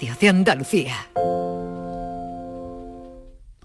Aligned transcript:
De 0.00 0.30
Andalucía. 0.30 0.96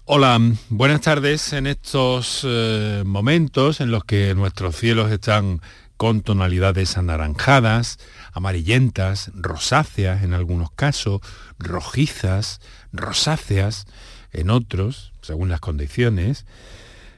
Hola, 0.04 0.38
buenas 0.68 1.00
tardes. 1.00 1.54
En 1.54 1.66
estos 1.66 2.42
eh, 2.46 3.04
momentos 3.06 3.80
en 3.80 3.90
los 3.90 4.04
que 4.04 4.34
nuestros 4.34 4.76
cielos 4.76 5.10
están 5.10 5.62
con 5.96 6.20
tonalidades 6.20 6.98
anaranjadas, 6.98 7.98
amarillentas, 8.34 9.30
rosáceas 9.34 10.24
en 10.24 10.34
algunos 10.34 10.70
casos, 10.72 11.22
rojizas, 11.58 12.60
rosáceas 12.92 13.86
en 14.30 14.50
otros, 14.50 15.14
según 15.22 15.48
las 15.48 15.60
condiciones. 15.60 16.44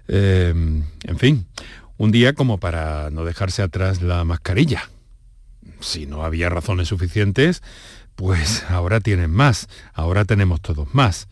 Eh, 0.07 0.55
en 0.55 1.19
fin, 1.19 1.49
un 1.97 2.13
día 2.13 2.35
como 2.35 2.59
para 2.59 3.11
no 3.11 3.25
dejarse 3.25 3.63
atrás 3.63 4.01
la 4.01 4.23
mascarilla. 4.23 4.89
Si 5.81 6.07
no 6.07 6.25
había 6.25 6.49
razones 6.49 6.87
suficientes, 6.87 7.63
pues 8.19 8.65
ahora 8.69 8.99
tienen 8.99 9.31
más, 9.31 9.69
ahora 9.95 10.25
tenemos 10.25 10.61
todos 10.61 10.93
más. 10.93 11.29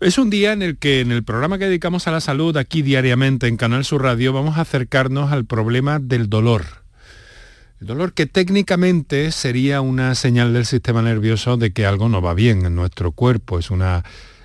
Es 0.00 0.16
un 0.16 0.30
día 0.30 0.54
en 0.54 0.62
el 0.62 0.78
que 0.78 1.00
en 1.00 1.12
el 1.12 1.24
programa 1.24 1.58
que 1.58 1.66
dedicamos 1.66 2.08
a 2.08 2.10
la 2.10 2.22
salud 2.22 2.56
aquí 2.56 2.80
diariamente 2.80 3.48
en 3.48 3.58
Canal 3.58 3.84
Sur 3.84 4.02
Radio 4.02 4.32
vamos 4.32 4.56
a 4.56 4.62
acercarnos 4.62 5.30
al 5.30 5.44
problema 5.44 5.98
del 5.98 6.30
dolor. 6.30 6.64
El 7.82 7.88
dolor 7.88 8.14
que 8.14 8.24
técnicamente 8.24 9.30
sería 9.30 9.82
una 9.82 10.14
señal 10.14 10.54
del 10.54 10.64
sistema 10.64 11.02
nervioso 11.02 11.58
de 11.58 11.70
que 11.74 11.84
algo 11.84 12.08
no 12.08 12.22
va 12.22 12.32
bien 12.32 12.64
en 12.64 12.74
nuestro 12.74 13.12
cuerpo, 13.12 13.58
es 13.58 13.70
una 13.70 14.02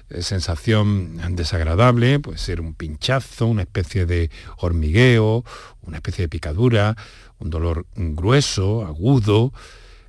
eh, 0.10 0.24
sensación 0.24 1.22
desagradable, 1.38 2.20
puede 2.20 2.38
ser 2.38 2.60
un 2.60 2.74
pinchazo, 2.74 3.46
una 3.46 3.62
especie 3.62 4.06
de 4.06 4.30
hormigueo, 4.58 5.46
una 5.84 5.98
especie 5.98 6.24
de 6.24 6.30
picadura, 6.30 6.98
un 7.40 7.50
dolor 7.50 7.86
grueso, 7.96 8.86
agudo. 8.86 9.54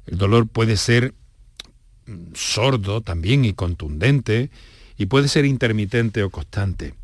El 0.06 0.18
dolor 0.18 0.48
puede 0.48 0.76
ser 0.76 1.14
sordo 2.34 3.00
también 3.00 3.44
y 3.44 3.52
contundente 3.52 4.50
y 4.96 5.06
puede 5.06 5.28
ser 5.28 5.44
intermitente 5.44 6.22
o 6.22 6.30
constante. 6.30 6.94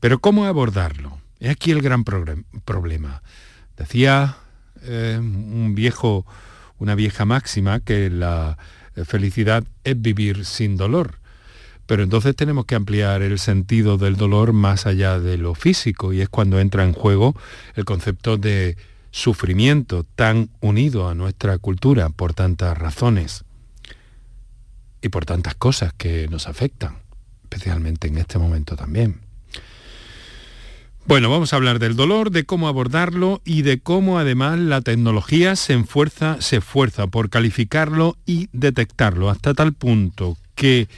Pero 0.00 0.18
¿cómo 0.18 0.46
abordarlo? 0.46 1.18
Es 1.38 1.50
aquí 1.50 1.70
el 1.70 1.82
gran 1.82 2.04
problema. 2.04 3.22
Decía 3.76 4.36
eh, 4.82 5.18
un 5.18 5.74
viejo, 5.74 6.26
una 6.78 6.94
vieja 6.94 7.24
máxima 7.24 7.80
que 7.80 8.10
la 8.10 8.58
felicidad 9.04 9.64
es 9.84 10.00
vivir 10.00 10.44
sin 10.44 10.76
dolor. 10.76 11.18
Pero 11.86 12.02
entonces 12.02 12.34
tenemos 12.36 12.64
que 12.66 12.74
ampliar 12.74 13.22
el 13.22 13.38
sentido 13.38 13.98
del 13.98 14.16
dolor 14.16 14.52
más 14.52 14.86
allá 14.86 15.18
de 15.18 15.36
lo 15.36 15.54
físico 15.54 16.12
y 16.12 16.20
es 16.20 16.28
cuando 16.28 16.60
entra 16.60 16.84
en 16.84 16.92
juego 16.92 17.34
el 17.74 17.84
concepto 17.84 18.36
de 18.36 18.76
sufrimiento 19.10 20.04
tan 20.14 20.48
unido 20.60 21.08
a 21.08 21.14
nuestra 21.14 21.58
cultura 21.58 22.08
por 22.08 22.34
tantas 22.34 22.78
razones 22.78 23.44
y 25.02 25.08
por 25.08 25.26
tantas 25.26 25.54
cosas 25.54 25.92
que 25.92 26.28
nos 26.28 26.48
afectan, 26.48 26.98
especialmente 27.42 28.08
en 28.08 28.18
este 28.18 28.38
momento 28.38 28.76
también. 28.76 29.20
Bueno, 31.04 31.28
vamos 31.28 31.52
a 31.52 31.56
hablar 31.56 31.80
del 31.80 31.96
dolor, 31.96 32.30
de 32.30 32.44
cómo 32.44 32.68
abordarlo 32.68 33.42
y 33.44 33.62
de 33.62 33.80
cómo 33.80 34.20
además 34.20 34.58
la 34.60 34.82
tecnología 34.82 35.56
se 35.56 35.74
esfuerza, 35.74 36.40
se 36.40 36.58
esfuerza 36.58 37.08
por 37.08 37.28
calificarlo 37.28 38.16
y 38.24 38.48
detectarlo 38.52 39.28
hasta 39.28 39.52
tal 39.52 39.72
punto 39.72 40.38
que 40.54 40.88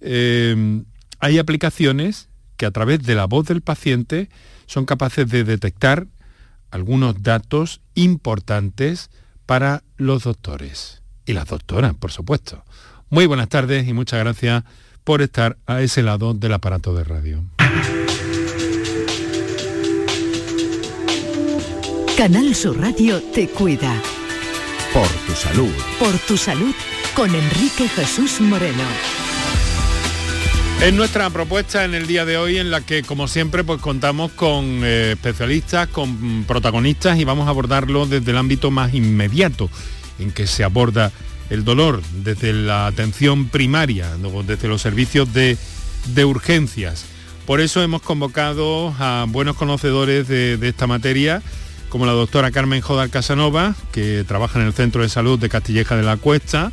eh, 0.00 0.82
hay 1.20 1.38
aplicaciones 1.38 2.28
que 2.56 2.66
a 2.66 2.72
través 2.72 3.04
de 3.04 3.14
la 3.14 3.26
voz 3.26 3.46
del 3.46 3.62
paciente 3.62 4.28
son 4.66 4.84
capaces 4.84 5.28
de 5.28 5.44
detectar 5.44 6.08
algunos 6.72 7.22
datos 7.22 7.80
importantes 7.94 9.10
para 9.46 9.84
los 9.96 10.24
doctores 10.24 11.02
y 11.24 11.34
las 11.34 11.46
doctoras, 11.46 11.94
por 11.94 12.10
supuesto. 12.10 12.64
Muy 13.12 13.26
buenas 13.26 13.50
tardes 13.50 13.86
y 13.86 13.92
muchas 13.92 14.20
gracias 14.20 14.64
por 15.04 15.20
estar 15.20 15.58
a 15.66 15.82
ese 15.82 16.02
lado 16.02 16.32
del 16.32 16.54
aparato 16.54 16.94
de 16.94 17.04
radio. 17.04 17.44
Canal 22.16 22.54
Sur 22.54 22.80
Radio 22.80 23.20
te 23.34 23.48
cuida. 23.48 23.94
Por 24.94 25.06
tu 25.26 25.32
salud. 25.34 25.70
Por 25.98 26.18
tu 26.20 26.38
salud 26.38 26.74
con 27.14 27.34
Enrique 27.34 27.86
Jesús 27.86 28.40
Moreno. 28.40 28.82
Es 30.82 30.94
nuestra 30.94 31.28
propuesta 31.28 31.84
en 31.84 31.92
el 31.92 32.06
día 32.06 32.24
de 32.24 32.38
hoy 32.38 32.56
en 32.56 32.70
la 32.70 32.80
que, 32.80 33.02
como 33.02 33.28
siempre, 33.28 33.62
pues 33.62 33.82
contamos 33.82 34.32
con 34.32 34.80
eh, 34.84 35.12
especialistas, 35.12 35.88
con 35.88 36.44
protagonistas 36.44 37.18
y 37.18 37.24
vamos 37.24 37.46
a 37.46 37.50
abordarlo 37.50 38.06
desde 38.06 38.30
el 38.30 38.38
ámbito 38.38 38.70
más 38.70 38.94
inmediato 38.94 39.68
en 40.18 40.30
que 40.32 40.46
se 40.46 40.64
aborda 40.64 41.12
el 41.52 41.64
dolor, 41.64 42.00
desde 42.24 42.54
la 42.54 42.86
atención 42.86 43.46
primaria, 43.48 44.08
desde 44.46 44.68
los 44.68 44.80
servicios 44.80 45.28
de, 45.34 45.58
urgencias. 46.24 47.04
Por 47.46 47.60
eso 47.60 47.82
hemos 47.82 48.00
convocado 48.00 48.94
a 48.98 49.26
buenos 49.28 49.56
conocedores 49.56 50.28
de, 50.28 50.56
de 50.56 50.68
esta 50.68 50.86
materia, 50.86 51.42
como 51.90 52.06
la 52.06 52.12
doctora 52.12 52.50
Carmen 52.50 52.80
Jodar 52.80 53.10
Casanova, 53.10 53.74
que 53.92 54.24
trabaja 54.26 54.60
en 54.60 54.66
el 54.66 54.72
Centro 54.72 55.02
de 55.02 55.10
Salud 55.10 55.38
de 55.38 55.50
Castilleja 55.50 55.94
de 55.94 56.04
la 56.04 56.16
Cuesta, 56.16 56.72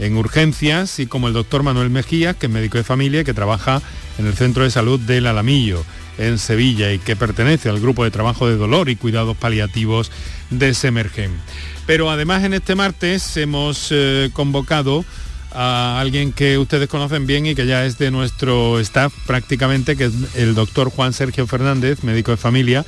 en 0.00 0.16
urgencias 0.16 0.98
y 0.98 1.06
como 1.06 1.28
el 1.28 1.34
doctor 1.34 1.62
Manuel 1.62 1.90
Mejía, 1.90 2.34
que 2.34 2.46
es 2.46 2.52
médico 2.52 2.78
de 2.78 2.84
familia 2.84 3.22
que 3.22 3.32
trabaja 3.32 3.80
en 4.18 4.26
el 4.26 4.34
Centro 4.34 4.64
de 4.64 4.72
Salud 4.72 4.98
del 4.98 5.28
Alamillo, 5.28 5.84
en 6.18 6.38
Sevilla, 6.38 6.92
y 6.92 6.98
que 6.98 7.14
pertenece 7.14 7.68
al 7.68 7.78
grupo 7.78 8.02
de 8.02 8.10
trabajo 8.10 8.48
de 8.48 8.56
dolor 8.56 8.88
y 8.88 8.96
cuidados 8.96 9.36
paliativos 9.36 10.10
de 10.50 10.74
Semergen. 10.74 11.30
Pero 11.86 12.10
además 12.10 12.44
en 12.44 12.54
este 12.54 12.74
martes 12.74 13.36
hemos 13.36 13.88
eh, 13.90 14.30
convocado 14.32 15.04
a 15.52 16.00
alguien 16.00 16.32
que 16.32 16.58
ustedes 16.58 16.88
conocen 16.88 17.26
bien 17.26 17.46
y 17.46 17.54
que 17.54 17.66
ya 17.66 17.84
es 17.84 17.96
de 17.96 18.10
nuestro 18.10 18.78
staff 18.80 19.14
prácticamente, 19.26 19.96
que 19.96 20.06
es 20.06 20.12
el 20.34 20.54
doctor 20.54 20.90
Juan 20.90 21.12
Sergio 21.12 21.46
Fernández, 21.46 22.02
médico 22.02 22.32
de 22.32 22.36
familia, 22.36 22.84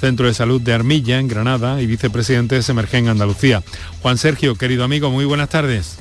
Centro 0.00 0.26
de 0.26 0.34
Salud 0.34 0.60
de 0.60 0.72
Armilla, 0.72 1.18
en 1.18 1.28
Granada, 1.28 1.80
y 1.82 1.86
vicepresidente 1.86 2.54
de 2.54 2.62
Semergen 2.62 3.08
Andalucía. 3.08 3.62
Juan 4.00 4.16
Sergio, 4.16 4.56
querido 4.56 4.82
amigo, 4.82 5.10
muy 5.10 5.26
buenas 5.26 5.50
tardes. 5.50 5.98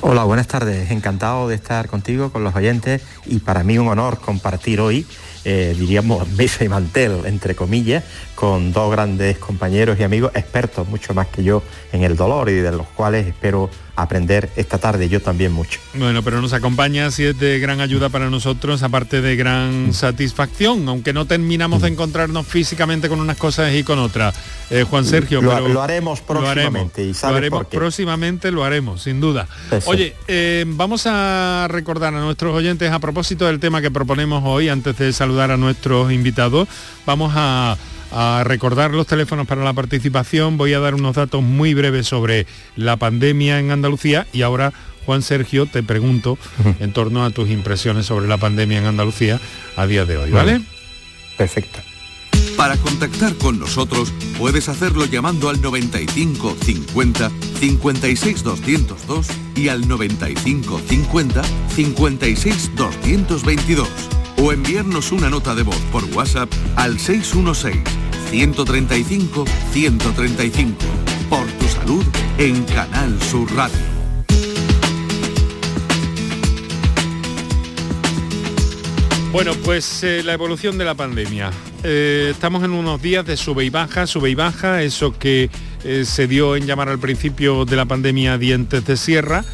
Hola, 0.00 0.24
buenas 0.24 0.48
tardes. 0.48 0.90
Encantado 0.90 1.46
de 1.48 1.54
estar 1.54 1.88
contigo, 1.88 2.32
con 2.32 2.42
los 2.42 2.56
oyentes 2.56 3.02
y 3.26 3.38
para 3.40 3.62
mí 3.62 3.78
un 3.78 3.88
honor 3.88 4.18
compartir 4.18 4.80
hoy, 4.80 5.06
eh, 5.44 5.74
diríamos, 5.78 6.28
mesa 6.36 6.64
y 6.64 6.68
mantel, 6.68 7.22
entre 7.24 7.54
comillas, 7.54 8.04
con 8.34 8.72
dos 8.72 8.90
grandes 8.90 9.38
compañeros 9.38 9.98
y 9.98 10.02
amigos 10.02 10.32
expertos, 10.34 10.88
mucho 10.88 11.14
más 11.14 11.28
que 11.28 11.44
yo, 11.44 11.62
en 11.92 12.02
el 12.02 12.16
dolor 12.16 12.48
y 12.48 12.54
de 12.54 12.72
los 12.72 12.86
cuales 12.88 13.26
espero 13.26 13.70
aprender 13.96 14.50
esta 14.56 14.78
tarde, 14.78 15.08
yo 15.08 15.20
también 15.20 15.52
mucho. 15.52 15.80
Bueno, 15.94 16.22
pero 16.22 16.40
nos 16.40 16.52
acompaña 16.52 17.10
si 17.10 17.24
es 17.24 17.38
de 17.38 17.58
gran 17.58 17.80
ayuda 17.80 18.08
para 18.08 18.28
nosotros, 18.30 18.82
aparte 18.82 19.20
de 19.20 19.36
gran 19.36 19.88
mm. 19.88 19.92
satisfacción, 19.92 20.88
aunque 20.88 21.12
no 21.12 21.26
terminamos 21.26 21.82
de 21.82 21.90
mm. 21.90 21.92
encontrarnos 21.92 22.46
físicamente 22.46 23.08
con 23.08 23.20
unas 23.20 23.36
cosas 23.36 23.72
y 23.74 23.84
con 23.84 23.98
otras. 23.98 24.34
Eh, 24.70 24.84
Juan 24.84 25.04
Sergio, 25.04 25.42
lo, 25.42 25.50
pero 25.50 25.68
lo 25.68 25.82
haremos 25.82 26.20
próximamente. 26.20 27.12
Lo 27.22 27.28
haremos, 27.28 27.66
próximamente, 27.66 28.50
lo 28.50 28.64
haremos, 28.64 29.02
sin 29.02 29.20
duda. 29.20 29.46
Oye, 29.84 30.14
eh, 30.26 30.64
vamos 30.66 31.06
a 31.06 31.66
recordar 31.70 32.14
a 32.14 32.20
nuestros 32.20 32.54
oyentes 32.54 32.90
a 32.90 32.98
propósito 32.98 33.46
del 33.46 33.60
tema 33.60 33.80
que 33.80 33.90
proponemos 33.90 34.42
hoy, 34.44 34.68
antes 34.68 34.96
de 34.98 35.12
saludar 35.12 35.50
a 35.50 35.56
nuestros 35.56 36.10
invitados, 36.12 36.68
vamos 37.06 37.32
a 37.36 37.76
a 38.14 38.44
recordar 38.44 38.92
los 38.92 39.08
teléfonos 39.08 39.46
para 39.46 39.64
la 39.64 39.72
participación. 39.72 40.56
Voy 40.56 40.72
a 40.72 40.78
dar 40.78 40.94
unos 40.94 41.16
datos 41.16 41.42
muy 41.42 41.74
breves 41.74 42.06
sobre 42.06 42.46
la 42.76 42.96
pandemia 42.96 43.58
en 43.58 43.72
Andalucía 43.72 44.26
y 44.32 44.42
ahora, 44.42 44.72
Juan 45.04 45.22
Sergio, 45.22 45.66
te 45.66 45.82
pregunto 45.82 46.38
en 46.78 46.92
torno 46.92 47.24
a 47.24 47.30
tus 47.30 47.50
impresiones 47.50 48.06
sobre 48.06 48.28
la 48.28 48.38
pandemia 48.38 48.78
en 48.78 48.86
Andalucía 48.86 49.40
a 49.76 49.86
día 49.86 50.04
de 50.04 50.16
hoy, 50.16 50.30
¿vale? 50.30 50.62
Perfecto. 51.36 51.80
Para 52.56 52.76
contactar 52.76 53.34
con 53.34 53.58
nosotros 53.58 54.12
puedes 54.38 54.68
hacerlo 54.68 55.06
llamando 55.06 55.48
al 55.48 55.60
95 55.60 56.56
50 56.62 57.30
56 57.58 58.44
202 58.44 59.26
y 59.56 59.68
al 59.68 59.88
95 59.88 60.80
50 60.88 61.42
56 61.74 62.70
222 62.76 63.88
o 64.36 64.52
enviarnos 64.52 65.10
una 65.10 65.30
nota 65.30 65.56
de 65.56 65.64
voz 65.64 65.80
por 65.90 66.04
WhatsApp 66.04 66.48
al 66.76 67.00
616 67.00 68.03
135 68.30 69.44
135. 69.72 70.72
Por 71.28 71.46
tu 71.46 71.68
salud 71.68 72.04
en 72.38 72.64
Canal 72.64 73.20
Sur 73.22 73.52
Radio. 73.54 73.94
Bueno, 79.34 79.52
pues 79.64 80.04
eh, 80.04 80.22
la 80.22 80.32
evolución 80.32 80.78
de 80.78 80.84
la 80.84 80.94
pandemia. 80.94 81.50
Eh, 81.82 82.28
estamos 82.30 82.62
en 82.62 82.70
unos 82.70 83.02
días 83.02 83.26
de 83.26 83.36
sube 83.36 83.64
y 83.64 83.68
baja, 83.68 84.06
sube 84.06 84.30
y 84.30 84.36
baja, 84.36 84.82
eso 84.84 85.18
que 85.18 85.50
eh, 85.82 86.04
se 86.04 86.28
dio 86.28 86.54
en 86.54 86.66
llamar 86.66 86.88
al 86.88 87.00
principio 87.00 87.64
de 87.64 87.74
la 87.74 87.84
pandemia 87.84 88.38
dientes 88.38 88.86
de 88.86 88.96
sierra. 88.96 89.44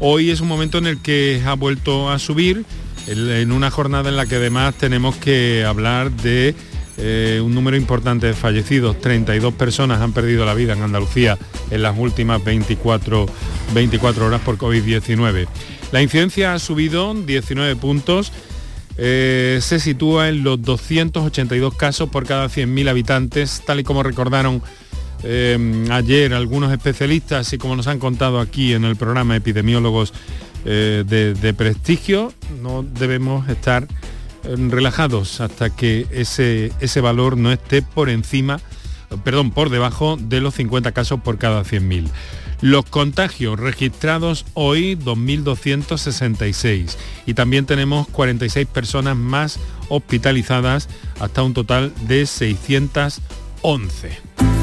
Hoy 0.00 0.30
es 0.30 0.40
un 0.40 0.48
momento 0.48 0.78
en 0.78 0.86
el 0.86 1.02
que 1.02 1.42
ha 1.44 1.52
vuelto 1.52 2.10
a 2.10 2.18
subir, 2.18 2.64
en 3.06 3.52
una 3.52 3.70
jornada 3.70 4.08
en 4.08 4.16
la 4.16 4.24
que 4.24 4.36
además 4.36 4.74
tenemos 4.76 5.14
que 5.16 5.62
hablar 5.62 6.10
de 6.10 6.54
eh, 7.00 7.40
un 7.40 7.54
número 7.54 7.76
importante 7.76 8.26
de 8.26 8.34
fallecidos, 8.34 9.00
32 9.00 9.54
personas 9.54 10.00
han 10.00 10.12
perdido 10.12 10.44
la 10.44 10.54
vida 10.54 10.72
en 10.72 10.82
Andalucía 10.82 11.38
en 11.70 11.82
las 11.82 11.96
últimas 11.96 12.42
24, 12.42 13.26
24 13.72 14.26
horas 14.26 14.40
por 14.40 14.58
COVID-19. 14.58 15.46
La 15.92 16.02
incidencia 16.02 16.54
ha 16.54 16.58
subido 16.58 17.14
19 17.14 17.76
puntos, 17.76 18.32
eh, 18.96 19.60
se 19.62 19.78
sitúa 19.78 20.28
en 20.28 20.42
los 20.42 20.60
282 20.60 21.74
casos 21.74 22.08
por 22.08 22.26
cada 22.26 22.48
100.000 22.48 22.88
habitantes, 22.88 23.62
tal 23.64 23.78
y 23.78 23.84
como 23.84 24.02
recordaron 24.02 24.60
eh, 25.22 25.86
ayer 25.92 26.34
algunos 26.34 26.72
especialistas 26.72 27.52
y 27.52 27.58
como 27.58 27.76
nos 27.76 27.86
han 27.86 28.00
contado 28.00 28.40
aquí 28.40 28.72
en 28.72 28.84
el 28.84 28.96
programa 28.96 29.36
epidemiólogos 29.36 30.12
de, 30.64 31.54
prestigio, 31.56 32.32
no 32.60 32.82
debemos 32.82 33.48
estar 33.48 33.86
relajados 34.42 35.40
hasta 35.40 35.74
que 35.74 36.06
ese, 36.10 36.72
ese 36.80 37.00
valor 37.00 37.36
no 37.36 37.52
esté 37.52 37.82
por 37.82 38.08
encima, 38.08 38.60
perdón, 39.24 39.50
por 39.50 39.70
debajo 39.70 40.16
de 40.18 40.40
los 40.40 40.54
50 40.54 40.92
casos 40.92 41.20
por 41.20 41.38
cada 41.38 41.62
100.000. 41.62 42.08
Los 42.60 42.86
contagios 42.86 43.58
registrados 43.58 44.44
hoy 44.54 44.96
2.266 44.96 46.96
y 47.24 47.34
también 47.34 47.66
tenemos 47.66 48.08
46 48.08 48.66
personas 48.66 49.16
más 49.16 49.60
hospitalizadas 49.88 50.88
hasta 51.20 51.44
un 51.44 51.54
total 51.54 51.92
de 52.08 52.26
611. 52.26 54.57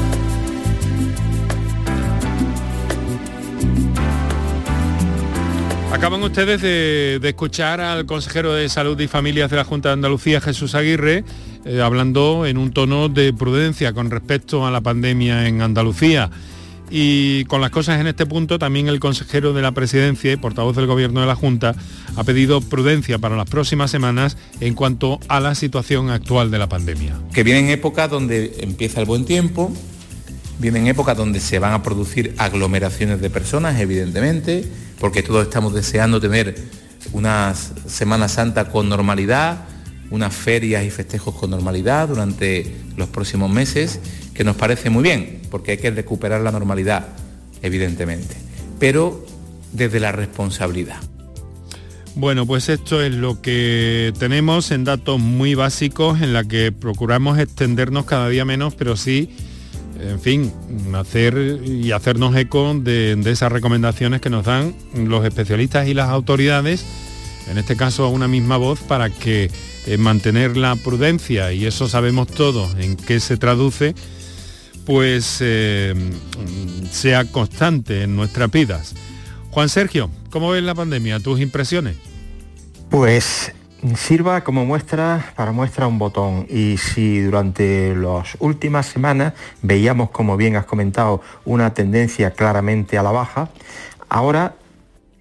Acaban 5.96 6.22
ustedes 6.22 6.60
de, 6.60 7.18
escuchar 7.26 7.80
al 7.80 8.04
consejero 8.04 8.52
de 8.52 8.68
Salud 8.68 9.00
y 9.00 9.08
Familias 9.08 9.50
de 9.50 9.56
la 9.56 9.64
Junta 9.64 9.88
de 9.88 9.94
Andalucía, 9.94 10.42
Jesús 10.42 10.74
Aguirre, 10.74 11.24
eh, 11.64 11.80
hablando 11.80 12.44
en 12.44 12.58
un 12.58 12.70
tono 12.70 13.08
de 13.08 13.32
prudencia 13.32 13.94
con 13.94 14.10
respecto 14.10 14.66
a 14.66 14.70
la 14.70 14.82
pandemia 14.82 15.48
en 15.48 15.62
Andalucía. 15.62 16.30
Y 16.90 17.46
con 17.46 17.62
las 17.62 17.70
cosas 17.70 17.98
en 17.98 18.08
este 18.08 18.26
punto, 18.26 18.58
también 18.58 18.88
el 18.88 19.00
consejero 19.00 19.54
de 19.54 19.62
la 19.62 19.72
presidencia 19.72 20.30
y 20.30 20.36
portavoz 20.36 20.76
del 20.76 20.86
gobierno 20.86 21.22
de 21.22 21.28
la 21.28 21.34
Junta 21.34 21.74
ha 22.14 22.24
pedido 22.24 22.60
prudencia 22.60 23.18
para 23.18 23.34
las 23.34 23.48
próximas 23.48 23.90
semanas 23.90 24.36
en 24.60 24.74
cuanto 24.74 25.18
a 25.28 25.40
la 25.40 25.54
situación 25.54 26.10
actual 26.10 26.50
de 26.50 26.58
la 26.58 26.68
pandemia. 26.68 27.18
Que 27.32 27.42
vienen 27.42 27.70
épocas 27.70 28.10
donde 28.10 28.58
empieza 28.60 29.00
el 29.00 29.06
buen 29.06 29.24
tiempo, 29.24 29.72
vienen 30.58 30.86
épocas 30.86 31.16
donde 31.16 31.40
se 31.40 31.58
van 31.58 31.72
a 31.72 31.82
producir 31.82 32.34
aglomeraciones 32.38 33.20
de 33.20 33.30
personas, 33.30 33.80
evidentemente, 33.80 34.64
porque 34.98 35.22
todos 35.22 35.44
estamos 35.44 35.74
deseando 35.74 36.20
tener 36.20 36.56
una 37.12 37.54
Semana 37.54 38.28
Santa 38.28 38.68
con 38.68 38.88
normalidad, 38.88 39.64
unas 40.10 40.34
ferias 40.34 40.84
y 40.84 40.90
festejos 40.90 41.34
con 41.34 41.50
normalidad 41.50 42.08
durante 42.08 42.74
los 42.96 43.08
próximos 43.08 43.50
meses, 43.50 44.00
que 44.34 44.44
nos 44.44 44.56
parece 44.56 44.90
muy 44.90 45.02
bien, 45.02 45.40
porque 45.50 45.72
hay 45.72 45.78
que 45.78 45.90
recuperar 45.90 46.40
la 46.40 46.52
normalidad, 46.52 47.08
evidentemente, 47.62 48.36
pero 48.78 49.24
desde 49.72 50.00
la 50.00 50.12
responsabilidad. 50.12 50.98
Bueno, 52.14 52.46
pues 52.46 52.70
esto 52.70 53.02
es 53.02 53.12
lo 53.12 53.42
que 53.42 54.14
tenemos 54.18 54.70
en 54.70 54.84
datos 54.84 55.20
muy 55.20 55.54
básicos 55.54 56.22
en 56.22 56.32
la 56.32 56.44
que 56.44 56.72
procuramos 56.72 57.38
extendernos 57.38 58.06
cada 58.06 58.30
día 58.30 58.46
menos, 58.46 58.74
pero 58.74 58.96
sí, 58.96 59.36
en 60.00 60.20
fin, 60.20 60.52
hacer 60.94 61.60
y 61.64 61.92
hacernos 61.92 62.36
eco 62.36 62.74
de, 62.74 63.20
esas 63.26 63.52
recomendaciones 63.52 64.20
que 64.20 64.30
nos 64.30 64.44
dan 64.44 64.74
los 64.94 65.24
especialistas 65.24 65.88
y 65.88 65.94
las 65.94 66.08
autoridades, 66.08 66.84
en 67.50 67.58
este 67.58 67.76
caso 67.76 68.04
a 68.04 68.08
una 68.08 68.28
misma 68.28 68.56
voz, 68.56 68.80
para 68.80 69.10
que 69.10 69.50
eh, 69.86 69.96
mantener 69.98 70.56
la 70.56 70.76
prudencia, 70.76 71.52
y 71.52 71.66
eso 71.66 71.88
sabemos 71.88 72.28
todos 72.28 72.74
en 72.78 72.96
qué 72.96 73.20
se 73.20 73.36
traduce, 73.36 73.94
pues 74.84 75.38
eh, 75.40 75.94
sea 76.90 77.24
constante 77.24 78.02
en 78.02 78.16
nuestras 78.16 78.50
vidas. 78.50 78.94
Juan 79.50 79.68
Sergio, 79.68 80.10
¿cómo 80.30 80.50
ves 80.50 80.62
la 80.62 80.74
pandemia? 80.74 81.18
¿Tus 81.20 81.40
impresiones? 81.40 81.96
Pues 82.90 83.52
sirva 83.96 84.42
como 84.42 84.64
muestra 84.64 85.32
para 85.36 85.52
muestra 85.52 85.86
un 85.86 85.98
botón. 85.98 86.46
Y 86.48 86.76
si 86.78 87.20
durante 87.20 87.94
las 87.94 88.36
últimas 88.38 88.86
semanas 88.86 89.34
veíamos 89.62 90.10
como 90.10 90.36
bien 90.36 90.56
has 90.56 90.66
comentado 90.66 91.20
una 91.44 91.74
tendencia 91.74 92.32
claramente 92.32 92.98
a 92.98 93.02
la 93.02 93.12
baja 93.12 93.50
ahora 94.08 94.54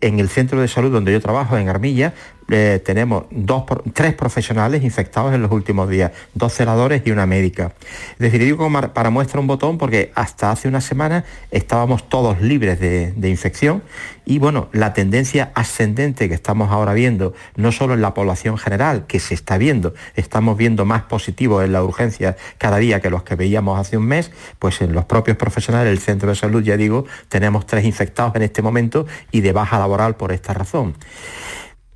en 0.01 0.19
el 0.19 0.29
centro 0.29 0.61
de 0.61 0.67
salud 0.67 0.91
donde 0.91 1.11
yo 1.11 1.21
trabajo, 1.21 1.57
en 1.57 1.69
Armilla, 1.69 2.13
eh, 2.49 2.79
tenemos 2.85 3.25
dos, 3.31 3.63
tres 3.93 4.13
profesionales 4.13 4.83
infectados 4.83 5.33
en 5.33 5.41
los 5.41 5.51
últimos 5.51 5.89
días, 5.89 6.11
dos 6.33 6.53
celadores 6.53 7.01
y 7.05 7.11
una 7.11 7.25
médica. 7.25 7.73
Es 8.13 8.19
decir, 8.19 8.41
digo 8.41 8.69
para 8.93 9.09
muestra 9.09 9.39
un 9.39 9.47
botón 9.47 9.77
porque 9.77 10.11
hasta 10.15 10.51
hace 10.51 10.67
una 10.67 10.81
semana 10.81 11.25
estábamos 11.51 12.07
todos 12.07 12.41
libres 12.41 12.79
de, 12.79 13.13
de, 13.13 13.29
infección 13.29 13.81
y 14.25 14.39
bueno, 14.39 14.69
la 14.73 14.93
tendencia 14.93 15.51
ascendente 15.55 16.27
que 16.27 16.35
estamos 16.35 16.71
ahora 16.71 16.93
viendo, 16.93 17.33
no 17.55 17.71
solo 17.71 17.93
en 17.93 18.01
la 18.01 18.13
población 18.13 18.57
general, 18.57 19.05
que 19.07 19.19
se 19.19 19.33
está 19.33 19.57
viendo, 19.57 19.93
estamos 20.15 20.57
viendo 20.57 20.85
más 20.85 21.03
positivos 21.03 21.63
en 21.63 21.73
la 21.73 21.83
urgencia 21.83 22.37
cada 22.57 22.77
día 22.77 23.01
que 23.01 23.09
los 23.09 23.23
que 23.23 23.35
veíamos 23.35 23.79
hace 23.79 23.97
un 23.97 24.05
mes, 24.05 24.31
pues 24.59 24.81
en 24.81 24.93
los 24.93 25.05
propios 25.05 25.37
profesionales 25.37 25.89
del 25.89 25.99
centro 25.99 26.29
de 26.29 26.35
salud, 26.35 26.63
ya 26.63 26.77
digo, 26.77 27.05
tenemos 27.29 27.65
tres 27.65 27.85
infectados 27.85 28.35
en 28.35 28.43
este 28.43 28.61
momento 28.61 29.05
y 29.31 29.41
de 29.41 29.51
baja 29.51 29.79
laboral 29.79 30.15
por 30.15 30.31
esta 30.31 30.53
razón. 30.53 30.95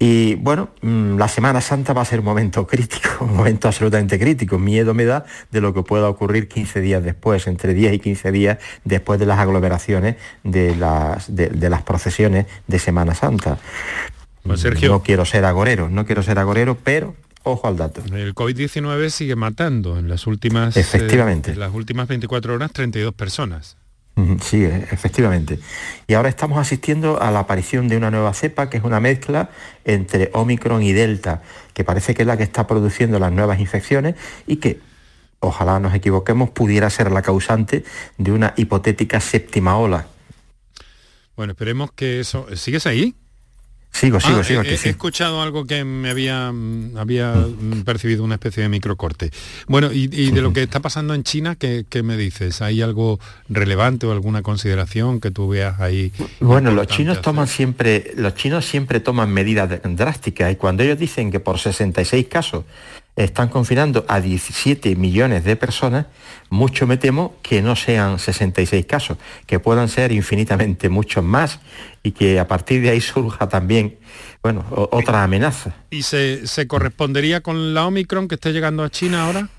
Y 0.01 0.35
bueno, 0.35 0.69
mm, 0.81 1.17
la 1.17 1.27
Semana 1.27 1.59
Santa 1.59 1.91
va 1.91 2.01
a 2.03 2.05
ser 2.05 2.19
un 2.19 2.25
momento 2.25 2.65
crítico, 2.65 3.09
un 3.19 3.35
momento 3.35 3.67
absolutamente 3.67 4.17
crítico. 4.17 4.57
Miedo 4.57 4.93
me 4.93 5.03
da 5.03 5.25
de 5.51 5.59
lo 5.59 5.73
que 5.73 5.83
pueda 5.83 6.07
ocurrir 6.07 6.47
15 6.47 6.79
días 6.79 7.03
después, 7.03 7.45
entre 7.47 7.73
10 7.73 7.93
y 7.93 7.99
15 7.99 8.31
días 8.31 8.57
después 8.85 9.19
de 9.19 9.25
las 9.25 9.39
aglomeraciones 9.39 10.15
de 10.43 10.73
las, 10.77 11.35
de, 11.35 11.69
las 11.69 11.83
procesiones 11.83 12.45
de 12.67 12.79
Semana 12.79 13.13
Santa. 13.13 13.57
Pues 14.43 14.61
Sergio, 14.61 14.89
no 14.89 15.03
quiero 15.03 15.25
ser 15.25 15.43
agorero, 15.43 15.89
no 15.89 16.05
quiero 16.05 16.23
ser 16.23 16.39
agorero, 16.39 16.77
pero 16.81 17.13
ojo 17.43 17.67
al 17.67 17.75
dato. 17.75 18.01
El 18.15 18.33
COVID-19 18.33 19.09
sigue 19.09 19.35
matando 19.35 19.99
en 19.99 20.07
las 20.07 20.27
últimas, 20.27 20.77
Efectivamente. 20.77 21.51
Eh, 21.51 21.53
en 21.55 21.59
las 21.59 21.73
últimas 21.73 22.07
24 22.07 22.53
horas 22.53 22.71
32 22.71 23.13
personas. 23.13 23.75
Sí, 24.41 24.63
e, 24.63 24.87
efectivamente. 24.91 25.59
Y 26.07 26.13
ahora 26.13 26.29
estamos 26.29 26.57
asistiendo 26.57 27.21
a 27.21 27.31
la 27.31 27.39
aparición 27.39 27.87
de 27.87 27.97
una 27.97 28.11
nueva 28.11 28.33
cepa 28.33 28.69
que 28.69 28.77
es 28.77 28.83
una 28.83 28.99
mezcla 28.99 29.49
entre 29.85 30.29
Omicron 30.33 30.81
y 30.81 30.93
Delta, 30.93 31.41
que 31.73 31.83
parece 31.83 32.13
que 32.13 32.23
es 32.23 32.27
la 32.27 32.37
que 32.37 32.43
está 32.43 32.67
produciendo 32.67 33.19
las 33.19 33.31
nuevas 33.31 33.59
infecciones 33.59 34.15
y 34.47 34.57
que, 34.57 34.79
ojalá 35.39 35.79
nos 35.79 35.93
equivoquemos, 35.93 36.49
pudiera 36.49 36.89
ser 36.89 37.11
la 37.11 37.21
causante 37.21 37.83
de 38.17 38.31
una 38.31 38.53
hipotética 38.57 39.19
séptima 39.19 39.77
ola. 39.77 40.07
Bueno, 41.35 41.53
esperemos 41.53 41.91
que 41.91 42.19
eso... 42.19 42.47
¿Sigues 42.55 42.85
ahí? 42.85 43.15
Sigo, 43.91 44.19
sigo, 44.19 44.39
ah, 44.39 44.43
sigo. 44.43 44.61
he, 44.61 44.73
escuchado 44.73 45.41
algo 45.41 45.65
que 45.65 45.83
me 45.83 46.09
había, 46.09 46.51
mm, 46.51 46.95
había 46.97 47.33
mm, 47.33 47.83
percibido 47.83 48.23
una 48.23 48.35
especie 48.35 48.63
de 48.63 48.69
microcorte. 48.69 49.31
Bueno, 49.67 49.91
y, 49.91 50.07
de 50.07 50.41
lo 50.41 50.53
que 50.53 50.63
está 50.63 50.79
pasando 50.79 51.13
en 51.13 51.23
China, 51.23 51.55
¿qué, 51.55 52.03
me 52.03 52.15
dices? 52.15 52.61
¿Hay 52.61 52.81
algo 52.81 53.19
relevante 53.49 54.05
o 54.05 54.11
alguna 54.11 54.41
consideración 54.41 55.19
que 55.19 55.31
tú 55.31 55.49
veas 55.49 55.79
ahí? 55.81 56.13
Bueno, 56.39 56.71
los 56.71 56.87
chinos 56.87 57.21
toman 57.21 57.47
siempre, 57.47 58.13
los 58.15 58.35
chinos 58.35 58.65
siempre 58.65 58.99
toman 58.99 59.31
medidas 59.31 59.69
drásticas 59.83 60.53
y 60.53 60.55
cuando 60.55 60.83
ellos 60.83 60.97
dicen 60.97 61.31
que 61.31 61.39
por 61.39 61.59
66 61.59 62.27
casos 62.27 62.65
están 63.23 63.49
confinando 63.49 64.05
a 64.07 64.21
17 64.21 64.95
millones 64.95 65.43
de 65.43 65.55
personas, 65.55 66.05
mucho 66.49 66.87
me 66.87 66.97
temo 66.97 67.35
que 67.41 67.61
no 67.61 67.75
sean 67.75 68.19
66 68.19 68.85
casos, 68.85 69.17
que 69.45 69.59
puedan 69.59 69.89
ser 69.89 70.11
infinitamente 70.11 70.89
muchos 70.89 71.23
más 71.23 71.59
y 72.01 72.11
que 72.11 72.39
a 72.39 72.47
partir 72.47 72.81
de 72.81 72.91
ahí 72.91 73.01
surja 73.01 73.49
también, 73.49 73.97
bueno, 74.41 74.65
otra 74.69 75.23
amenaza. 75.23 75.75
¿Y 75.89 76.03
se, 76.03 76.47
se 76.47 76.67
correspondería 76.67 77.41
con 77.41 77.73
la 77.73 77.85
Omicron 77.85 78.27
que 78.27 78.35
esté 78.35 78.51
llegando 78.53 78.83
a 78.83 78.89
China 78.89 79.25
ahora? 79.25 79.49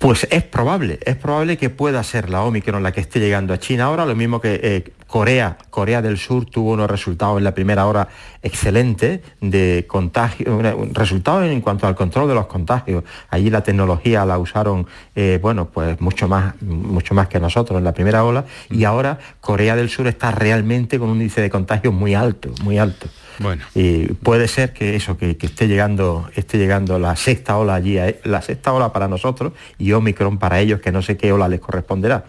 Pues 0.00 0.26
es 0.30 0.42
probable, 0.44 0.98
es 1.04 1.16
probable 1.16 1.58
que 1.58 1.68
pueda 1.68 2.02
ser 2.02 2.30
la 2.30 2.42
Omicron 2.42 2.82
la 2.82 2.90
que 2.90 3.02
esté 3.02 3.20
llegando 3.20 3.52
a 3.52 3.58
China 3.58 3.84
ahora, 3.84 4.06
lo 4.06 4.16
mismo 4.16 4.40
que 4.40 4.58
eh, 4.62 4.92
Corea, 5.06 5.58
Corea 5.68 6.00
del 6.00 6.16
Sur 6.16 6.46
tuvo 6.46 6.72
unos 6.72 6.90
resultados 6.90 7.36
en 7.36 7.44
la 7.44 7.52
primera 7.52 7.84
hora 7.84 8.08
excelentes 8.42 9.20
de 9.42 9.84
contagio, 9.86 10.58
resultados 10.94 11.44
en 11.44 11.60
cuanto 11.60 11.86
al 11.86 11.94
control 11.96 12.28
de 12.28 12.34
los 12.34 12.46
contagios. 12.46 13.04
Allí 13.28 13.50
la 13.50 13.62
tecnología 13.62 14.24
la 14.24 14.38
usaron, 14.38 14.86
eh, 15.14 15.38
bueno, 15.42 15.66
pues 15.66 16.00
mucho 16.00 16.28
más, 16.28 16.54
mucho 16.62 17.12
más 17.12 17.28
que 17.28 17.38
nosotros 17.38 17.76
en 17.76 17.84
la 17.84 17.92
primera 17.92 18.24
ola 18.24 18.46
y 18.70 18.84
ahora 18.84 19.18
Corea 19.42 19.76
del 19.76 19.90
Sur 19.90 20.06
está 20.06 20.30
realmente 20.30 20.98
con 20.98 21.10
un 21.10 21.18
índice 21.18 21.42
de 21.42 21.50
contagio 21.50 21.92
muy 21.92 22.14
alto, 22.14 22.48
muy 22.62 22.78
alto. 22.78 23.06
Bueno. 23.38 23.64
Y 23.74 24.06
puede 24.14 24.48
ser 24.48 24.72
que 24.72 24.96
eso, 24.96 25.16
que, 25.16 25.36
esté 25.40 25.68
llegando, 25.68 26.28
esté 26.34 26.58
llegando 26.58 26.98
la 26.98 27.16
sexta 27.16 27.56
ola 27.56 27.74
allí, 27.74 27.98
eh, 27.98 28.20
la 28.24 28.42
sexta 28.42 28.72
ola 28.72 28.92
para 28.92 29.08
nosotros 29.08 29.52
y 29.78 29.92
Omicron 29.92 30.38
para 30.38 30.60
ellos, 30.60 30.80
que 30.80 30.92
no 30.92 31.02
sé 31.02 31.16
qué 31.16 31.32
ola 31.32 31.48
les 31.48 31.60
corresponderá. 31.60 32.24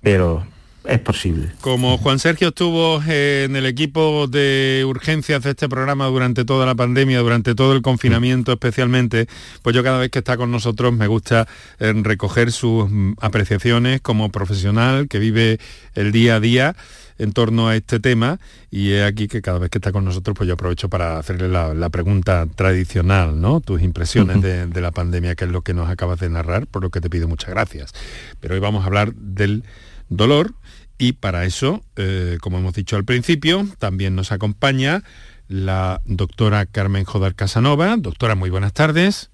Pero 0.00 0.44
es 0.84 0.98
posible. 0.98 1.52
Como 1.60 1.96
Juan 1.98 2.18
Sergio 2.18 2.48
estuvo 2.48 3.00
en 3.06 3.54
el 3.54 3.66
equipo 3.66 4.26
de 4.26 4.84
urgencias 4.86 5.42
de 5.42 5.50
este 5.50 5.68
programa 5.68 6.06
durante 6.06 6.44
toda 6.44 6.66
la 6.66 6.74
pandemia, 6.74 7.20
durante 7.20 7.54
todo 7.54 7.72
el 7.72 7.82
confinamiento 7.82 8.52
especialmente, 8.52 9.28
pues 9.62 9.76
yo 9.76 9.82
cada 9.82 9.98
vez 9.98 10.10
que 10.10 10.18
está 10.18 10.36
con 10.36 10.50
nosotros 10.50 10.92
me 10.92 11.06
gusta 11.06 11.46
eh, 11.78 11.92
recoger 11.94 12.50
sus 12.50 12.90
mm, 12.90 13.14
apreciaciones 13.20 14.00
como 14.00 14.30
profesional 14.30 15.08
que 15.08 15.18
vive 15.18 15.58
el 15.94 16.10
día 16.10 16.36
a 16.36 16.40
día 16.40 16.76
en 17.22 17.32
torno 17.32 17.68
a 17.68 17.76
este 17.76 18.00
tema 18.00 18.40
y 18.70 18.92
es 18.92 19.04
aquí 19.04 19.28
que 19.28 19.42
cada 19.42 19.58
vez 19.58 19.70
que 19.70 19.78
está 19.78 19.92
con 19.92 20.04
nosotros 20.04 20.36
pues 20.36 20.48
yo 20.48 20.54
aprovecho 20.54 20.88
para 20.88 21.18
hacerle 21.18 21.48
la, 21.48 21.90
pregunta 21.90 22.46
tradicional, 22.54 23.40
¿no? 23.40 23.60
Tus 23.60 23.82
impresiones 23.82 24.40
de, 24.42 24.66
de 24.66 24.80
la 24.80 24.90
pandemia, 24.90 25.34
que 25.34 25.44
es 25.44 25.50
lo 25.50 25.62
que 25.62 25.74
nos 25.74 25.88
acabas 25.88 26.18
de 26.18 26.30
narrar, 26.30 26.66
por 26.66 26.82
lo 26.82 26.90
que 26.90 27.00
te 27.00 27.10
pido 27.10 27.28
muchas 27.28 27.50
gracias. 27.50 27.92
Pero 28.40 28.54
hoy 28.54 28.60
vamos 28.60 28.82
a 28.82 28.86
hablar 28.86 29.14
del 29.14 29.64
dolor 30.08 30.54
y 30.98 31.12
para 31.12 31.44
eso, 31.44 31.82
eh, 31.96 32.38
como 32.40 32.58
hemos 32.58 32.74
dicho 32.74 32.96
al 32.96 33.04
principio, 33.04 33.66
también 33.78 34.14
nos 34.14 34.32
acompaña 34.32 35.02
la 35.48 36.00
doctora 36.04 36.66
Carmen 36.66 37.04
Jodar 37.04 37.34
Casanova. 37.34 37.96
Doctora, 37.98 38.34
muy 38.34 38.50
buenas 38.50 38.72
tardes. 38.72 39.30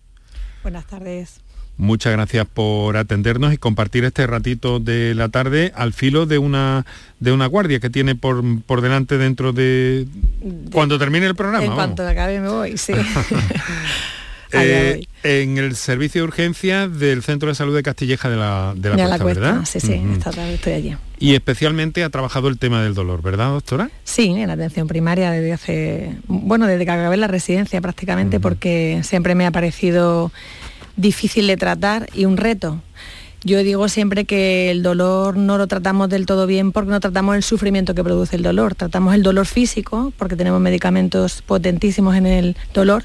Buenas 0.63 0.87
tardes. 0.87 1.41
Muchas 1.79 2.13
gracias 2.13 2.45
por 2.45 2.97
atendernos 2.97 3.53
y 3.53 3.57
compartir 3.57 4.05
este 4.05 4.27
ratito 4.27 4.81
de 4.81 5.15
la 5.15 5.29
tarde 5.29 5.73
al 5.77 5.93
filo 5.93 6.27
de 6.27 6.39
una 6.39 6.85
de 7.21 7.31
una 7.31 7.47
guardia 7.47 7.79
que 7.79 7.89
tiene 7.89 8.17
por, 8.17 8.43
por 8.63 8.81
delante 8.81 9.17
dentro 9.17 9.53
de, 9.53 10.07
cuando 10.73 10.99
termine 10.99 11.27
el 11.27 11.37
programa. 11.37 11.65
En 11.65 11.73
cuanto 11.73 12.07
acabe 12.07 12.41
me 12.41 12.49
voy, 12.49 12.77
sí. 12.77 12.93
Eh, 14.51 15.05
en 15.25 15.59
el 15.59 15.77
servicio 15.77 16.23
de 16.23 16.29
urgencia 16.29 16.89
del 16.89 17.23
Centro 17.23 17.51
de 17.51 17.55
Salud 17.55 17.77
de 17.77 17.83
Castilleja 17.83 18.31
de 18.31 18.37
la, 18.37 18.73
de 18.75 18.89
la, 18.89 19.19
Cuesta, 19.19 19.25
¿verdad? 19.25 19.65
Sí, 19.67 19.79
sí, 19.79 20.01
esta 20.13 20.31
tarde 20.31 20.55
estoy 20.55 20.73
allí. 20.73 20.97
Y 21.19 21.35
especialmente 21.35 22.03
ha 22.03 22.09
trabajado 22.09 22.49
el 22.49 22.59
tema 22.59 22.83
del 22.83 22.95
dolor, 22.95 23.21
¿verdad, 23.21 23.51
doctora? 23.51 23.91
Sí, 24.05 24.31
en 24.31 24.49
atención 24.49 24.89
primaria 24.89 25.33
desde 25.33 25.53
hace, 25.53 26.17
bueno, 26.29 26.67
desde 26.67 26.87
que 26.87 26.91
acabé 26.91 27.19
la 27.19 27.27
residencia 27.27 27.81
prácticamente, 27.83 28.41
porque 28.41 29.03
siempre 29.05 29.35
me 29.35 29.45
ha 29.45 29.51
parecido 29.51 30.33
difícil 30.99 31.47
de 31.47 31.57
tratar 31.57 32.09
y 32.15 32.27
un 32.27 32.37
reto 32.37 32.83
yo 33.45 33.63
digo 33.63 33.89
siempre 33.89 34.25
que 34.25 34.71
el 34.71 34.83
dolor 34.83 35.37
no 35.37 35.59
lo 35.59 35.69
tratamos 35.69 36.09
del 36.09 36.27
todo 36.27 36.47
bien 36.47 36.73
porque 36.73 36.91
no 36.91 36.99
tratamos 36.99 37.37
el 37.37 37.43
sufrimiento 37.45 37.95
que 37.95 38.03
produce 38.03 38.35
el 38.35 38.43
dolor, 38.43 38.75
tratamos 38.75 39.15
el 39.15 39.23
dolor 39.23 39.47
físico 39.47 40.13
porque 40.17 40.35
tenemos 40.35 40.61
medicamentos 40.61 41.43
potentísimos 41.43 42.17
en 42.17 42.27
el 42.27 42.57
dolor, 42.75 43.05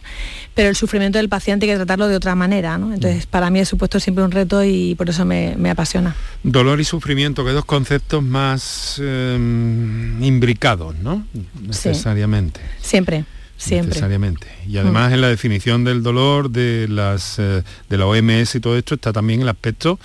pero 0.56 0.70
el 0.70 0.76
sufrimiento 0.76 1.20
del 1.20 1.30
paciente 1.30 1.66
hay 1.66 1.74
que 1.74 1.76
tratarlo 1.76 2.08
de 2.08 2.16
otra 2.16 2.34
manera. 2.34 2.76
Entonces, 2.76 3.28
para 3.28 3.52
mí 3.52 3.60
ha 3.60 3.66
supuesto 3.66 4.00
siempre 4.00 4.24
un 4.24 4.32
reto 4.32 4.64
y 4.64 4.96
por 4.96 5.10
eso 5.10 5.24
me, 5.24 5.56
apasiona. 5.70 6.16
Dolor 6.44 6.82
y 6.82 6.84
sufrimiento, 6.84 7.46
que 7.46 7.52
dos 7.52 7.66
conceptos 7.66 8.24
más 8.24 9.00
em, 9.00 10.22
imbricados, 10.24 10.96
¿no? 10.96 11.26
Necesariamente. 11.62 12.60
siempre. 12.82 13.26
Siempre. 13.58 13.90
Necesariamente. 13.90 14.48
Y 14.68 14.78
además 14.78 15.12
mm. 15.12 15.14
en 15.14 15.22
la 15.22 15.30
definición 15.30 15.84
del 15.84 16.04
dolor 16.04 16.50
de, 16.50 16.88
las, 16.90 17.40
eh, 17.40 17.64
de 17.90 17.98
la 17.98 18.06
OMS 18.06 18.56
y 18.56 18.60
todo 18.60 18.78
esto 18.78 18.96
está 18.96 19.14
también 19.14 19.42
el 19.42 19.50
aspecto 19.50 20.00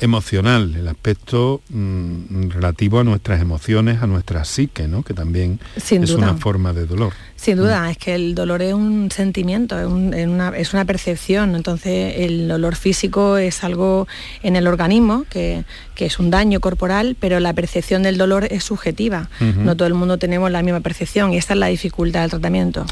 emocional, 0.00 0.76
el 0.76 0.88
aspecto 0.88 1.60
mm, 1.68 2.50
relativo 2.50 3.00
a 3.00 3.04
nuestras 3.04 3.40
emociones, 3.40 4.02
a 4.02 4.06
nuestra 4.06 4.44
psique, 4.44 4.86
¿no? 4.86 5.02
que 5.02 5.14
también 5.14 5.60
es 5.76 6.10
una 6.10 6.34
forma 6.34 6.72
de 6.72 6.86
dolor. 6.86 7.12
Sin 7.38 7.56
duda, 7.56 7.82
mm. 7.82 7.90
es 7.90 7.98
que 7.98 8.14
el 8.16 8.34
dolor 8.34 8.62
es 8.62 8.74
un 8.74 9.12
sentimiento, 9.12 9.78
es, 9.78 9.86
una, 9.86 10.48
es, 10.56 10.74
una, 10.74 10.84
percepción, 10.84 11.54
entonces 11.54 12.14
el 12.16 12.48
dolor 12.48 12.74
físico 12.74 13.36
es 13.36 13.62
algo 13.62 14.08
en 14.42 14.56
el 14.56 14.66
organismo, 14.66 15.24
que, 15.30 15.64
es 15.96 16.18
un 16.18 16.30
daño 16.30 16.60
corporal, 16.60 17.16
pero 17.18 17.38
la 17.38 17.52
percepción 17.52 18.02
del 18.02 18.18
dolor 18.18 18.46
es 18.50 18.64
subjetiva, 18.64 19.28
no 19.40 19.76
todo 19.76 19.86
el 19.88 19.94
mundo 19.94 20.16
tenemos 20.16 20.50
la 20.50 20.62
misma 20.62 20.80
percepción 20.80 21.32
y 21.32 21.36
esta 21.36 21.54
es 21.54 21.58
la 21.58 21.66
dificultad 21.66 22.22
del 22.22 22.30
tratamiento. 22.30 22.86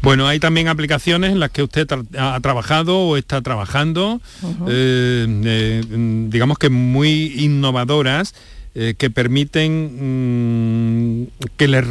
Bueno, 0.00 0.26
hay 0.26 0.40
también 0.40 0.68
aplicaciones 0.68 1.32
en 1.32 1.40
las 1.40 1.50
que 1.50 1.62
usted 1.62 1.86
ha 2.18 2.40
trabajado 2.40 2.98
o 2.98 3.16
está 3.16 3.42
trabajando, 3.42 4.20
eh, 4.68 5.26
eh, 5.44 5.82
digamos 6.28 6.58
que 6.58 6.70
muy 6.70 7.34
innovadoras, 7.36 8.34
eh, 8.78 8.94
que 8.98 9.08
permiten, 9.08 11.22
mm, 11.22 11.26
que, 11.56 11.66
les 11.66 11.82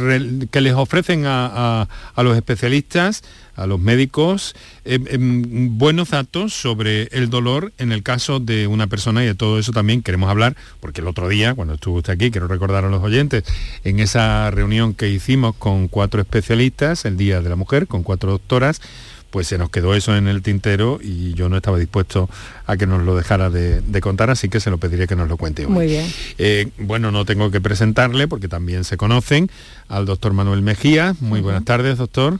que, 0.52 0.60
les 0.60 0.74
ofrecen 0.74 1.24
a, 1.26 1.88
los 2.16 2.36
especialistas, 2.36 3.24
a 3.56 3.66
los 3.66 3.80
médicos, 3.80 4.54
em, 4.84 5.04
em, 5.08 5.78
buenos 5.78 6.10
datos 6.10 6.54
sobre 6.54 7.08
el 7.10 7.28
dolor 7.28 7.72
en 7.78 7.90
el 7.90 8.04
caso 8.04 8.38
de 8.38 8.68
una 8.68 8.86
persona 8.86 9.24
y 9.24 9.26
de 9.26 9.34
todo 9.34 9.58
eso 9.58 9.72
también 9.72 10.00
queremos 10.00 10.30
hablar, 10.30 10.54
porque 10.78 11.00
el 11.00 11.08
otro 11.08 11.28
día, 11.28 11.54
cuando 11.54 11.74
estuvo 11.74 11.96
usted 11.96 12.12
aquí, 12.12 12.30
quiero 12.30 12.46
recordar 12.46 12.84
a 12.84 12.88
los 12.88 13.02
oyentes, 13.02 13.42
en 13.82 13.98
esa 13.98 14.48
reunión 14.52 14.94
que 14.94 15.10
hicimos 15.10 15.56
con 15.56 15.88
cuatro 15.88 16.20
especialistas, 16.20 17.04
el 17.04 17.16
Día 17.16 17.40
de 17.40 17.48
la 17.48 17.56
Mujer, 17.56 17.88
con 17.88 18.04
cuatro 18.04 18.30
doctoras, 18.30 18.80
pues 19.30 19.46
se 19.46 19.58
nos 19.58 19.70
quedó 19.70 19.94
eso 19.94 20.16
en 20.16 20.28
el 20.28 20.42
tintero 20.42 20.98
y 21.02 21.34
yo 21.34 21.48
no 21.48 21.56
estaba 21.56 21.78
dispuesto 21.78 22.28
a 22.66 22.76
que 22.76 22.86
nos 22.86 23.02
lo 23.02 23.16
dejara 23.16 23.50
de, 23.50 23.82
contar, 24.00 24.30
así 24.30 24.48
que 24.48 24.60
se 24.60 24.70
lo 24.70 24.78
pediría 24.78 25.06
que 25.06 25.16
nos 25.16 25.28
lo 25.28 25.36
cuente 25.36 25.66
hoy. 25.66 25.72
Muy 25.72 25.86
bien. 25.86 26.06
Eh, 26.38 26.68
bueno, 26.78 27.10
no 27.10 27.24
tengo 27.24 27.50
que 27.50 27.60
presentarle 27.60 28.28
porque 28.28 28.48
también 28.48 28.84
se 28.84 28.96
conocen 28.96 29.50
al 29.88 30.06
doctor 30.06 30.32
Manuel 30.32 30.62
Mejía. 30.62 31.14
Muy 31.20 31.40
buenas 31.40 31.64
tardes, 31.64 31.98
doctor. 31.98 32.38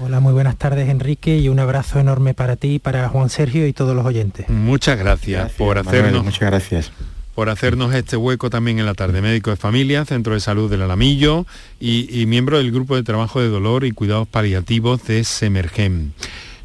Hola, 0.00 0.20
muy 0.20 0.32
buenas 0.32 0.56
tardes 0.56 0.88
Enrique 0.88 1.38
y 1.38 1.48
un 1.48 1.58
abrazo 1.58 1.98
enorme 1.98 2.32
para 2.32 2.54
ti, 2.54 2.78
para 2.78 3.08
Juan 3.08 3.30
Sergio 3.30 3.66
y 3.66 3.72
todos 3.72 3.96
los 3.96 4.06
oyentes. 4.06 4.48
Muchas 4.48 4.96
gracias, 4.96 5.50
por 5.52 5.78
hacernos... 5.78 6.24
muchas 6.24 6.48
gracias 6.48 6.92
por 7.38 7.50
hacernos 7.50 7.94
este 7.94 8.16
hueco 8.16 8.50
también 8.50 8.80
en 8.80 8.84
la 8.84 8.94
tarde. 8.94 9.22
Médico 9.22 9.50
de 9.50 9.56
familia, 9.56 10.04
Centro 10.04 10.34
de 10.34 10.40
Salud 10.40 10.68
del 10.68 10.82
Alamillo 10.82 11.46
y, 11.78 12.26
miembro 12.26 12.58
del 12.58 12.72
Grupo 12.72 12.96
de 12.96 13.04
Trabajo 13.04 13.40
de 13.40 13.46
Dolor 13.46 13.84
y 13.84 13.92
Cuidados 13.92 14.26
Paliativos 14.26 15.04
de 15.04 15.22
Semergem. 15.22 16.10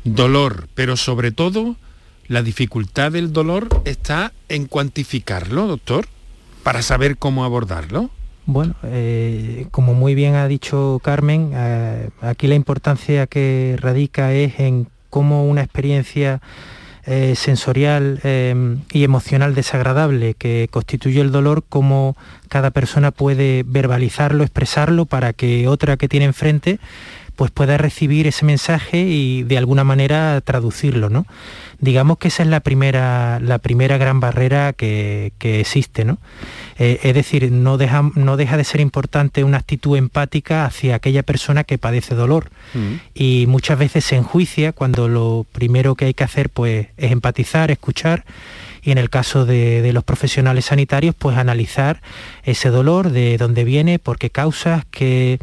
Dolor, 0.04 0.68
pero 0.74 0.98
sobre 0.98 1.32
todo 1.32 1.76
la 2.28 2.42
dificultad 2.42 3.12
del 3.12 3.32
dolor 3.34 3.68
está 3.86 4.34
en 4.50 4.66
cuantificarlo, 4.66 5.68
doctor, 5.68 6.08
para 6.64 6.82
saber 6.82 7.18
cómo 7.18 7.44
abordarlo. 7.44 8.10
Bueno, 8.48 8.74
eh, 8.82 9.68
como 9.70 9.94
muy 9.94 10.16
bien 10.16 10.34
ha 10.34 10.48
dicho 10.48 11.00
Carmen, 11.04 11.52
eh, 11.54 12.10
aquí 12.20 12.48
la 12.48 12.56
importancia 12.56 13.28
que 13.28 13.78
radica 13.80 14.34
es 14.34 14.60
en 14.60 14.88
cómo 15.12 15.46
una 15.46 15.62
experiencia 15.62 16.42
eh, 17.06 17.36
sensorial 17.36 18.20
eh, 18.24 18.78
y 18.92 19.04
emocional 19.04 19.56
desagradable 19.56 20.36
que 20.36 20.70
constituye 20.72 21.20
el 21.22 21.32
dolor, 21.32 21.64
cómo 21.68 22.16
cada 22.48 22.72
persona 22.72 23.12
puede 23.12 23.64
verbalizarlo, 23.66 24.44
expresarlo 24.44 25.06
para 25.06 25.34
que 25.34 25.68
otra 25.68 25.98
que 25.98 26.08
tiene 26.08 26.26
enfrente 26.26 26.80
pues 27.36 27.52
pueda 27.52 27.78
recibir 27.78 28.28
ese 28.28 28.46
mensaje 28.46 29.00
y 29.00 29.44
de 29.44 29.58
alguna 29.58 29.84
manera 29.84 30.40
traducirlo, 30.42 31.10
¿no? 31.10 31.26
Digamos 31.80 32.18
que 32.18 32.30
esa 32.30 32.44
es 32.44 32.50
la 32.50 32.62
primera, 32.62 33.40
la 33.42 33.58
primera 33.58 33.98
gran 33.98 34.20
barrera 34.20 34.74
que, 34.74 35.34
existe, 35.42 36.06
¿no? 36.06 36.18
Eh, 36.78 37.00
es 37.04 37.14
decir, 37.14 37.52
no 37.52 37.78
deja, 37.78 38.10
no 38.16 38.38
deja 38.38 38.58
de 38.58 38.64
ser 38.64 38.80
importante 38.80 39.44
una 39.44 39.58
actitud 39.58 39.98
empática 39.98 40.66
hacia 40.66 40.96
aquella 40.96 41.24
persona 41.24 41.64
que 41.64 41.78
padece 41.78 42.16
dolor. 42.16 42.52
Mm. 42.74 42.94
Y 43.14 43.46
muchas 43.48 43.80
veces 43.80 44.06
se 44.06 44.16
enjuicia 44.16 44.72
cuando 44.72 45.08
lo 45.08 45.46
primero 45.52 45.96
que 45.96 46.06
hay 46.06 46.14
que 46.14 46.24
hacer 46.24 46.50
pues, 46.50 46.88
es 46.98 47.12
empatizar, 47.12 47.72
escuchar 47.72 48.24
y 48.82 48.92
en 48.92 48.98
el 48.98 49.10
caso 49.10 49.46
de, 49.46 49.82
de, 49.82 49.94
los 49.94 50.04
profesionales 50.04 50.66
sanitarios, 50.66 51.16
pues 51.16 51.38
analizar 51.38 52.02
ese 52.44 52.70
dolor, 52.70 53.12
de 53.12 53.38
dónde 53.38 53.64
viene, 53.64 53.98
por 53.98 54.18
qué 54.18 54.30
causas, 54.30 54.84
qué, 54.92 55.40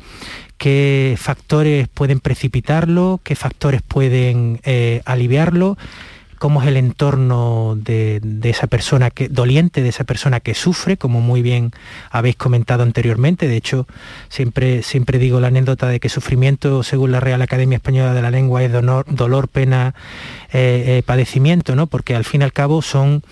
qué 0.60 1.16
factores 1.18 1.88
pueden 1.88 2.20
precipitarlo, 2.20 3.18
qué 3.24 3.34
factores 3.34 3.80
pueden 3.80 4.60
eh, 4.64 5.00
aliviarlo, 5.06 5.78
cómo 6.40 6.62
es 6.62 6.68
el 6.68 6.78
entorno 6.78 7.76
de, 7.76 8.18
esa 8.44 8.66
persona 8.66 9.10
que, 9.10 9.28
doliente, 9.28 9.82
de 9.82 9.90
esa 9.90 10.04
persona 10.04 10.40
que 10.40 10.54
sufre, 10.54 10.96
como 10.96 11.20
muy 11.20 11.42
bien 11.42 11.70
habéis 12.10 12.36
comentado 12.36 12.82
anteriormente. 12.82 13.46
De 13.46 13.56
hecho, 13.56 13.86
siempre, 14.30 14.82
siempre 14.82 15.18
digo 15.18 15.38
la 15.38 15.48
anécdota 15.48 15.86
de 15.86 16.00
que 16.00 16.08
sufrimiento, 16.08 16.82
según 16.82 17.12
la 17.12 17.20
Real 17.20 17.42
Academia 17.42 17.76
Española 17.76 18.14
de 18.14 18.22
la 18.22 18.30
Lengua, 18.30 18.64
es 18.64 18.72
dolor, 18.72 19.48
pena, 19.48 19.94
eh, 20.50 20.84
eh, 20.86 21.02
padecimiento, 21.04 21.76
¿no? 21.76 21.86
porque 21.86 22.16
al 22.16 22.24
fin 22.24 22.40
y 22.40 22.44
al 22.44 22.54
cabo 22.54 22.80
son 22.80 23.22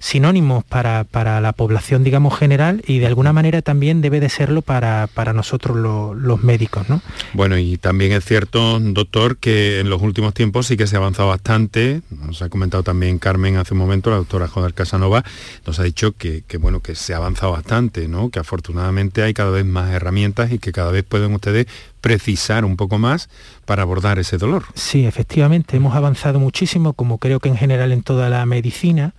sinónimos 0.00 0.64
para, 0.64 1.06
la 1.40 1.52
población, 1.52 2.02
digamos, 2.02 2.36
general 2.36 2.82
y 2.84 2.98
de 2.98 3.06
alguna 3.06 3.32
manera 3.32 3.62
también 3.62 4.00
debe 4.00 4.18
de 4.18 4.28
serlo 4.28 4.62
para, 4.62 5.08
nosotros 5.34 5.76
los 5.76 6.42
médicos. 6.42 6.88
¿no? 6.88 7.00
Bueno, 7.32 7.58
y 7.58 7.76
también 7.76 8.10
es 8.10 8.24
cierto, 8.24 8.80
doctor, 8.80 9.36
que 9.36 9.78
en 9.78 9.88
los 9.88 10.02
últimos 10.02 10.34
tiempos 10.34 10.66
sí 10.66 10.76
que 10.76 10.88
se 10.88 10.96
ha 10.96 10.98
avanzado 10.98 11.28
bastante, 11.28 12.02
nos 12.10 12.42
ha 12.42 12.55
comentado 12.56 12.82
también 12.82 13.18
Carmen 13.18 13.58
hace 13.58 13.74
un 13.74 13.78
momento, 13.78 14.08
la 14.08 14.16
doctora 14.16 14.48
Joder 14.48 14.72
Casanova, 14.72 15.22
nos 15.66 15.78
ha 15.78 15.82
dicho 15.82 16.12
que, 16.12 16.42
bueno, 16.58 16.80
que 16.80 16.94
se 16.94 17.12
ha 17.12 17.18
avanzado 17.18 17.52
bastante, 17.52 18.08
¿no? 18.08 18.30
que 18.30 18.38
afortunadamente 18.38 19.22
hay 19.22 19.34
cada 19.34 19.50
vez 19.50 19.66
más 19.66 19.92
herramientas 19.92 20.50
y 20.52 20.58
que 20.58 20.72
cada 20.72 20.90
vez 20.90 21.04
pueden 21.04 21.34
ustedes 21.34 21.66
precisar 22.00 22.64
un 22.64 22.76
poco 22.76 22.98
más 22.98 23.28
para 23.66 23.82
abordar 23.82 24.18
ese 24.18 24.38
dolor. 24.38 24.64
Sí, 24.74 25.04
efectivamente, 25.04 25.76
hemos 25.76 25.94
avanzado 25.94 26.40
muchísimo, 26.40 26.94
como 26.94 27.18
creo 27.18 27.40
que 27.40 27.50
en 27.50 27.58
general 27.58 27.92
en 27.92 28.02
toda 28.02 28.30
la 28.30 28.46
medicina, 28.46 29.12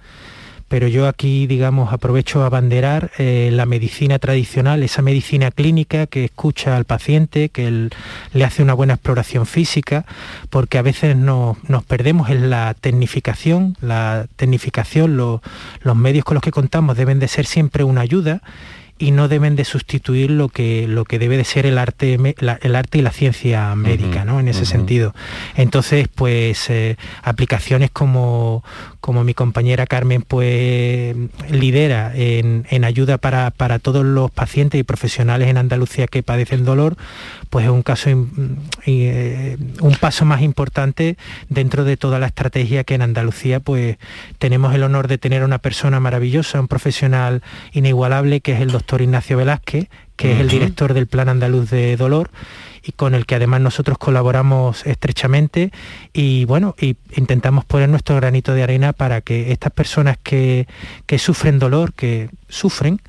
pero 0.67 0.88
yo 0.88 1.07
aquí, 1.07 1.47
digamos, 1.47 1.93
aprovecho 1.93 2.43
a 2.43 2.50
banderar 2.50 3.12
eh, 3.17 3.50
la 3.53 3.65
medicina 3.65 4.19
tradicional, 4.19 4.83
esa 4.83 5.01
medicina 5.01 5.51
clínica 5.51 6.07
que 6.07 6.25
escucha 6.25 6.75
al 6.75 6.86
paciente, 6.86 7.50
que 7.50 7.89
le 8.33 8.43
hace 8.43 8.63
una 8.63 8.74
buena 8.74 8.95
exploración 8.95 9.45
física, 9.45 10.05
porque 10.50 10.77
a 10.77 10.81
veces 10.81 11.15
nos, 11.15 11.57
perdemos 11.88 12.29
en 12.29 12.50
la 12.50 12.74
tecnificación, 12.74 13.77
la 13.81 14.27
tecnificación, 14.36 15.15
los 15.15 15.41
medios 15.95 16.25
con 16.25 16.36
los 16.36 16.43
que 16.43 16.51
contamos 16.51 16.97
deben 16.97 17.19
de 17.19 17.27
ser 17.27 17.45
siempre 17.45 17.83
una 17.83 18.01
ayuda 18.01 18.41
y 19.00 19.12
no 19.12 19.27
deben 19.27 19.55
de 19.55 19.63
sustituir 19.63 20.31
lo 20.31 20.50
que, 20.50 20.88
lo 20.88 21.05
que 21.05 21.19
debe 21.19 21.38
de 21.38 21.43
ser 21.43 21.65
el 21.65 21.77
arte, 21.77 22.15
el 22.15 22.75
arte 22.75 22.97
y 22.97 23.01
la 23.01 23.12
ciencia 23.12 23.75
médica, 23.75 24.25
¿no? 24.25 24.39
En 24.39 24.47
ese 24.47 24.65
sentido. 24.65 25.13
Entonces, 25.55 26.07
pues 26.07 26.69
eh, 26.69 26.97
aplicaciones 27.21 27.91
como, 27.91 28.63
como 29.08 29.24
mi 29.24 29.34
compañera 29.34 29.86
Carmen 29.86 30.22
pues 30.22 31.16
lidera 31.50 32.12
en, 32.14 32.66
ayuda 32.84 33.18
para, 33.18 33.80
todos 33.80 34.04
los 34.06 34.30
pacientes 34.32 34.82
y 34.82 34.84
profesionales 34.84 35.48
en 35.48 35.56
Andalucía 35.56 36.08
que 36.08 36.24
padecen 36.24 36.66
dolor, 36.66 36.98
pues 37.50 37.64
es 37.64 37.72
un 37.72 37.84
caso 37.84 38.10
eh, 38.86 39.58
un 39.80 39.96
paso 39.96 40.26
más 40.26 40.42
importante 40.42 41.16
dentro 41.48 41.86
de 41.86 41.96
toda 41.96 42.20
la 42.20 42.26
estrategia 42.26 42.84
que 42.84 42.96
en 42.96 43.02
Andalucía 43.02 43.62
pues 43.62 43.96
tenemos 44.40 44.76
el 44.76 44.84
honor 44.84 45.08
de 45.08 45.18
tener 45.18 45.44
a 45.44 45.46
una 45.46 45.60
persona 45.60 46.02
maravillosa, 46.02 46.60
un 46.60 46.68
profesional 46.68 47.44
inigualable 47.72 48.42
que 48.42 48.56
es 48.56 48.60
el 48.60 48.72
doctor 48.72 49.02
Ignacio 49.02 49.38
Velázquez, 49.38 49.88
que 50.18 50.34
es 50.34 50.42
el 50.42 50.50
director 50.50 50.94
del 50.94 51.08
Plan 51.08 51.30
Andaluz 51.30 51.70
de 51.70 51.96
Dolor 51.96 52.30
y 52.88 52.94
con 52.94 53.13
el 53.13 53.25
que 53.25 53.36
además 53.36 53.60
nosotros 53.62 53.98
colaboramos 53.98 54.86
estrechamente. 54.86 55.72
Y 56.13 56.46
bueno, 56.46 56.74
y 56.79 56.96
intentamos 57.15 57.65
poner 57.65 57.89
nuestro 57.89 58.15
granito 58.15 58.53
de 58.53 58.63
arena 58.63 58.94
para 58.94 59.20
que 59.22 59.51
estas 59.51 59.74
personas 59.74 60.17
que, 60.24 60.67
que 61.06 61.20
sufren 61.20 61.60
dolor, 61.60 61.94
que 61.94 62.29
sufren, 62.50 63.01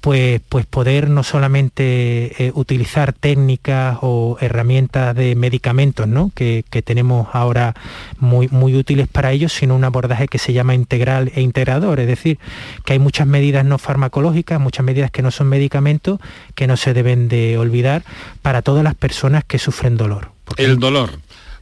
pues, 0.00 0.40
pues 0.48 0.66
poder 0.66 1.10
no 1.10 1.22
solamente 1.22 2.46
eh, 2.46 2.52
utilizar 2.54 3.12
técnicas 3.12 3.98
o 4.00 4.36
herramientas 4.40 5.14
de 5.14 5.34
medicamentos 5.34 6.08
¿no? 6.08 6.30
que, 6.34 6.64
tenemos 6.84 7.28
ahora 7.32 7.74
muy, 8.18 8.48
muy 8.48 8.74
útiles 8.74 9.06
para 9.06 9.32
ellos, 9.32 9.52
sino 9.52 9.76
un 9.76 9.84
abordaje 9.84 10.28
que 10.28 10.38
se 10.38 10.52
llama 10.52 10.74
integral 10.74 11.30
e 11.34 11.42
integrador, 11.42 12.00
es 12.00 12.06
decir, 12.06 12.38
que 12.84 12.94
hay 12.94 12.98
muchas 12.98 13.26
medidas 13.26 13.64
no 13.64 13.78
farmacológicas, 13.78 14.60
muchas 14.60 14.84
medidas 14.84 15.10
que 15.10 15.22
no 15.22 15.30
son 15.30 15.48
medicamentos, 15.48 16.18
que 16.54 16.66
no 16.66 16.76
se 16.76 16.94
deben 16.94 17.28
de 17.28 17.58
olvidar 17.58 18.02
para 18.42 18.62
todas 18.62 18.82
las 18.82 18.94
personas 18.94 19.44
que 19.44 19.58
sufren 19.58 19.96
dolor. 19.96 20.32
El 20.56 20.78
dolor 20.78 21.10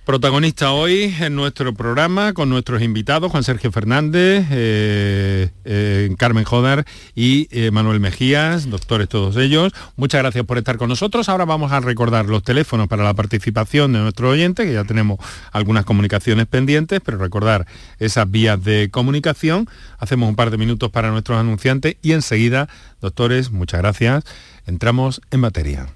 Protagonista 0.09 0.73
hoy 0.73 1.15
en 1.21 1.35
nuestro 1.35 1.75
programa 1.75 2.33
con 2.33 2.49
nuestros 2.49 2.81
invitados, 2.81 3.31
Juan 3.31 3.45
Sergio 3.45 3.71
Fernández, 3.71 4.47
eh, 4.51 5.51
eh, 5.67 6.15
Carmen 6.17 6.45
Jodar 6.45 6.87
y 7.15 7.47
eh, 7.51 7.71
Manuel 7.71 8.01
Mejías, 8.01 8.71
doctores 8.71 9.11
todos 9.11 9.37
ellos. 9.37 9.75
Muchas 9.97 10.23
gracias 10.23 10.47
por 10.47 10.57
estar 10.57 10.79
con 10.79 10.89
nosotros. 10.89 11.29
Ahora 11.29 11.45
vamos 11.45 11.73
a 11.73 11.81
recordar 11.81 12.25
los 12.25 12.43
teléfonos 12.43 12.89
para 12.89 13.05
la 13.05 13.13
participación 13.13 13.93
de 13.93 13.99
nuestro 13.99 14.31
oyente, 14.31 14.65
que 14.65 14.73
ya 14.73 14.85
tenemos 14.85 15.19
algunas 15.53 15.85
comunicaciones 15.85 16.47
pendientes, 16.47 17.03
pero 17.05 17.19
recordar 17.19 17.67
esas 17.99 18.31
vías 18.31 18.65
de 18.65 18.89
comunicación. 18.91 19.69
Hacemos 19.99 20.31
un 20.31 20.37
par 20.37 20.51
de 20.51 20.57
minutos 20.57 20.91
para 20.91 21.11
nuestros 21.11 21.39
anunciantes 21.39 21.99
y 22.01 22.13
enseguida, 22.13 22.71
doctores, 23.03 23.51
muchas 23.51 23.83
gracias. 23.83 24.25
Entramos 24.65 25.21
en 25.31 25.41
materia. 25.41 25.87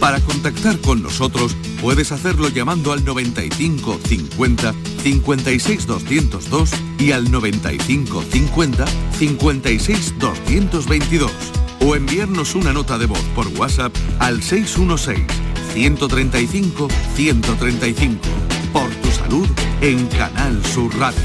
Para 0.00 0.20
contactar 0.20 0.78
con 0.80 1.02
nosotros 1.02 1.56
puedes 1.80 2.12
hacerlo 2.12 2.48
llamando 2.48 2.92
al 2.92 3.04
95 3.04 3.98
50 4.06 4.74
56 5.02 5.86
202 5.86 6.70
y 6.98 7.12
al 7.12 7.30
95 7.30 8.22
50 8.22 8.84
56 9.18 10.18
222 10.18 11.30
o 11.80 11.96
enviarnos 11.96 12.54
una 12.54 12.72
nota 12.72 12.98
de 12.98 13.06
voz 13.06 13.22
por 13.34 13.46
WhatsApp 13.48 13.94
al 14.18 14.42
616 14.42 15.26
135 15.72 16.88
135 17.14 18.20
por 18.72 18.90
tu 18.90 19.10
salud 19.10 19.48
en 19.80 20.06
Canal 20.06 20.64
Sur 20.64 20.96
Radio. 20.98 21.20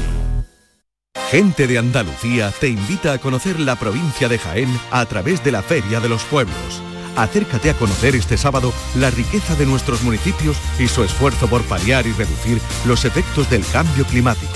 Gente 1.30 1.66
de 1.66 1.78
Andalucía 1.78 2.52
te 2.60 2.68
invita 2.68 3.12
a 3.12 3.18
conocer 3.18 3.60
la 3.60 3.76
provincia 3.76 4.28
de 4.28 4.38
Jaén 4.38 4.68
a 4.90 5.04
través 5.06 5.44
de 5.44 5.52
la 5.52 5.62
Feria 5.62 6.00
de 6.00 6.08
los 6.08 6.24
Pueblos 6.24 6.82
acércate 7.16 7.70
a 7.70 7.74
conocer 7.74 8.14
este 8.14 8.36
sábado 8.36 8.72
la 8.96 9.10
riqueza 9.10 9.54
de 9.56 9.66
nuestros 9.66 10.02
municipios 10.02 10.56
y 10.78 10.88
su 10.88 11.02
esfuerzo 11.04 11.48
por 11.48 11.62
paliar 11.62 12.06
y 12.06 12.12
reducir 12.12 12.60
los 12.86 13.04
efectos 13.04 13.48
del 13.50 13.64
cambio 13.66 14.04
climático. 14.04 14.52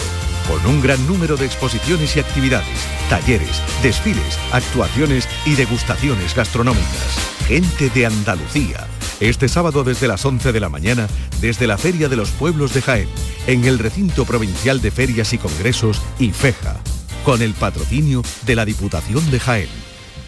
Con 0.49 0.65
un 0.67 0.83
gran 0.83 1.05
número 1.07 1.37
de 1.37 1.47
exposiciones 1.47 2.17
y 2.17 2.21
actividades, 2.21 2.87
talleres, 3.09 3.63
desfiles, 3.83 4.39
actuaciones 4.53 5.29
y 5.47 5.55
degustaciones 5.55 6.35
gastronómicas. 6.35 7.19
Gente 7.47 7.89
de 7.91 8.07
Andalucía. 8.07 8.87
Este 9.21 9.49
sábado 9.49 9.85
desde 9.85 10.09
las 10.09 10.25
11 10.25 10.53
de 10.53 10.61
la 10.61 10.69
mañana, 10.69 11.07
desde 11.41 11.67
la 11.67 11.79
Feria 11.79 12.09
de 12.09 12.17
los 12.17 12.31
Pueblos 12.31 12.75
de 12.75 12.83
Jaén, 12.83 13.09
en 13.47 13.65
el 13.65 13.79
recinto 13.79 14.25
provincial 14.25 14.81
de 14.83 14.91
ferias 14.91 15.33
y 15.33 15.39
congresos 15.39 16.03
IFEJA, 16.19 16.77
con 17.25 17.41
el 17.41 17.55
patrocinio 17.55 18.23
de 18.45 18.57
la 18.57 18.65
Diputación 18.65 19.31
de 19.31 19.41
Jaén. 19.41 19.69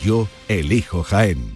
Yo 0.02 0.28
elijo 0.48 1.02
Jaén. 1.02 1.55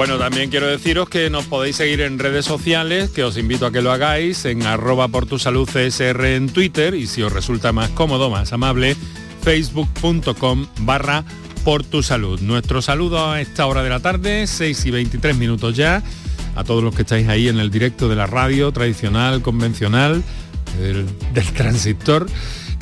Bueno, 0.00 0.16
también 0.16 0.48
quiero 0.48 0.66
deciros 0.66 1.10
que 1.10 1.28
nos 1.28 1.44
podéis 1.44 1.76
seguir 1.76 2.00
en 2.00 2.18
redes 2.18 2.46
sociales, 2.46 3.10
que 3.10 3.22
os 3.22 3.36
invito 3.36 3.66
a 3.66 3.70
que 3.70 3.82
lo 3.82 3.92
hagáis 3.92 4.46
en 4.46 4.62
arroba 4.62 5.08
por 5.08 5.26
tu 5.26 5.38
salud 5.38 5.68
CSR 5.68 6.24
en 6.24 6.48
Twitter 6.48 6.94
y 6.94 7.06
si 7.06 7.20
os 7.20 7.30
resulta 7.30 7.72
más 7.72 7.90
cómodo, 7.90 8.30
más 8.30 8.54
amable, 8.54 8.96
facebook.com 9.42 10.68
barra 10.78 11.22
por 11.64 11.84
tu 11.84 12.02
salud. 12.02 12.40
Nuestro 12.40 12.80
saludo 12.80 13.30
a 13.30 13.42
esta 13.42 13.66
hora 13.66 13.82
de 13.82 13.90
la 13.90 14.00
tarde, 14.00 14.46
6 14.46 14.86
y 14.86 14.90
23 14.90 15.36
minutos 15.36 15.76
ya, 15.76 16.02
a 16.56 16.64
todos 16.64 16.82
los 16.82 16.94
que 16.94 17.02
estáis 17.02 17.28
ahí 17.28 17.48
en 17.48 17.58
el 17.58 17.70
directo 17.70 18.08
de 18.08 18.16
la 18.16 18.24
radio 18.24 18.72
tradicional, 18.72 19.42
convencional, 19.42 20.22
del, 20.78 21.04
del 21.34 21.46
transistor, 21.52 22.26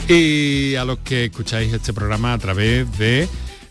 y 0.07 0.77
a 0.77 0.85
los 0.85 1.01
que 1.01 1.25
escucháis 1.25 1.73
este 1.73 1.93
programa 1.93 2.33
a 2.33 2.39
través 2.39 2.97
de 2.97 3.29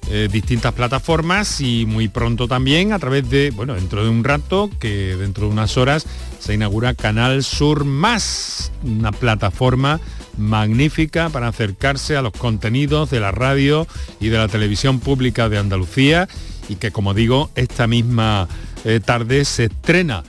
eh, 0.10 0.30
distintas 0.32 0.74
plataformas 0.74 1.60
y 1.60 1.86
muy 1.86 2.08
pronto 2.08 2.48
también 2.48 2.94
a 2.94 3.00
través 3.00 3.30
de, 3.30 3.52
bueno, 3.52 3.74
dentro 3.74 4.04
de 4.04 4.10
un 4.10 4.24
rato, 4.24 4.70
que 4.80 5.16
dentro 5.18 5.48
de 5.48 5.54
unas 5.54 5.76
horas 5.78 6.06
se 6.40 6.54
inaugura 6.54 6.94
Canal 6.94 7.44
Sur 7.44 7.84
Más, 7.84 8.72
una 8.84 9.12
plataforma 9.12 10.00
magnífica 10.38 11.30
para 11.30 11.48
acercarse 11.50 12.16
a 12.16 12.22
los 12.22 12.32
contenidos 12.32 13.10
de 13.10 13.20
la 13.20 13.32
radio 13.32 13.88
y 14.20 14.30
de 14.30 14.38
la 14.38 14.48
televisión 14.48 15.00
pública 15.00 15.50
de 15.50 15.58
Andalucía 15.58 16.30
y 16.70 16.76
que 16.76 16.92
como 16.92 17.14
digo, 17.14 17.50
esta 17.56 17.88
misma 17.88 18.48
eh, 18.86 19.00
tarde 19.04 19.44
se 19.46 19.66
estrena 19.66 20.24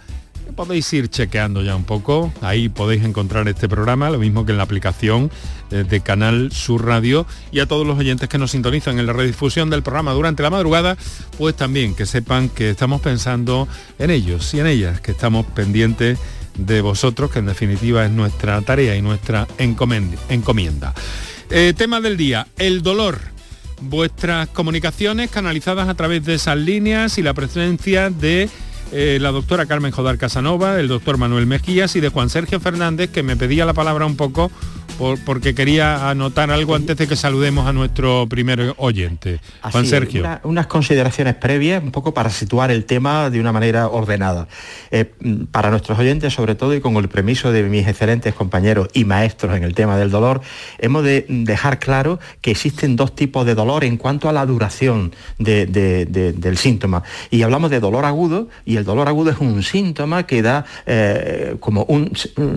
podéis 0.59 0.93
ir 0.93 1.09
chequeando 1.09 1.63
ya 1.63 1.77
un 1.77 1.85
poco, 1.85 2.33
ahí 2.41 2.69
podéis 2.69 3.05
encontrar 3.05 3.47
este 3.47 3.69
programa, 3.69 4.11
lo 4.11 4.19
mismo 4.19 4.45
que 4.45 4.51
en 4.51 4.59
la 4.59 4.65
aplicación 4.65 5.31
eh, 5.71 5.85
de 5.89 6.01
Canal 6.01 6.51
Sur 6.51 6.85
Radio 6.85 7.27
y 7.53 7.61
a 7.61 7.67
todos 7.67 7.87
los 7.87 7.97
oyentes 7.97 8.29
que 8.29 8.39
nos 8.39 8.51
sintonizan 8.51 8.99
en 8.99 9.07
la 9.07 9.13
redifusión 9.13 9.71
del 9.71 9.85
programa 9.85 10.15
durante 10.15 10.43
la 10.43 10.51
madrugada, 10.51 10.97
pues 11.39 11.55
también 11.55 11.95
que 11.95 12.07
sepan 12.07 12.49
que 12.49 12.71
estamos 12.71 13.01
pensando 13.01 13.69
en 14.01 14.11
ellos 14.11 14.53
y 14.53 14.59
en 14.59 14.67
ellas, 14.67 15.01
que 15.01 15.13
estamos 15.13 15.47
pendientes 15.47 16.19
de 16.57 16.81
vosotros, 16.81 17.31
que 17.31 17.39
en 17.39 17.47
definitiva 17.47 18.05
es 18.05 18.11
nuestra 18.11 18.61
tarea 18.63 18.97
y 18.97 19.01
nuestra 19.01 19.47
encomienda. 19.59 20.93
Eh, 21.51 21.73
tema 21.77 22.01
del 22.01 22.17
día, 22.17 22.49
el 22.59 22.83
dolor. 22.83 23.21
Vuestras 23.81 24.49
comunicaciones 24.49 25.31
canalizadas 25.31 25.89
a 25.89 25.95
través 25.95 26.25
de 26.25 26.35
esas 26.35 26.57
líneas 26.59 27.17
y 27.17 27.23
la 27.23 27.33
presencia 27.33 28.11
de 28.11 28.51
eh, 28.93 29.19
la 29.21 29.31
doctora 29.31 29.67
Carmen 29.67 29.93
Jodar 29.93 30.19
Casanova, 30.19 30.81
el 30.81 30.89
doctor 30.89 31.19
Manuel 31.19 31.47
Mejías 31.47 31.97
y 31.97 32.01
de 32.01 32.09
Juan 32.09 32.31
Sergio 32.31 32.61
Fernández, 32.61 33.11
que 33.11 33.23
me 33.23 33.37
pedía 33.37 33.67
la 33.67 33.75
palabra 33.75 34.07
un 34.07 34.17
poco 34.17 34.51
porque 35.25 35.55
quería 35.55 36.11
anotar 36.11 36.51
algo 36.51 36.75
antes 36.75 36.97
de 36.97 37.07
que 37.07 37.15
saludemos 37.15 37.67
a 37.67 37.73
nuestro 37.73 38.27
primer 38.29 38.75
oyente. 38.79 39.41
Juan 39.63 39.87
Sergio. 39.87 40.25
unas 40.43 40.67
consideraciones 40.67 41.35
previas, 41.37 41.83
un 41.83 41.93
poco 41.93 42.13
para 42.13 42.31
situar 42.31 42.71
el 42.71 42.85
tema 42.85 43.31
de 43.31 43.41
una 43.41 43.53
manera 43.53 43.89
ordenada. 43.89 44.49
Eh, 44.91 45.13
para 45.51 45.71
nuestros 45.71 45.99
oyentes, 45.99 46.35
sobre 46.35 46.55
todo, 46.55 46.75
y 46.75 46.81
con 46.81 46.97
el 46.97 47.09
permiso 47.09 47.53
de 47.53 47.63
mis 47.63 47.87
excelentes 47.87 48.35
compañeros 48.35 48.89
y 48.93 49.05
maestros 49.05 49.57
en 49.57 49.63
el 49.63 49.75
tema 49.75 49.97
del 49.97 50.11
dolor, 50.11 50.41
hemos 50.79 51.05
de 51.05 51.27
dejar 51.29 51.79
claro 51.79 52.19
que 52.41 52.51
existen 52.51 52.97
dos 52.97 53.15
tipos 53.15 53.47
de 53.47 53.55
dolor 53.55 53.85
en 53.85 53.97
cuanto 53.97 54.29
a 54.29 54.33
la 54.33 54.45
duración 54.47 55.15
del 55.39 56.57
síntoma. 56.57 57.05
Y 57.31 57.43
hablamos 57.43 57.71
de 57.71 57.81
dolor 57.81 58.05
agudo, 58.05 58.49
y 58.65 58.77
el 58.77 58.85
dolor 58.85 59.09
agudo 59.09 59.31
es 59.31 59.39
un 59.39 59.63
síntoma 59.63 60.27
que 60.27 60.43
da 60.43 60.65
eh, 60.87 61.57
como 61.61 61.85
un, 61.85 62.13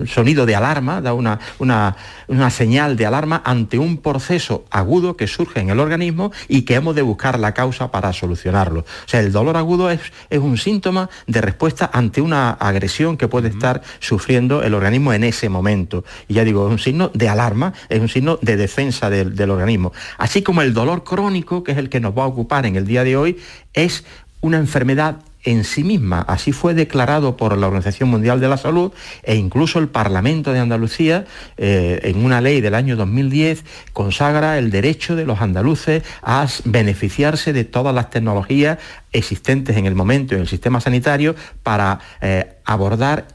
sonido 0.06 0.46
de 0.46 0.56
alarma, 0.56 1.00
da 1.00 1.14
una, 1.14 1.38
una 1.58 1.96
una 2.32 2.48
señal 2.48 2.96
de 2.96 3.04
alarma 3.04 3.42
ante 3.44 3.78
un 3.78 3.98
proceso 3.98 4.64
agudo 4.70 5.18
que 5.18 5.26
surge 5.26 5.60
en 5.60 5.68
el 5.68 5.78
organismo 5.78 6.32
y 6.48 6.62
que 6.62 6.76
hemos 6.76 6.94
de 6.94 7.02
buscar 7.02 7.38
la 7.38 7.52
causa 7.52 7.90
para 7.90 8.12
solucionarlo. 8.14 8.80
O 8.80 9.08
sea, 9.08 9.20
el 9.20 9.32
dolor 9.32 9.58
agudo 9.58 9.90
es, 9.90 10.00
es 10.30 10.38
un 10.38 10.56
síntoma 10.56 11.10
de 11.26 11.42
respuesta 11.42 11.90
ante 11.92 12.22
una 12.22 12.50
agresión 12.52 13.18
que 13.18 13.28
puede 13.28 13.48
estar 13.48 13.82
sufriendo 14.00 14.62
el 14.62 14.72
organismo 14.72 15.12
en 15.12 15.24
ese 15.24 15.50
momento. 15.50 16.04
Y 16.26 16.34
ya 16.34 16.44
digo, 16.44 16.66
es 16.66 16.72
un 16.72 16.78
signo 16.78 17.10
de 17.12 17.28
alarma, 17.28 17.74
es 17.90 18.00
un 18.00 18.08
signo 18.08 18.38
de 18.40 18.56
defensa 18.56 19.10
del, 19.10 19.36
del 19.36 19.50
organismo. 19.50 19.92
Así 20.16 20.42
como 20.42 20.62
el 20.62 20.72
dolor 20.72 21.04
crónico, 21.04 21.62
que 21.62 21.72
es 21.72 21.78
el 21.78 21.90
que 21.90 22.00
nos 22.00 22.16
va 22.16 22.24
a 22.24 22.28
ocupar 22.28 22.64
en 22.64 22.76
el 22.76 22.86
día 22.86 23.04
de 23.04 23.14
hoy, 23.14 23.38
es 23.74 24.04
una 24.40 24.56
enfermedad 24.56 25.16
en 25.44 25.64
sí 25.64 25.84
misma. 25.84 26.20
Así 26.20 26.52
fue 26.52 26.74
declarado 26.74 27.36
por 27.36 27.56
la 27.56 27.66
Organización 27.66 28.08
Mundial 28.08 28.40
de 28.40 28.48
la 28.48 28.56
Salud 28.56 28.92
e 29.22 29.36
incluso 29.36 29.78
el 29.78 29.88
Parlamento 29.88 30.52
de 30.52 30.60
Andalucía, 30.60 31.26
eh, 31.56 32.00
en 32.04 32.24
una 32.24 32.40
ley 32.40 32.60
del 32.60 32.74
año 32.74 32.96
2010, 32.96 33.64
consagra 33.92 34.58
el 34.58 34.70
derecho 34.70 35.16
de 35.16 35.26
los 35.26 35.40
andaluces 35.40 36.02
a 36.22 36.46
beneficiarse 36.64 37.52
de 37.52 37.64
todas 37.64 37.94
las 37.94 38.10
tecnologías 38.10 38.78
existentes 39.12 39.76
en 39.76 39.86
el 39.86 39.94
momento 39.94 40.34
en 40.34 40.42
el 40.42 40.48
sistema 40.48 40.80
sanitario 40.80 41.34
para 41.62 42.00
eh, 42.20 42.54
abordar 42.64 43.26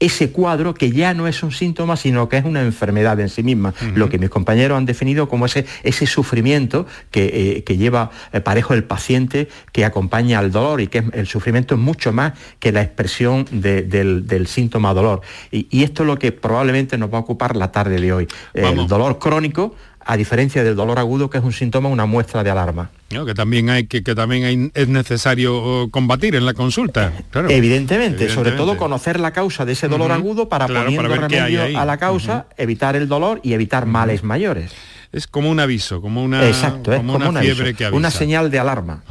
ese 0.00 0.32
cuadro 0.32 0.74
que 0.74 0.90
ya 0.90 1.14
no 1.14 1.28
es 1.28 1.42
un 1.42 1.52
síntoma, 1.52 1.96
sino 1.96 2.28
que 2.28 2.38
es 2.38 2.44
una 2.44 2.62
enfermedad 2.62 3.20
en 3.20 3.28
sí 3.28 3.42
misma, 3.42 3.74
lo 3.94 4.08
que 4.08 4.18
mis 4.18 4.30
compañeros 4.30 4.78
han 4.78 4.86
definido 4.86 5.28
como 5.28 5.46
ese, 5.46 5.66
ese 5.82 6.06
sufrimiento 6.06 6.86
que, 7.10 7.62
eh, 7.66 7.76
lleva 7.76 8.10
eh, 8.32 8.40
parejo 8.40 8.74
el 8.74 8.84
paciente 8.84 9.48
que 9.72 9.84
acompaña 9.84 10.38
al 10.38 10.50
dolor 10.50 10.80
y 10.80 10.88
que 10.88 11.04
el 11.12 11.26
sufrimiento 11.26 11.74
es 11.74 11.80
mucho 11.80 12.12
más 12.12 12.32
que 12.58 12.72
la 12.72 12.82
expresión 12.82 13.46
del, 13.50 14.46
síntoma 14.46 14.92
dolor. 14.94 15.20
Y, 15.50 15.82
esto 15.84 16.02
es 16.02 16.06
lo 16.06 16.18
que 16.18 16.32
probablemente 16.32 16.98
nos 16.98 17.12
va 17.12 17.18
a 17.18 17.20
ocupar 17.20 17.56
la 17.56 17.70
tarde 17.70 18.00
de 18.00 18.12
hoy. 18.12 18.28
El 18.54 18.86
dolor 18.86 19.18
crónico 19.18 19.74
a 20.04 20.16
diferencia 20.16 20.64
del 20.64 20.76
dolor 20.76 20.98
agudo, 20.98 21.30
que 21.30 21.38
es 21.38 21.44
un 21.44 21.52
síntoma, 21.52 21.88
una 21.88 22.06
muestra 22.06 22.42
de 22.42 22.50
alarma. 22.50 22.90
que 23.08 23.34
también 23.34 23.70
hay 23.70 23.86
que, 23.86 24.02
que 24.02 24.14
también 24.14 24.72
es 24.74 24.88
necesario 24.88 25.56
oh, 25.56 25.90
combatir 25.90 26.34
en 26.34 26.46
la 26.46 26.54
consulta. 26.54 27.12
Evidentemente, 27.48 28.28
sobre 28.28 28.52
todo 28.52 28.76
conocer 28.76 29.20
la 29.20 29.32
causa 29.32 29.64
de 29.64 29.72
ese 29.72 29.88
dolor 29.88 30.12
agudo 30.12 30.48
para 30.48 30.66
poniendo 30.66 31.14
remedio 31.14 31.78
a 31.78 31.84
la 31.84 31.98
causa, 31.98 32.46
evitar 32.56 32.96
el 32.96 33.08
dolor 33.08 33.40
y 33.42 33.52
evitar 33.52 33.86
males 33.86 34.24
mayores 34.24 34.72
es 35.12 35.26
como 35.26 35.50
un 35.50 35.58
aviso, 35.58 36.00
como 36.00 36.22
una, 36.22 36.40
como 36.84 37.16
una 37.16 37.40
fiebre 37.40 37.74
que 37.74 37.86
avisa. 37.86 37.96
Una 37.96 38.10
señal 38.10 38.50
de 38.50 38.60
alarma. 38.60 39.02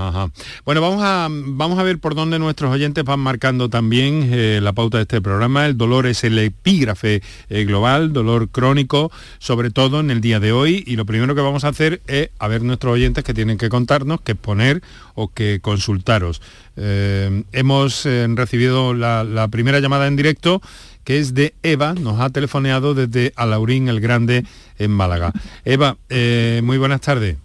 Bueno, 0.64 0.82
vamos 0.82 1.02
a, 1.04 1.28
vamos 1.30 1.78
a 1.78 1.84
ver 1.84 2.00
por 2.00 2.16
dónde 2.16 2.40
nuestros 2.40 2.72
oyentes 2.72 3.04
van 3.04 3.20
marcando 3.20 3.70
también 3.70 4.30
eh, 4.32 4.60
la 4.62 4.72
pauta 4.72 4.98
de 4.98 5.04
este 5.04 5.22
programa. 5.22 5.66
El 5.66 5.78
dolor 5.78 6.08
es 6.08 6.24
el 6.24 6.40
epígrafe 6.40 7.22
eh, 7.50 7.66
global, 7.66 8.14
dolor 8.14 8.50
crónico, 8.50 9.12
sobre 9.40 9.72
todo 9.72 10.00
en 10.00 10.10
el 10.10 10.22
día 10.22 10.40
de 10.40 10.54
hoy. 10.54 10.84
Y 10.88 10.96
lo 10.96 11.06
primero 11.06 11.36
que 11.36 11.42
vamos 11.42 11.66
a 11.66 11.70
hacer 11.70 12.02
es 12.08 12.30
a 12.40 12.48
ver 12.48 12.64
nuestros 12.64 12.94
oyentes 12.94 13.24
que 13.26 13.34
tienen 13.34 13.58
que 13.58 13.68
contarnos, 13.68 14.22
que 14.22 14.32
exponer 14.34 14.82
o 15.16 15.28
que 15.28 15.60
consultaros. 15.62 16.42
Eh, 16.78 17.44
hemos 17.52 18.06
recibido 18.06 18.94
la, 18.94 19.26
la 19.26 19.50
primera 19.50 19.82
llamada 19.82 20.08
en 20.08 20.16
directo 20.16 20.62
que 21.10 21.18
es 21.18 21.34
de 21.34 21.56
Eva, 21.64 21.96
nos 21.96 22.20
ha 22.20 22.30
telefoneado 22.30 22.94
desde 22.94 23.34
Alaurín 23.36 23.88
el 23.88 24.00
Grande 24.00 24.46
en 24.78 24.92
Málaga. 24.92 25.34
Eva, 25.66 25.98
eh, 26.08 26.62
muy 26.64 26.78
buenas 26.78 27.02
tardes. 27.02 27.36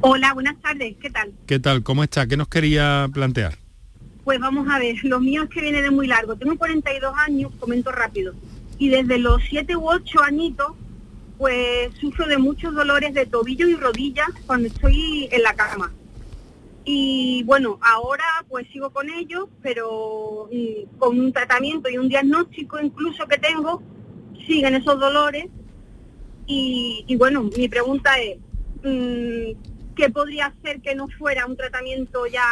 Hola, 0.00 0.32
buenas 0.32 0.58
tardes, 0.62 0.96
¿qué 0.98 1.10
tal? 1.10 1.30
¿Qué 1.44 1.58
tal? 1.58 1.82
¿Cómo 1.82 2.02
está? 2.02 2.26
¿Qué 2.26 2.38
nos 2.38 2.48
quería 2.48 3.06
plantear? 3.12 3.58
Pues 4.24 4.40
vamos 4.40 4.66
a 4.70 4.78
ver, 4.78 4.96
lo 5.02 5.20
mío 5.20 5.42
es 5.42 5.50
que 5.50 5.60
viene 5.60 5.82
de 5.82 5.90
muy 5.90 6.06
largo. 6.06 6.36
Tengo 6.36 6.56
42 6.56 7.12
años, 7.18 7.52
comento 7.60 7.92
rápido, 7.92 8.32
y 8.78 8.88
desde 8.88 9.18
los 9.18 9.42
7 9.46 9.76
u 9.76 9.90
8 9.90 10.22
añitos, 10.22 10.72
pues 11.36 11.90
sufro 12.00 12.26
de 12.26 12.38
muchos 12.38 12.74
dolores 12.74 13.12
de 13.12 13.26
tobillo 13.26 13.68
y 13.68 13.74
rodillas 13.74 14.30
cuando 14.46 14.68
estoy 14.68 15.28
en 15.30 15.42
la 15.42 15.52
cama. 15.52 15.92
Y 16.88 17.42
bueno, 17.42 17.80
ahora 17.82 18.22
pues 18.48 18.68
sigo 18.68 18.90
con 18.90 19.10
ellos, 19.10 19.48
pero 19.60 20.48
mm, 20.52 20.98
con 20.98 21.18
un 21.18 21.32
tratamiento 21.32 21.90
y 21.90 21.98
un 21.98 22.08
diagnóstico 22.08 22.78
incluso 22.80 23.26
que 23.26 23.38
tengo, 23.38 23.82
siguen 24.46 24.76
esos 24.76 24.98
dolores. 25.00 25.46
Y, 26.46 27.16
bueno, 27.18 27.42
mi 27.42 27.68
pregunta 27.68 28.20
es, 28.20 28.38
mm, 28.84 29.94
¿qué 29.96 30.10
podría 30.10 30.46
hacer 30.46 30.80
que 30.80 30.94
no 30.94 31.08
fuera 31.18 31.44
un 31.46 31.56
tratamiento 31.56 32.24
ya 32.28 32.46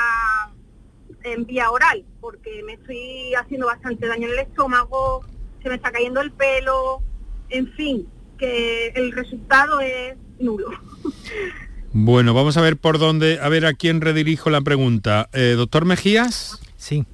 en 1.22 1.46
vía 1.46 1.70
oral? 1.70 2.04
Porque 2.20 2.60
me 2.64 2.72
estoy 2.72 3.34
haciendo 3.34 3.66
bastante 3.66 4.08
daño 4.08 4.26
en 4.26 4.32
el 4.32 4.40
estómago, 4.40 5.24
se 5.62 5.68
me 5.68 5.76
está 5.76 5.92
cayendo 5.92 6.20
el 6.20 6.32
pelo, 6.32 7.02
en 7.50 7.72
fin, 7.74 8.08
que 8.36 8.88
el 8.88 9.12
resultado 9.12 9.78
es 9.78 10.16
nulo. 10.40 10.70
Bueno, 11.96 12.34
vamos 12.34 12.56
a 12.56 12.60
ver 12.60 12.76
por 12.76 12.98
dónde, 12.98 13.38
a 13.40 13.48
ver 13.48 13.64
a 13.66 13.72
quién 13.72 14.00
redirijo 14.00 14.50
la 14.50 14.60
pregunta. 14.62 15.28
Eh, 15.32 15.54
Doctor 15.56 15.84
Mejías. 15.84 16.58
Sí. 16.76 17.04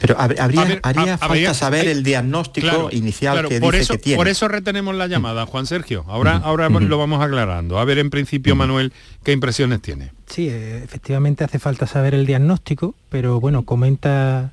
Pero 0.00 0.14
habría, 0.16 0.78
haría 0.84 1.18
falta 1.18 1.54
saber 1.54 1.88
el 1.88 2.04
diagnóstico 2.04 2.88
inicial 2.92 3.48
que 3.48 3.60
por 3.60 3.74
dice 3.74 3.82
eso, 3.82 3.94
que 3.94 3.98
tiene. 3.98 4.16
Por 4.16 4.28
eso 4.28 4.46
retenemos 4.46 4.94
la 4.94 5.08
llamada, 5.08 5.44
Juan 5.44 5.66
Sergio. 5.66 6.04
Ahora, 6.06 6.36
ahora 6.36 6.68
lo 6.68 6.98
vamos 6.98 7.20
aclarando. 7.20 7.80
A 7.80 7.84
ver, 7.84 7.98
en 7.98 8.10
principio, 8.10 8.54
Manuel, 8.54 8.92
¿qué 9.24 9.32
impresiones 9.32 9.82
tiene? 9.82 10.12
Sí, 10.26 10.48
eh, 10.48 10.82
efectivamente 10.84 11.42
hace 11.42 11.58
falta 11.58 11.88
saber 11.88 12.14
el 12.14 12.24
diagnóstico, 12.24 12.94
pero 13.08 13.40
bueno, 13.40 13.64
comenta 13.64 14.52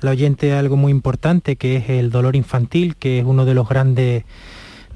la 0.00 0.12
oyente 0.12 0.52
algo 0.52 0.76
muy 0.76 0.92
importante, 0.92 1.56
que 1.56 1.76
es 1.78 1.88
el 1.88 2.10
dolor 2.10 2.36
infantil, 2.36 2.94
que 2.94 3.18
es 3.18 3.24
uno 3.24 3.44
de 3.44 3.54
los 3.54 3.68
grandes 3.68 4.22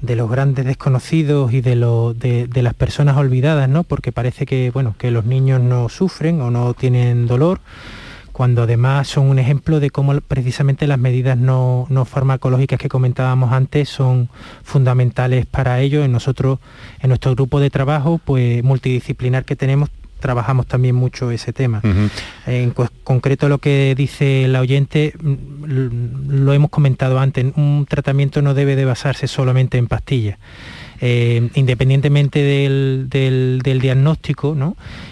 de 0.01 0.15
los 0.15 0.29
grandes 0.29 0.65
desconocidos 0.65 1.53
y 1.53 1.61
de, 1.61 1.75
lo, 1.75 2.13
de, 2.13 2.47
las 2.53 2.73
personas 2.73 3.17
olvidadas, 3.17 3.69
¿no? 3.69 3.83
Porque 3.83 4.11
parece 4.11 4.45
que, 4.45 4.71
bueno, 4.71 4.95
que 4.97 5.11
los 5.11 5.25
niños 5.25 5.61
no 5.61 5.89
sufren 5.89 6.41
o 6.41 6.51
no 6.51 6.73
tienen 6.73 7.27
dolor, 7.27 7.59
cuando 8.31 8.63
además 8.63 9.09
son 9.09 9.27
un 9.27 9.37
ejemplo 9.37 9.81
de 9.81 9.89
cómo 9.89 10.17
precisamente 10.21 10.87
las 10.87 10.97
medidas 10.97 11.37
no, 11.37 11.87
no 11.89 12.05
farmacológicas 12.05 12.79
que 12.79 12.87
comentábamos 12.87 13.51
antes 13.51 13.89
son 13.89 14.29
fundamentales 14.63 15.45
para 15.45 15.81
ello. 15.81 16.05
En 16.05 16.13
nosotros, 16.13 16.59
en 17.01 17.09
nuestro 17.09 17.35
grupo 17.35 17.59
de 17.59 17.69
trabajo, 17.69 18.21
pues 18.23 18.63
multidisciplinar 18.63 19.43
que 19.43 19.57
tenemos, 19.57 19.89
trabajamos 20.19 20.67
también 20.67 20.95
mucho 20.95 21.31
ese 21.31 21.53
tema. 21.53 21.81
En 22.45 22.73
concreto 23.03 23.49
lo 23.49 23.57
que 23.57 23.95
dice 23.95 24.47
la 24.47 24.61
oyente, 24.61 25.13
mm, 25.19 26.43
lo 26.43 26.53
hemos 26.53 26.69
comentado 26.69 27.19
antes, 27.19 27.45
un 27.55 27.85
tratamiento 27.87 28.41
no 28.41 28.53
debe 28.53 28.75
de 28.75 28.85
basarse 28.85 29.27
solamente 29.27 29.77
en 29.77 29.87
pastillas. 29.87 30.37
Eh, 31.01 31.49
independientemente 31.53 32.43
del, 32.43 33.07
diagnóstico 33.63 34.57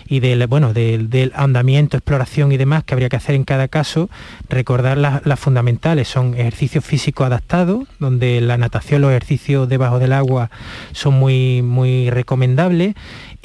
y 0.06 0.20
del, 0.20 0.46
bueno, 0.48 0.74
del, 0.74 1.32
andamiento, 1.34 1.96
exploración 1.96 2.52
y 2.52 2.58
demás 2.58 2.84
que 2.84 2.94
habría 2.94 3.08
que 3.08 3.16
hacer 3.16 3.36
en 3.36 3.46
cada 3.46 3.70
caso, 3.70 4.10
recordar 4.50 4.98
las, 4.98 5.40
fundamentales. 5.40 6.10
Son 6.10 6.34
ejercicios 6.34 6.84
físicos 6.84 7.28
adaptados, 7.28 7.88
donde 8.00 8.42
la 8.42 8.58
natación, 8.58 9.02
los 9.02 9.12
ejercicios 9.12 9.70
debajo 9.70 9.98
del 9.98 10.12
agua 10.12 10.52
son 10.92 11.14
muy, 11.14 11.62
muy 11.62 12.10
recomendables 12.10 12.96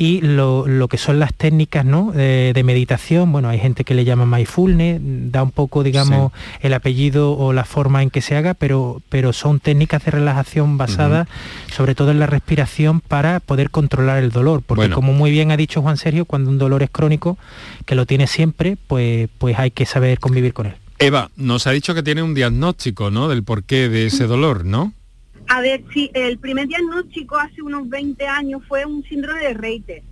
y 0.03 0.21
lo, 0.21 0.67
que 0.91 0.99
son 0.99 1.21
las 1.21 1.33
técnicas 1.33 1.87
de, 1.87 2.63
meditación, 2.65 3.31
bueno, 3.31 3.49
hay 3.49 3.61
gente 3.61 3.85
que 3.85 3.95
le 3.95 4.05
llama 4.05 4.27
mindfulness, 4.27 5.01
da 5.31 5.45
un 5.45 5.53
poco, 5.53 5.85
digamos, 5.85 6.33
el 6.61 6.75
apellido 6.75 7.31
o 7.39 7.53
la 7.53 7.65
forma 7.65 8.03
en 8.03 8.11
que 8.11 8.21
se 8.21 8.35
haga, 8.35 8.55
pero, 8.55 9.01
pero 9.09 9.33
son 9.33 9.61
técnicas 9.61 10.05
de 10.05 10.11
relajación 10.11 10.77
basadas 10.77 11.29
sobre 11.73 11.95
todo 11.95 12.11
en 12.11 12.19
la 12.19 12.27
respiración 12.27 13.01
para 13.01 13.39
poder 13.39 13.71
controlar 13.71 14.19
el 14.19 14.33
dolor, 14.33 14.65
porque 14.67 14.91
como 14.91 15.13
muy 15.13 15.31
bien 15.31 15.53
ha 15.53 15.57
dicho 15.57 15.83
Juan 15.83 15.97
Sergio, 15.97 16.25
cuando 16.25 16.51
un 16.51 16.59
dolor 16.59 16.83
es 16.83 16.91
crónico, 16.91 17.39
que 17.87 17.95
lo 17.95 18.05
tiene 18.05 18.27
siempre, 18.27 18.77
pues, 18.89 19.29
pues 19.39 19.57
hay 19.57 19.71
que 19.71 19.87
saber 19.87 20.19
convivir 20.19 20.53
con 20.53 20.67
él. 20.67 20.75
Eva, 20.99 21.31
nos 21.37 21.69
ha 21.69 21.71
dicho 21.71 21.95
que 21.95 22.03
tiene 22.03 22.25
un 22.25 22.35
diagnóstico, 22.35 23.13
¿no? 23.13 23.29
Del 23.29 23.45
porqué 23.45 23.89
de 23.89 24.07
ese 24.07 24.27
dolor, 24.27 24.65
¿no? 24.65 24.95
A 25.55 25.61
ver, 25.61 25.85
sí, 25.93 26.11
el 26.15 26.39
primer 26.39 26.67
diagnóstico 26.67 27.37
hace 27.37 27.61
unos 27.61 27.87
20 27.87 28.27
años 28.27 28.63
fue 28.67 28.87
un 28.87 29.05
síndrome 29.05 29.41
de 29.41 29.53
Reiter. 29.53 30.03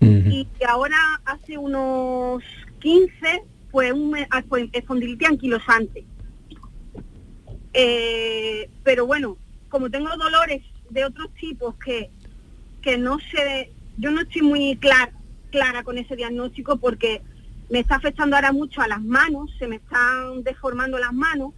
Y 0.00 0.48
ahora 0.66 0.96
hace 1.26 1.58
unos 1.58 2.42
15 2.78 3.42
fue 3.70 3.92
un 3.92 4.16
ah, 4.30 4.42
espondilitis 4.72 5.28
anquilosante. 5.28 6.06
Eh, 7.74 8.70
pero 8.82 9.06
bueno, 9.06 9.36
como 9.68 9.90
tengo 9.90 10.08
dolores 10.16 10.62
de 10.88 11.04
otros 11.04 11.28
tipos 11.34 11.74
que, 11.74 12.08
que 12.80 12.96
no 12.96 13.18
sé, 13.18 13.72
yo 13.98 14.10
no 14.10 14.22
estoy 14.22 14.40
muy 14.40 14.76
clara, 14.76 15.12
clara 15.50 15.82
con 15.82 15.98
ese 15.98 16.16
diagnóstico 16.16 16.78
porque 16.78 17.20
me 17.68 17.80
está 17.80 17.96
afectando 17.96 18.34
ahora 18.34 18.52
mucho 18.52 18.80
a 18.80 18.88
las 18.88 19.02
manos, 19.02 19.50
se 19.58 19.68
me 19.68 19.76
están 19.76 20.42
deformando 20.42 20.98
las 20.98 21.12
manos 21.12 21.52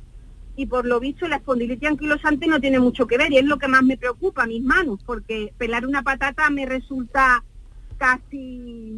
y 0.56 0.66
por 0.66 0.84
lo 0.84 1.00
visto 1.00 1.26
la 1.28 1.36
espondilitis 1.36 1.88
anquilosante 1.88 2.46
no 2.46 2.60
tiene 2.60 2.78
mucho 2.78 3.06
que 3.06 3.16
ver 3.16 3.32
y 3.32 3.38
es 3.38 3.44
lo 3.44 3.58
que 3.58 3.68
más 3.68 3.82
me 3.82 3.96
preocupa, 3.96 4.46
mis 4.46 4.62
manos, 4.62 5.00
porque 5.04 5.52
pelar 5.56 5.86
una 5.86 6.02
patata 6.02 6.50
me 6.50 6.66
resulta 6.66 7.42
casi, 7.96 8.94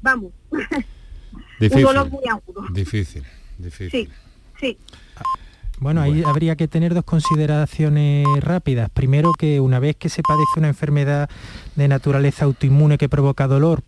vamos, 0.00 0.32
difícil, 1.60 1.86
un 1.86 1.94
dolor 1.94 2.10
muy 2.10 2.28
agudo. 2.28 2.66
Difícil, 2.72 3.24
difícil. 3.58 4.10
Sí, 4.60 4.76
sí. 4.76 4.78
Bueno, 5.78 6.00
ahí 6.00 6.22
habría 6.24 6.54
que 6.54 6.68
tener 6.68 6.94
dos 6.94 7.02
consideraciones 7.02 8.24
rápidas. 8.40 8.88
Primero, 8.90 9.32
que 9.32 9.58
una 9.58 9.80
vez 9.80 9.96
que 9.96 10.08
se 10.08 10.22
padece 10.22 10.52
una 10.56 10.68
enfermedad 10.68 11.28
de 11.74 11.88
naturaleza 11.88 12.44
autoinmune 12.44 12.98
que 12.98 13.08
provoca 13.08 13.48
dolor, 13.48 13.82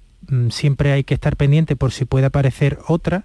siempre 0.51 0.93
hay 0.93 1.05
que 1.05 1.15
estar 1.15 1.37
pendiente 1.37 1.77
por 1.77 1.93
si 1.93 2.05
puede 2.05 2.27
aparecer 2.27 2.79
otra, 2.87 3.25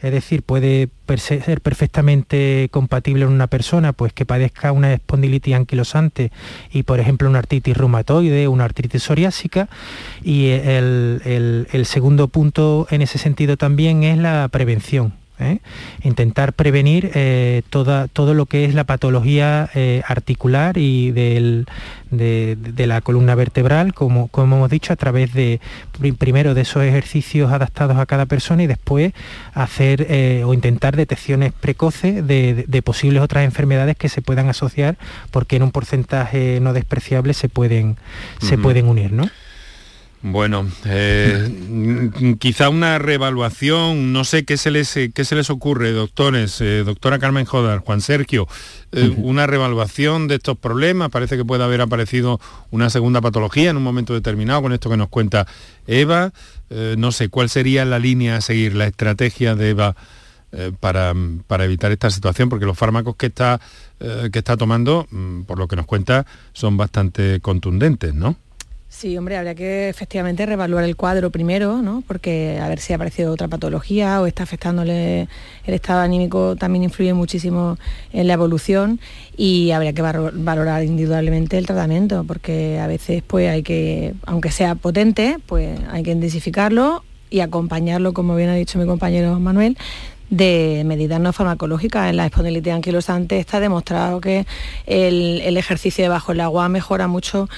es 0.00 0.12
decir, 0.12 0.42
puede 0.42 0.88
ser 1.16 1.60
perfectamente 1.60 2.68
compatible 2.70 3.24
en 3.24 3.32
una 3.32 3.48
persona 3.48 3.92
pues 3.92 4.12
que 4.12 4.24
padezca 4.24 4.72
una 4.72 4.92
espondilitis 4.92 5.54
anquilosante 5.54 6.30
y 6.70 6.84
por 6.84 7.00
ejemplo 7.00 7.28
una 7.28 7.40
artritis 7.40 7.76
reumatoide, 7.76 8.46
una 8.48 8.64
artritis 8.64 9.02
psoriásica. 9.02 9.68
Y 10.22 10.48
el, 10.50 11.66
el 11.72 11.86
segundo 11.86 12.28
punto 12.28 12.86
en 12.90 13.02
ese 13.02 13.18
sentido 13.18 13.56
también 13.56 14.04
es 14.04 14.18
la 14.18 14.48
prevención 14.48 15.12
¿eh? 15.40 15.60
intentar 16.02 16.52
prevenir 16.52 17.10
eh, 17.14 17.62
toda, 17.70 18.08
todo 18.08 18.34
lo 18.34 18.46
que 18.46 18.64
es 18.64 18.74
la 18.74 18.84
patología 18.84 19.70
eh, 19.74 20.02
articular 20.06 20.78
y 20.78 21.10
de, 21.10 21.66
la 22.86 23.00
columna 23.00 23.34
vertebral, 23.34 23.94
como, 23.94 24.28
como 24.28 24.56
hemos 24.56 24.70
dicho, 24.70 24.92
a 24.92 24.96
través 24.96 25.32
de 25.34 25.60
primero 26.18 26.54
de 26.54 26.62
esos 26.62 26.82
ejercicios 26.82 27.52
adaptados 27.52 27.98
a 27.98 28.06
cada 28.06 28.26
persona 28.26 28.62
y 28.62 28.66
después 28.66 29.12
hacer 29.52 30.06
o 30.44 30.54
intentar 30.54 30.96
detecciones 30.96 31.52
precoces 31.52 32.26
de, 32.26 32.82
posibles 32.84 33.22
otras 33.22 33.44
enfermedades 33.44 33.96
que 33.96 34.08
se 34.08 34.22
puedan 34.22 34.48
asociar 34.48 34.96
porque 35.30 35.56
en 35.56 35.64
un 35.64 35.70
porcentaje 35.70 36.60
no 36.60 36.72
despreciable 36.72 37.34
se 37.34 37.48
pueden, 37.48 37.96
se 38.40 38.56
pueden 38.56 38.86
unir. 38.86 39.12
¿no? 39.12 39.28
Bueno, 40.20 40.66
eh, 40.84 42.36
quizá 42.40 42.70
una 42.70 42.98
reevaluación, 42.98 44.12
no 44.12 44.24
sé 44.24 44.44
qué 44.44 44.56
se 44.56 44.72
les, 44.72 44.92
qué 45.14 45.24
se 45.24 45.36
les 45.36 45.48
ocurre, 45.48 45.92
doctores, 45.92 46.60
eh, 46.60 46.82
doctora 46.84 47.20
Carmen 47.20 47.44
Jodar, 47.44 47.78
Juan 47.78 48.00
Sergio, 48.00 48.48
eh, 48.90 49.14
una 49.16 49.46
reevaluación 49.46 50.26
de 50.26 50.36
estos 50.36 50.58
problemas, 50.58 51.10
parece 51.10 51.36
que 51.36 51.44
puede 51.44 51.62
haber 51.62 51.80
aparecido 51.82 52.40
una 52.72 52.90
segunda 52.90 53.20
patología 53.20 53.70
en 53.70 53.76
un 53.76 53.84
momento 53.84 54.12
determinado, 54.12 54.62
con 54.62 54.72
esto 54.72 54.90
que 54.90 54.96
nos 54.96 55.08
cuenta 55.08 55.46
Eva, 55.86 56.32
no 56.68 57.12
sé, 57.12 57.28
¿cuál 57.28 57.48
sería 57.48 57.84
la 57.84 58.00
línea 58.00 58.36
a 58.36 58.40
seguir, 58.40 58.74
la 58.74 58.86
estrategia 58.86 59.54
de 59.54 59.70
Eva 59.70 59.94
para, 60.80 61.14
para, 61.46 61.64
evitar 61.64 61.92
esta 61.92 62.10
situación? 62.10 62.48
Porque 62.48 62.66
los 62.66 62.76
fármacos 62.76 63.14
que 63.16 63.26
está, 63.26 63.60
que 63.98 64.38
está 64.38 64.56
tomando, 64.56 65.06
mm, 65.10 65.42
por 65.42 65.58
lo 65.58 65.68
que 65.68 65.76
nos 65.76 65.86
cuenta, 65.86 66.26
son 66.52 66.76
bastante 66.76 67.40
contundentes, 67.40 68.14
¿no? 68.14 68.36
Sí, 68.90 69.16
hombre, 69.18 69.36
habría 69.36 69.54
que 69.54 69.90
efectivamente 69.90 70.46
reevaluar 70.46 70.82
el 70.82 70.96
cuadro 70.96 71.30
primero, 71.30 71.82
¿no? 71.82 72.02
Porque 72.06 72.58
a 72.60 72.68
ver 72.68 72.80
si 72.80 72.94
ha 72.94 72.96
aparecido 72.96 73.30
otra 73.30 73.46
patología 73.46 74.20
o 74.20 74.26
está 74.26 74.44
afectándole 74.44 75.28
el 75.66 75.74
estado 75.74 76.00
anímico, 76.00 76.56
también 76.56 76.84
influye 76.84 77.12
muchísimo 77.12 77.76
en 78.12 78.26
la 78.26 78.32
evolución 78.32 78.98
y 79.36 79.72
habría 79.72 79.92
que 79.92 80.00
valorar 80.02 80.84
individualmente 80.84 81.58
el 81.58 81.66
tratamiento, 81.66 82.24
porque 82.24 82.80
a 82.80 82.86
veces 82.86 83.22
pues 83.26 83.50
hay 83.50 83.62
que, 83.62 84.14
aunque 84.24 84.50
sea 84.50 84.74
potente, 84.74 85.36
pues 85.46 85.78
hay 85.90 86.02
que 86.02 86.12
intensificarlo 86.12 87.04
y 87.28 87.40
acompañarlo, 87.40 88.14
como 88.14 88.36
bien 88.36 88.48
ha 88.48 88.54
dicho 88.54 88.78
mi 88.78 88.86
compañero 88.86 89.38
Manuel, 89.38 89.76
de 90.30 90.82
medidas 90.84 91.20
no 91.20 91.32
farmacológicas. 91.32 92.10
En 92.10 92.16
la 92.16 92.26
espondilitis 92.26 92.72
anquilosante 92.72 93.38
está 93.38 93.60
demostrado 93.60 94.20
que 94.20 94.46
el, 94.86 95.56
ejercicio 95.58 96.04
debajo 96.04 96.32
del 96.32 96.42
agua 96.42 96.68
mejora 96.68 97.08
mucho, 97.08 97.48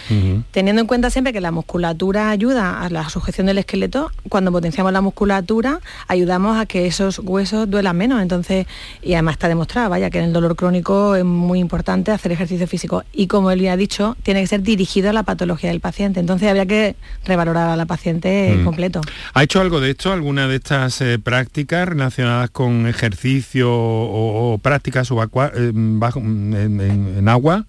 teniendo 0.53 0.81
en 0.81 0.87
cuenta 0.87 1.11
siempre 1.11 1.33
que 1.33 1.41
la 1.41 1.51
musculatura 1.51 2.31
ayuda 2.31 2.83
a 2.83 2.89
la 2.89 3.09
sujeción 3.11 3.47
del 3.47 3.59
esqueleto. 3.59 4.11
Cuando 4.29 4.51
potenciamos 4.51 4.93
la 4.93 5.01
musculatura, 5.03 5.81
ayudamos 6.09 6.59
a 6.59 6.67
que 6.67 6.87
esos 6.87 7.19
huesos 7.19 7.69
duelan 7.71 7.97
menos. 7.97 8.23
Entonces, 8.23 8.67
y 9.03 9.15
además 9.15 9.35
está 9.35 9.49
demostrado, 9.49 9.91
vaya, 9.91 10.09
que 10.11 10.19
en 10.19 10.25
el 10.25 10.33
dolor 10.33 10.57
crónico 10.57 11.15
es 11.15 11.25
muy 11.25 11.59
importante 11.59 12.11
hacer 12.11 12.33
ejercicio 12.33 12.67
físico. 12.67 13.05
Y 13.13 13.27
como 13.27 13.51
él 13.51 13.61
ya 13.61 13.73
ha 13.73 13.77
dicho, 13.77 14.17
tiene 14.23 14.41
que 14.41 14.47
ser 14.47 14.63
dirigido 14.63 15.11
a 15.11 15.13
la 15.13 15.23
patología 15.23 15.71
del 15.71 15.81
paciente. 15.81 16.21
Entonces 16.21 16.49
habría 16.49 16.67
que 16.67 16.97
revalorar 17.25 17.69
a 17.69 17.77
la 17.77 17.87
paciente 17.87 18.61
completo. 18.65 19.01
¿Ha 19.35 19.43
hecho 19.43 19.61
algo 19.61 19.81
de 19.81 19.91
esto, 19.91 20.13
alguna 20.13 20.49
de 20.49 20.57
estas 20.57 21.01
eh, 21.01 21.19
prácticas 21.19 21.89
relacionadas 21.89 22.51
con 22.51 22.60
con 22.61 22.87
ejercicio 22.87 23.71
o, 23.73 24.59
prácticas 24.59 25.11
eh, 25.11 25.73
en, 25.75 27.27
agua? 27.27 27.65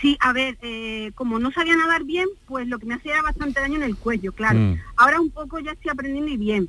Sí, 0.00 0.18
a 0.18 0.32
ver, 0.32 0.58
eh, 0.60 1.12
como 1.14 1.38
no 1.38 1.52
sabía 1.52 1.76
nadar 1.76 2.02
bien, 2.02 2.26
pues 2.48 2.66
lo 2.66 2.80
que 2.80 2.86
me 2.86 2.94
hacía 2.94 3.12
era 3.12 3.22
bastante 3.22 3.60
daño 3.60 3.76
en 3.76 3.84
el 3.84 3.94
cuello, 3.94 4.32
claro. 4.32 4.58
Mm. 4.58 4.80
Ahora 4.96 5.20
un 5.20 5.30
poco 5.30 5.60
ya 5.60 5.70
estoy 5.70 5.92
aprendiendo 5.92 6.32
y 6.32 6.36
bien. 6.36 6.68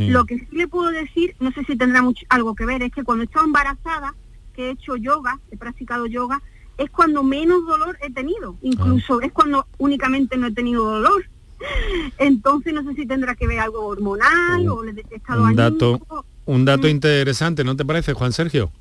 Lo 0.00 0.24
que 0.24 0.40
sí 0.40 0.48
le 0.50 0.66
puedo 0.66 0.90
decir, 0.90 1.36
no 1.38 1.52
sé 1.52 1.62
si 1.66 1.76
tendrá 1.76 2.02
mucho, 2.02 2.26
algo 2.30 2.56
que 2.56 2.66
ver, 2.66 2.82
es 2.82 2.90
que 2.90 3.04
cuando 3.04 3.22
he 3.22 3.26
estado 3.26 3.46
embarazada, 3.46 4.16
que 4.56 4.66
he 4.66 4.70
hecho 4.70 4.96
yoga, 4.96 5.38
he 5.52 5.56
practicado 5.56 6.06
yoga, 6.06 6.42
es 6.78 6.90
cuando 6.90 7.22
menos 7.22 7.64
dolor 7.64 7.96
he 8.02 8.10
tenido. 8.10 8.56
Incluso 8.62 9.20
ah. 9.22 9.24
es 9.24 9.30
cuando 9.30 9.68
únicamente 9.78 10.36
no 10.36 10.48
he 10.48 10.52
tenido 10.52 10.84
dolor. 10.84 11.26
Entonces 12.18 12.74
no 12.74 12.82
sé 12.82 12.94
si 12.94 13.06
tendrá 13.06 13.36
que 13.36 13.46
ver 13.46 13.60
algo 13.60 13.86
hormonal 13.86 14.68
o 14.68 14.82
el 14.82 14.98
estado 14.98 15.44
un 15.44 15.54
dato, 15.54 16.00
un 16.48 16.64
dato 16.64 16.86
mm. 16.86 16.90
interesante, 16.90 17.62
¿no 17.62 17.76
te 17.76 17.84
parece, 17.84 18.14
Juan 18.14 18.32
Sergio? 18.32 18.72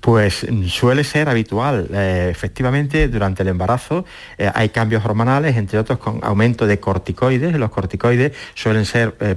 Pues 0.00 0.46
suele 0.68 1.02
ser 1.04 1.28
habitual. 1.28 1.88
Eh, 1.92 2.28
efectivamente, 2.30 3.08
durante 3.08 3.42
el 3.42 3.48
embarazo 3.48 4.04
eh, 4.36 4.50
hay 4.54 4.68
cambios 4.68 5.04
hormonales, 5.04 5.56
entre 5.56 5.78
otros 5.78 5.98
con 5.98 6.20
aumento 6.22 6.66
de 6.66 6.78
corticoides. 6.78 7.58
Los 7.58 7.70
corticoides 7.70 8.32
suelen 8.54 8.84
ser 8.84 9.16
eh, 9.20 9.36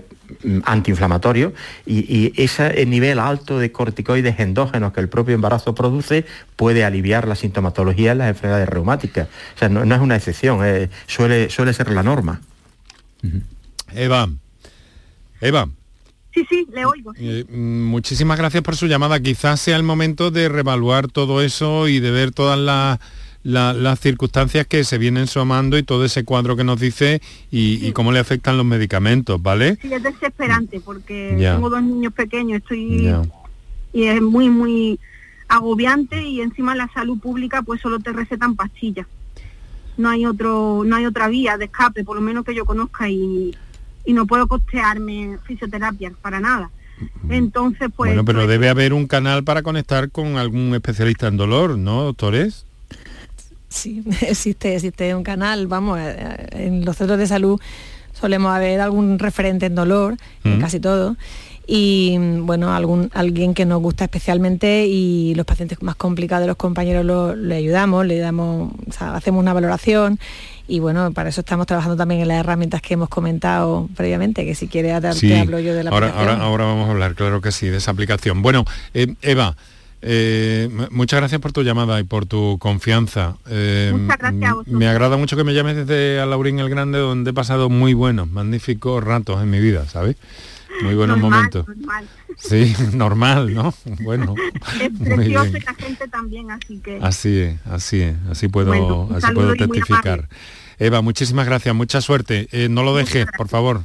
antiinflamatorios 0.65 1.53
y, 1.85 2.33
ese 2.41 2.85
nivel 2.85 3.19
alto 3.19 3.57
de 3.57 3.71
corticoides 3.71 4.39
endógenos 4.39 4.91
que 4.91 4.99
el 4.99 5.09
propio 5.09 5.33
embarazo 5.33 5.73
produce 5.73 6.25
puede 6.57 6.83
aliviar 6.83 7.27
la 7.27 7.35
sintomatología 7.35 8.11
en 8.11 8.19
las 8.19 8.29
enfermedades 8.29 8.67
reumáticas. 8.69 9.29
O 9.55 9.59
sea, 9.59 9.69
no, 9.69 9.95
es 9.95 10.01
una 10.01 10.17
excepción, 10.17 10.59
suele, 11.07 11.49
suele 11.49 11.73
ser 11.73 11.89
la 11.89 12.03
norma. 12.03 12.41
Eva, 13.93 14.29
Eva. 15.39 15.69
Sí, 16.33 16.45
sí, 16.49 16.67
le 16.71 16.85
oigo. 16.85 17.13
Eh, 17.17 17.45
muchísimas 17.49 18.37
gracias 18.37 18.63
por 18.63 18.75
su 18.75 18.87
llamada. 18.87 19.19
Quizás 19.19 19.59
sea 19.59 19.75
el 19.75 19.83
momento 19.83 20.31
de 20.31 20.47
revaluar 20.49 21.07
todo 21.07 21.41
eso 21.41 21.87
y 21.87 21.99
de 21.99 22.11
ver 22.11 22.31
todas 22.31 22.57
las, 23.43 23.99
circunstancias 23.99 24.65
que 24.67 24.83
se 24.83 24.97
vienen 24.97 25.27
sumando 25.27 25.77
y 25.77 25.83
todo 25.83 26.05
ese 26.05 26.23
cuadro 26.23 26.55
que 26.55 26.63
nos 26.63 26.79
dice 26.79 27.21
y, 27.49 27.91
cómo 27.91 28.11
le 28.11 28.19
afectan 28.19 28.57
los 28.57 28.65
medicamentos, 28.65 29.41
¿vale? 29.41 29.77
Sí, 29.81 29.93
es 29.93 30.03
desesperante 30.03 30.79
porque 30.79 31.35
tengo 31.37 31.69
dos 31.69 31.83
niños 31.83 32.13
pequeños, 32.13 32.61
estoy 32.61 33.13
y 33.93 34.05
es 34.05 34.21
muy, 34.21 34.49
muy 34.49 34.99
agobiante 35.49 36.23
y 36.23 36.39
encima 36.39 36.75
la 36.75 36.87
salud 36.93 37.19
pública 37.19 37.61
pues 37.61 37.81
solo 37.81 37.99
te 37.99 38.13
recetan 38.13 38.55
pastillas 38.55 39.05
no 39.97 40.09
hay 40.09 40.25
otro 40.25 40.83
no 40.85 40.95
hay 40.95 41.05
otra 41.05 41.27
vía 41.27 41.57
de 41.57 41.65
escape 41.65 42.05
por 42.05 42.15
lo 42.15 42.21
menos 42.21 42.45
que 42.45 42.55
yo 42.55 42.65
conozca 42.65 43.09
y, 43.09 43.53
y 44.05 44.13
no 44.13 44.25
puedo 44.25 44.47
costearme 44.47 45.37
fisioterapia 45.45 46.11
para 46.21 46.39
nada. 46.39 46.69
Entonces, 47.29 47.89
pues... 47.95 48.11
Bueno, 48.11 48.25
pero 48.25 48.39
pues, 48.39 48.49
debe 48.49 48.69
haber 48.69 48.93
un 48.93 49.07
canal 49.07 49.43
para 49.43 49.63
conectar 49.63 50.11
con 50.11 50.37
algún 50.37 50.73
especialista 50.75 51.27
en 51.27 51.37
dolor, 51.37 51.77
¿no, 51.77 52.03
doctores? 52.03 52.65
Sí, 53.69 54.03
existe, 54.21 54.75
existe 54.75 55.15
un 55.15 55.23
canal, 55.23 55.67
vamos, 55.67 55.99
eh, 55.99 56.15
eh, 56.17 56.47
en 56.67 56.85
los 56.85 56.97
centros 56.97 57.17
de 57.17 57.27
salud 57.27 57.59
solemos 58.13 58.53
haber 58.53 58.81
algún 58.81 59.17
referente 59.17 59.65
en 59.65 59.75
dolor, 59.75 60.15
en 60.43 60.59
casi 60.59 60.79
todo, 60.79 61.15
y 61.67 62.17
bueno, 62.39 62.73
algún, 62.73 63.09
alguien 63.13 63.53
que 63.53 63.65
nos 63.65 63.81
gusta 63.81 64.03
especialmente 64.05 64.87
y 64.87 65.33
los 65.35 65.45
pacientes 65.45 65.81
más 65.81 65.95
complicados, 65.95 66.47
los 66.47 66.57
compañeros 66.57 67.05
lo- 67.05 67.35
le 67.35 67.55
ayudamos, 67.55 68.05
le 68.05 68.17
damos, 68.19 68.71
o 68.87 68.91
sea, 68.91 69.15
hacemos 69.15 69.39
una 69.41 69.53
valoración 69.53 70.19
y 70.67 70.79
bueno, 70.79 71.11
para 71.11 71.29
eso 71.29 71.41
estamos 71.41 71.67
trabajando 71.67 71.95
también 71.97 72.21
en 72.21 72.27
las 72.29 72.39
herramientas 72.39 72.81
que 72.81 72.93
hemos 72.95 73.09
comentado 73.09 73.89
previamente, 73.95 74.45
que 74.45 74.55
si 74.55 74.67
quiere 74.67 74.89
te, 75.01 75.13
te 75.13 75.39
hablo 75.39 75.59
yo 75.59 75.73
de 75.73 75.83
la 75.83 75.91
ahora, 75.91 76.07
aplicación. 76.07 76.41
ahora, 76.41 76.45
ahora 76.45 76.65
vamos 76.65 76.87
a 76.87 76.91
hablar, 76.91 77.15
claro 77.15 77.41
que 77.41 77.51
sí, 77.51 77.67
de 77.67 77.77
esa 77.77 77.91
aplicación. 77.91 78.41
Bueno, 78.41 78.65
eh, 78.93 79.13
Eva, 79.21 79.55
eh, 80.01 80.69
muchas 80.89 81.19
gracias 81.19 81.39
por 81.41 81.51
tu 81.53 81.61
llamada 81.61 81.99
y 81.99 82.03
por 82.03 82.25
tu 82.25 82.57
confianza. 82.59 83.35
Eh, 83.49 83.91
Muchas 83.95 84.17
gracias 84.17 84.43
a 84.49 84.53
vosotros. 84.55 84.75
Me 84.79 84.87
agrada 84.87 85.17
mucho 85.17 85.37
que 85.37 85.43
me 85.43 85.53
llames 85.53 85.75
desde 85.75 86.19
Alaurín 86.19 86.59
el 86.59 86.69
Grande, 86.69 86.97
donde 86.99 87.29
he 87.31 87.33
pasado 87.33 87.69
muy 87.69 87.93
buenos, 87.93 88.29
magníficos 88.29 89.03
ratos 89.03 89.41
en 89.43 89.49
mi 89.51 89.59
vida, 89.59 89.85
¿sabes? 89.87 90.15
Muy 90.81 90.95
buenos 90.95 91.19
normal, 91.19 91.31
momentos. 91.31 91.67
normal. 91.67 92.07
Sí, 92.37 92.75
normal, 92.93 93.53
¿no? 93.53 93.73
Bueno, 94.01 94.35
Es 94.79 94.91
la 95.29 95.73
gente 95.75 96.07
también, 96.07 96.51
así 96.51 96.79
que... 96.79 96.99
Así 97.01 97.39
es, 97.39 97.59
así 97.67 98.01
es, 98.01 98.15
así 98.29 98.47
puedo, 98.47 98.67
Bueno, 98.67 99.09
así 99.15 99.31
puedo 99.33 99.53
testificar. 99.55 100.27
Eva, 100.79 101.01
muchísimas 101.01 101.45
gracias, 101.45 101.75
mucha 101.75 102.01
suerte. 102.01 102.47
Eh, 102.51 102.67
no 102.69 102.83
lo 102.83 102.95
dejes, 102.95 103.27
por 103.37 103.47
favor. 103.47 103.83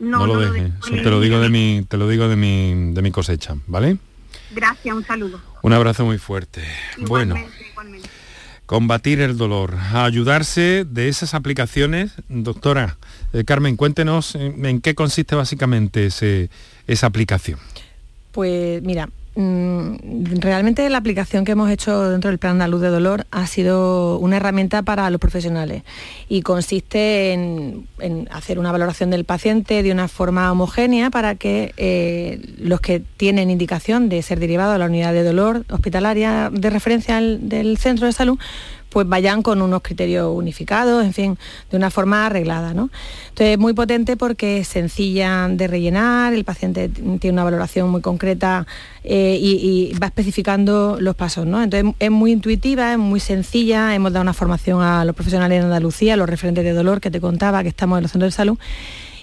No, 0.00 0.26
lo 0.26 0.40
dejes. 0.40 0.72
Te 0.82 1.10
lo 1.10 1.20
digo 1.20 1.38
de 1.38 1.48
mi, 1.48 1.84
te 1.88 1.96
lo 1.96 2.08
digo 2.08 2.28
de 2.28 2.36
mi, 2.36 2.92
de 2.92 3.02
mi 3.02 3.10
cosecha, 3.10 3.54
¿vale? 3.66 3.98
Gracias, 4.54 4.94
un 4.94 5.04
saludo. 5.04 5.40
Un 5.62 5.72
abrazo 5.72 6.04
muy 6.04 6.18
fuerte. 6.18 6.62
Bueno, 6.98 7.36
Igualmente. 7.36 7.73
Combatir 8.66 9.20
el 9.20 9.36
dolor, 9.36 9.74
a 9.74 10.04
ayudarse 10.04 10.84
de 10.88 11.08
esas 11.08 11.34
aplicaciones. 11.34 12.12
Doctora 12.28 12.96
eh, 13.32 13.44
Carmen, 13.44 13.76
cuéntenos 13.76 14.34
en, 14.34 14.64
en 14.64 14.80
qué 14.80 14.94
consiste 14.94 15.34
básicamente 15.34 16.06
esa 16.86 17.06
aplicación. 17.06 17.58
Pues 18.32 18.82
mira, 18.82 19.08
realmente 19.36 20.88
la 20.88 20.98
aplicación 20.98 21.44
que 21.44 21.52
hemos 21.52 21.68
hecho 21.70 22.10
dentro 22.10 22.30
del 22.30 22.38
Plan 22.38 22.52
Andaluz 22.52 22.80
de 22.80 22.88
Dolor 22.88 23.26
ha 23.32 23.46
sido 23.48 24.18
una 24.18 24.36
herramienta 24.36 24.82
para 24.82 25.10
los 25.10 25.20
profesionales 25.20 25.82
y 26.28 26.42
consiste 26.42 27.32
en, 27.32 27.88
hacer 28.30 28.60
una 28.60 28.70
valoración 28.70 29.10
del 29.10 29.24
paciente 29.24 29.82
de 29.82 29.90
una 29.90 30.06
forma 30.06 30.50
homogénea 30.52 31.10
para 31.10 31.34
que 31.34 31.72
eh, 31.76 32.40
los 32.58 32.80
que 32.80 33.00
tienen 33.00 33.50
indicación 33.50 34.08
de 34.08 34.22
ser 34.22 34.38
derivados 34.38 34.76
a 34.76 34.78
la 34.78 34.86
unidad 34.86 35.12
de 35.12 35.24
dolor 35.24 35.64
hospitalaria 35.68 36.50
de 36.52 36.70
referencia 36.70 37.20
del 37.20 37.76
centro 37.78 38.06
de 38.06 38.12
salud 38.12 38.38
pues 38.94 39.08
vayan 39.08 39.42
con 39.42 39.60
unos 39.60 39.82
criterios 39.82 40.30
unificados, 40.32 41.04
en 41.04 41.12
fin, 41.12 41.38
de 41.68 41.76
una 41.76 41.90
forma 41.90 42.26
arreglada. 42.26 42.74
¿no? 42.74 42.90
Entonces 43.30 43.54
es 43.54 43.58
muy 43.58 43.72
potente 43.72 44.16
porque 44.16 44.58
es 44.58 44.68
sencilla 44.68 45.48
de 45.48 45.66
rellenar, 45.66 46.32
el 46.32 46.44
paciente 46.44 46.88
tiene 46.88 47.32
una 47.32 47.42
valoración 47.42 47.90
muy 47.90 48.02
concreta 48.02 48.68
eh, 49.02 49.36
y, 49.40 49.92
va 50.00 50.06
especificando 50.06 50.98
los 51.00 51.16
pasos. 51.16 51.44
¿no? 51.44 51.60
Entonces 51.60 51.92
es 51.98 52.10
muy 52.12 52.30
intuitiva, 52.30 52.92
es 52.92 52.98
muy 52.98 53.18
sencilla, 53.18 53.96
hemos 53.96 54.12
dado 54.12 54.22
una 54.22 54.32
formación 54.32 54.80
a 54.80 55.04
los 55.04 55.16
profesionales 55.16 55.58
en 55.58 55.64
Andalucía, 55.64 56.16
los 56.16 56.28
referentes 56.28 56.62
de 56.62 56.72
dolor 56.72 57.00
que 57.00 57.10
te 57.10 57.20
contaba, 57.20 57.64
que 57.64 57.70
estamos 57.70 57.98
en 57.98 58.02
los 58.02 58.12
centros 58.12 58.32
de 58.32 58.36
salud. 58.36 58.58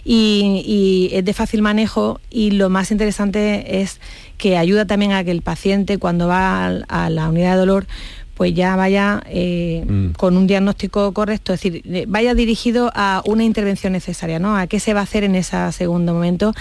Y, 0.04 0.64
y 0.66 1.16
es 1.16 1.24
de 1.24 1.32
fácil 1.32 1.62
manejo 1.62 2.20
y 2.30 2.52
lo 2.52 2.70
más 2.70 2.92
interesante 2.92 3.82
es 3.82 4.02
que 4.38 4.58
ayuda 4.58 4.86
también 4.86 5.12
a 5.12 5.24
que 5.24 5.30
el 5.30 5.44
paciente 5.44 6.00
cuando 6.00 6.28
va 6.28 6.66
a 6.66 7.10
la 7.12 7.30
unidad 7.30 7.52
de 7.52 7.60
dolor 7.60 7.86
pues 8.36 8.54
ya 8.54 8.76
vaya 8.76 9.22
eh, 9.28 9.84
Mm. 9.88 10.12
con 10.14 10.38
un 10.38 10.48
diagnóstico 10.48 11.12
correcto, 11.14 11.54
es 11.54 11.62
decir, 11.62 11.82
eh, 11.86 12.06
vaya 12.08 12.34
dirigido 12.34 12.92
a 12.96 13.22
una 13.26 13.44
intervención 13.44 13.94
necesaria, 13.94 14.40
¿no? 14.40 14.56
A 14.58 14.68
qué 14.68 14.80
se 14.80 14.94
va 14.94 15.02
a 15.02 15.04
hacer 15.04 15.24
en 15.24 15.36
ese 15.36 15.58
segundo 15.72 16.14
momento 16.14 16.54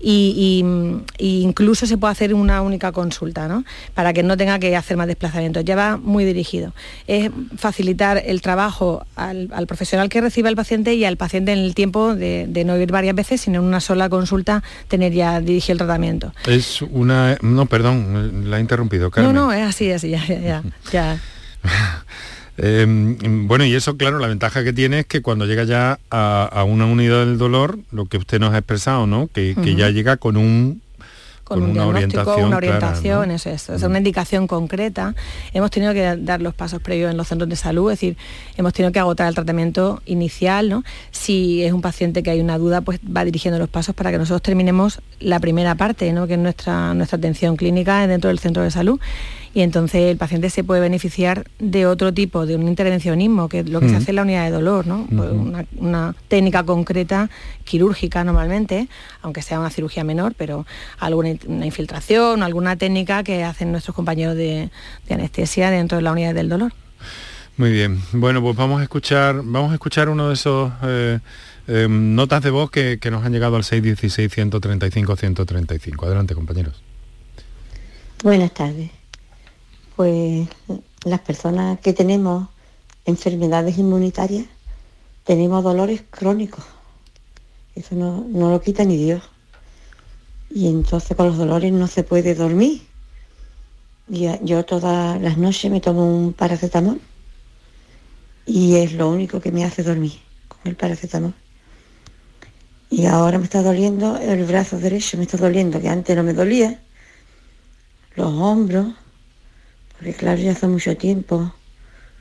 y, 0.00 0.34
y, 0.36 0.62
mm, 0.64 1.02
y 1.18 1.40
incluso 1.42 1.86
se 1.86 1.96
puede 1.98 2.12
hacer 2.12 2.34
una 2.34 2.62
única 2.62 2.92
consulta, 2.92 3.48
¿no? 3.48 3.64
Para 3.94 4.12
que 4.12 4.22
no 4.22 4.36
tenga 4.36 4.58
que 4.58 4.74
hacer 4.76 4.96
más 4.96 5.06
desplazamientos, 5.06 5.64
ya 5.64 5.76
va 5.76 5.96
muy 5.96 6.24
dirigido. 6.24 6.72
Es 7.06 7.30
facilitar 7.56 8.22
el 8.24 8.40
trabajo 8.42 9.04
al, 9.16 9.48
al 9.52 9.66
profesional 9.66 10.08
que 10.08 10.20
reciba 10.20 10.48
el 10.48 10.56
paciente 10.56 10.94
y 10.94 11.04
al 11.04 11.16
paciente 11.16 11.52
en 11.52 11.58
el 11.58 11.74
tiempo 11.74 12.14
de, 12.14 12.46
de 12.48 12.64
no 12.64 12.76
ir 12.78 12.90
varias 12.92 13.14
veces, 13.14 13.40
sino 13.40 13.58
en 13.60 13.64
una 13.66 13.80
sola 13.80 14.08
consulta 14.08 14.62
tener 14.88 15.12
ya 15.12 15.40
dirigido 15.40 15.72
el 15.74 15.78
tratamiento. 15.78 16.32
Es 16.46 16.82
una... 16.82 17.36
No, 17.42 17.66
perdón, 17.66 18.50
la 18.50 18.58
he 18.58 18.60
interrumpido, 18.60 19.10
Carmen. 19.10 19.34
No, 19.34 19.46
no, 19.46 19.52
es 19.52 19.62
así, 19.66 19.90
así, 19.90 20.10
ya, 20.10 20.24
ya, 20.26 20.62
ya. 20.92 21.20
Eh, 22.60 22.84
bueno, 22.88 23.64
y 23.64 23.72
eso, 23.72 23.96
claro, 23.96 24.18
la 24.18 24.26
ventaja 24.26 24.64
que 24.64 24.72
tiene 24.72 24.98
es 24.98 25.06
que 25.06 25.22
cuando 25.22 25.46
llega 25.46 25.62
ya 25.62 26.00
a, 26.10 26.44
a 26.44 26.64
una 26.64 26.86
unidad 26.86 27.24
del 27.24 27.38
dolor, 27.38 27.78
lo 27.92 28.06
que 28.06 28.16
usted 28.16 28.40
nos 28.40 28.52
ha 28.52 28.58
expresado, 28.58 29.06
¿no? 29.06 29.28
Que, 29.28 29.54
que 29.62 29.76
ya 29.76 29.90
llega 29.90 30.16
con 30.16 30.36
un 30.36 30.82
con, 31.48 31.60
con 31.60 31.70
un 31.70 31.80
una 31.80 31.98
diagnóstico, 31.98 32.20
orientación 32.20 32.48
una 32.48 32.58
clara, 32.58 32.76
orientación, 32.76 33.28
¿no? 33.28 33.34
eso 33.34 33.74
es, 33.74 33.82
una 33.82 33.98
indicación 33.98 34.46
concreta. 34.46 35.14
Hemos 35.54 35.70
tenido 35.70 35.94
que 35.94 36.16
dar 36.18 36.42
los 36.42 36.54
pasos 36.54 36.82
previos 36.82 37.10
en 37.10 37.16
los 37.16 37.26
centros 37.26 37.48
de 37.48 37.56
salud, 37.56 37.90
es 37.90 37.98
decir, 37.98 38.16
hemos 38.56 38.72
tenido 38.74 38.92
que 38.92 38.98
agotar 38.98 39.28
el 39.28 39.34
tratamiento 39.34 40.02
inicial, 40.04 40.68
¿no? 40.68 40.84
Si 41.10 41.64
es 41.64 41.72
un 41.72 41.80
paciente 41.80 42.22
que 42.22 42.30
hay 42.30 42.40
una 42.40 42.58
duda, 42.58 42.82
pues 42.82 43.00
va 43.00 43.24
dirigiendo 43.24 43.58
los 43.58 43.68
pasos 43.68 43.94
para 43.94 44.10
que 44.10 44.18
nosotros 44.18 44.42
terminemos 44.42 45.00
la 45.20 45.40
primera 45.40 45.74
parte, 45.74 46.12
¿no? 46.12 46.26
Que 46.26 46.34
es 46.34 46.40
nuestra, 46.40 46.92
nuestra 46.92 47.16
atención 47.16 47.56
clínica 47.56 48.06
dentro 48.06 48.28
del 48.28 48.38
centro 48.38 48.62
de 48.62 48.70
salud. 48.70 49.00
Y 49.58 49.62
entonces 49.62 50.02
el 50.02 50.16
paciente 50.16 50.50
se 50.50 50.62
puede 50.62 50.80
beneficiar 50.80 51.44
de 51.58 51.84
otro 51.84 52.14
tipo, 52.14 52.46
de 52.46 52.54
un 52.54 52.68
intervencionismo, 52.68 53.48
que 53.48 53.58
es 53.58 53.68
lo 53.68 53.80
que 53.80 53.88
se 53.88 53.96
hace 53.96 54.12
en 54.12 54.14
la 54.14 54.22
unidad 54.22 54.44
de 54.44 54.52
dolor, 54.52 54.86
¿no? 54.86 55.04
Pues 55.10 55.32
una, 55.32 55.64
una 55.78 56.14
técnica 56.28 56.62
concreta 56.62 57.28
quirúrgica 57.64 58.22
normalmente, 58.22 58.86
aunque 59.20 59.42
sea 59.42 59.58
una 59.58 59.70
cirugía 59.70 60.04
menor, 60.04 60.36
pero 60.38 60.64
alguna 61.00 61.30
una 61.48 61.66
infiltración, 61.66 62.44
alguna 62.44 62.76
técnica 62.76 63.24
que 63.24 63.42
hacen 63.42 63.72
nuestros 63.72 63.96
compañeros 63.96 64.36
de, 64.36 64.70
de 65.08 65.14
anestesia 65.14 65.70
dentro 65.70 65.98
de 65.98 66.02
la 66.02 66.12
unidad 66.12 66.34
del 66.34 66.48
dolor. 66.48 66.72
Muy 67.56 67.72
bien. 67.72 68.00
Bueno, 68.12 68.40
pues 68.40 68.54
vamos 68.54 68.78
a 68.78 68.84
escuchar, 68.84 69.40
vamos 69.42 69.72
a 69.72 69.74
escuchar 69.74 70.08
uno 70.08 70.28
de 70.28 70.34
esos 70.34 70.70
eh, 70.84 71.18
eh, 71.66 71.88
notas 71.90 72.44
de 72.44 72.50
voz 72.50 72.70
que, 72.70 73.00
que 73.00 73.10
nos 73.10 73.24
han 73.24 73.32
llegado 73.32 73.56
al 73.56 73.64
616-135-135. 73.64 76.06
Adelante, 76.06 76.36
compañeros. 76.36 76.80
Buenas 78.22 78.54
tardes. 78.54 78.97
Pues 79.98 80.46
las 81.04 81.18
personas 81.22 81.80
que 81.80 81.92
tenemos 81.92 82.48
enfermedades 83.04 83.78
inmunitarias 83.78 84.46
tenemos 85.24 85.64
dolores 85.64 86.04
crónicos. 86.08 86.64
Eso 87.74 87.96
no, 87.96 88.24
no 88.28 88.52
lo 88.52 88.60
quita 88.60 88.84
ni 88.84 88.96
Dios. 88.96 89.24
Y 90.50 90.68
entonces 90.68 91.16
con 91.16 91.26
los 91.26 91.36
dolores 91.36 91.72
no 91.72 91.88
se 91.88 92.04
puede 92.04 92.36
dormir. 92.36 92.86
Y 94.08 94.28
yo 94.44 94.64
todas 94.64 95.20
las 95.20 95.36
noches 95.36 95.68
me 95.68 95.80
tomo 95.80 96.04
un 96.06 96.32
paracetamol 96.32 97.00
y 98.46 98.76
es 98.76 98.92
lo 98.92 99.10
único 99.10 99.40
que 99.40 99.50
me 99.50 99.64
hace 99.64 99.82
dormir, 99.82 100.12
con 100.46 100.60
el 100.66 100.76
paracetamol. 100.76 101.34
Y 102.88 103.06
ahora 103.06 103.38
me 103.38 103.44
está 103.46 103.64
doliendo 103.64 104.16
el 104.16 104.44
brazo 104.44 104.78
derecho, 104.78 105.16
me 105.16 105.24
está 105.24 105.38
doliendo, 105.38 105.80
que 105.80 105.88
antes 105.88 106.14
no 106.14 106.22
me 106.22 106.34
dolía, 106.34 106.80
los 108.14 108.32
hombros, 108.32 108.94
porque 109.98 110.14
claro, 110.14 110.40
ya 110.40 110.52
hace 110.52 110.66
mucho 110.68 110.96
tiempo 110.96 111.52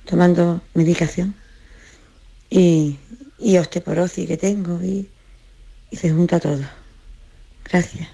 tomando 0.06 0.62
medicación 0.74 1.36
y, 2.50 2.98
y 3.38 3.58
osteoporosis 3.58 4.28
que 4.28 4.38
tengo 4.38 4.82
y, 4.84 5.10
se 5.92 6.12
junta 6.12 6.38
todo. 6.40 6.62
Gracias. 7.64 8.10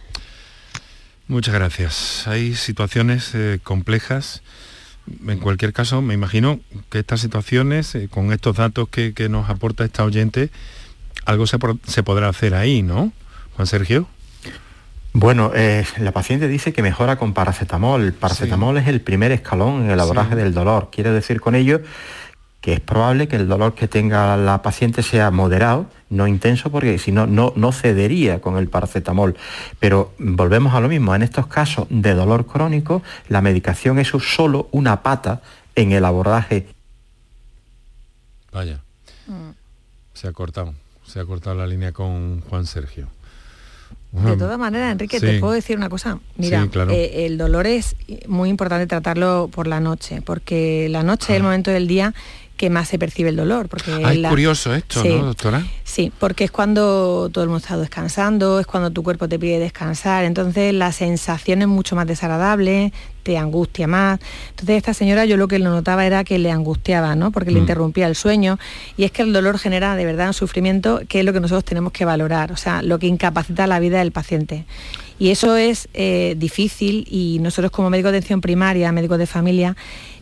Muchas 1.28 1.56
gracias. 1.56 2.28
Hay 2.28 2.54
situaciones 2.54 3.34
eh, 3.34 3.60
complejas. 3.64 4.44
En 5.28 5.40
cualquier 5.40 5.74
caso, 5.74 6.04
me 6.04 6.14
imagino 6.14 6.60
que 6.92 7.00
estas 7.00 7.22
situaciones, 7.22 7.96
eh, 7.96 8.10
con 8.12 8.32
estos 8.32 8.58
datos 8.58 8.90
que, 8.90 9.16
que 9.16 9.28
nos 9.28 9.50
aporta 9.50 9.84
esta 9.84 10.04
oyente, 10.04 10.52
algo 11.26 11.48
se, 11.48 11.58
se 11.88 12.04
podrá 12.04 12.30
hacer 12.30 12.54
ahí, 12.54 12.84
¿no? 12.84 13.12
Juan 13.56 13.66
Sergio. 13.66 14.08
Bueno, 15.14 15.52
eh, 15.54 15.86
la 16.00 16.12
paciente 16.12 16.48
dice 16.48 16.74
que 16.74 16.82
mejora 16.82 17.18
con 17.18 17.34
paracetamol. 17.34 18.14
Paracetamol 18.14 18.78
es 18.78 18.88
el 18.88 19.02
primer 19.02 19.32
escalón 19.32 19.84
en 19.86 19.92
el 19.92 20.00
abordaje 20.00 20.36
del 20.36 20.54
dolor. 20.54 20.90
Quiere 20.92 21.12
decir 21.12 21.40
con 21.40 21.56
ello 21.56 21.82
que 22.62 22.74
es 22.74 22.80
probable 22.80 23.28
que 23.28 23.36
el 23.36 23.48
dolor 23.48 23.76
que 23.76 23.90
tenga 23.90 24.38
la 24.38 24.62
paciente 24.62 25.04
sea 25.04 25.32
moderado, 25.32 25.86
no 26.10 26.28
intenso, 26.28 26.72
porque 26.72 26.98
si 26.98 27.12
no, 27.12 27.28
no, 27.28 27.52
no 27.58 27.74
cedería 27.74 28.40
con 28.40 28.58
el 28.58 28.70
paracetamol. 28.70 29.36
Pero 29.80 30.14
volvemos 30.18 30.74
a 30.74 30.80
lo 30.80 30.88
mismo, 30.88 31.14
en 31.14 31.24
estos 31.24 31.48
casos 31.48 31.88
de 31.90 32.14
dolor 32.14 32.46
crónico, 32.48 33.04
la 33.28 33.42
medicación 33.42 34.00
es 34.00 34.08
solo 34.08 34.70
una 34.72 35.04
pata 35.04 35.42
en 35.76 35.92
el 35.92 36.06
abordaje 36.06 36.68
Vaya, 38.54 38.82
se 40.14 40.28
ha 40.28 40.32
cortado. 40.32 40.76
se 41.06 41.20
ha 41.20 41.26
cortado 41.26 41.56
la 41.58 41.66
línea 41.66 41.92
con 41.92 42.42
Juan 42.42 42.68
Sergio. 42.68 43.08
De 44.14 44.38
todas 44.38 44.60
maneras, 44.60 44.92
Enrique, 44.92 45.20
te 45.20 45.40
puedo 45.40 45.54
decir 45.54 45.76
una 45.76 45.90
cosa. 45.90 46.20
Mira, 46.38 46.68
eh, 46.92 47.26
el 47.26 47.40
dolor 47.40 47.66
es 47.66 47.96
muy 48.28 48.50
importante 48.50 48.86
tratarlo 48.86 49.50
por 49.52 49.66
la 49.66 49.80
noche, 49.80 50.22
porque 50.22 50.88
la 50.92 51.02
noche 51.02 51.34
es 51.34 51.38
el 51.38 51.44
momento 51.44 51.72
del 51.72 51.88
día 51.88 52.14
que 52.58 52.70
más 52.70 52.88
se 52.88 53.00
percibe 53.00 53.30
el 53.30 53.36
dolor. 53.36 53.68
Porque 53.68 53.92
ah, 53.92 54.14
es 54.14 54.28
curioso 54.28 54.74
esto, 54.74 55.04
¿no, 55.04 55.26
doctora? 55.26 55.66
Sí, 55.84 56.12
porque 56.20 56.46
es 56.46 56.52
cuando 56.52 57.30
todo 57.32 57.44
el 57.44 57.50
mundo 57.50 57.64
está 57.64 57.78
descansando, 57.78 58.60
es 58.60 58.68
cuando 58.68 58.92
tu 58.92 59.04
cuerpo 59.04 59.28
te 59.28 59.40
pide 59.40 59.60
descansar, 59.60 60.24
entonces 60.24 60.74
la 60.74 60.92
sensación 60.92 61.62
es 61.62 61.68
mucho 61.68 61.96
más 61.96 62.08
desagradable, 62.08 62.94
te 63.24 63.38
angustia 63.38 63.88
más. 63.88 64.20
Entonces 64.50 64.78
esta 64.78 64.94
señora 64.94 65.26
yo 65.26 65.38
lo 65.38 65.48
que 65.48 65.60
lo 65.60 65.70
notaba 65.70 66.06
era 66.06 66.24
que 66.24 66.38
le 66.38 66.52
angustiaba, 66.52 67.16
¿no? 67.16 67.32
Porque 67.32 67.52
le 67.52 67.60
mm. 67.60 67.64
interrumpía 67.64 68.08
el 68.08 68.16
sueño. 68.16 68.60
Y 68.98 69.04
es 69.04 69.12
que 69.12 69.24
el 69.24 69.34
dolor 69.34 69.58
genera 69.58 69.96
de 69.96 70.06
verdad 70.06 70.28
un 70.28 70.34
sufrimiento 70.34 71.02
que 71.08 71.20
es 71.20 71.26
lo 71.26 71.34
que 71.34 71.40
nosotros 71.40 71.66
tenemos 71.66 71.92
que 71.92 72.06
valorar, 72.06 72.52
o 72.52 72.58
sea, 72.58 72.82
lo 72.82 73.00
que 73.00 73.08
incapacita 73.08 73.68
la 73.68 73.80
vida 73.80 74.00
del 74.00 74.12
paciente. 74.12 74.66
Y 75.20 75.30
eso 75.30 75.56
es 75.56 75.88
eh, 75.94 76.36
difícil 76.38 77.06
y 77.10 77.40
nosotros 77.40 77.72
como 77.72 77.90
médicos 77.90 78.12
de 78.12 78.18
atención 78.18 78.42
primaria, 78.42 78.92
médicos 78.92 79.20
de 79.20 79.28
familia, 79.28 79.76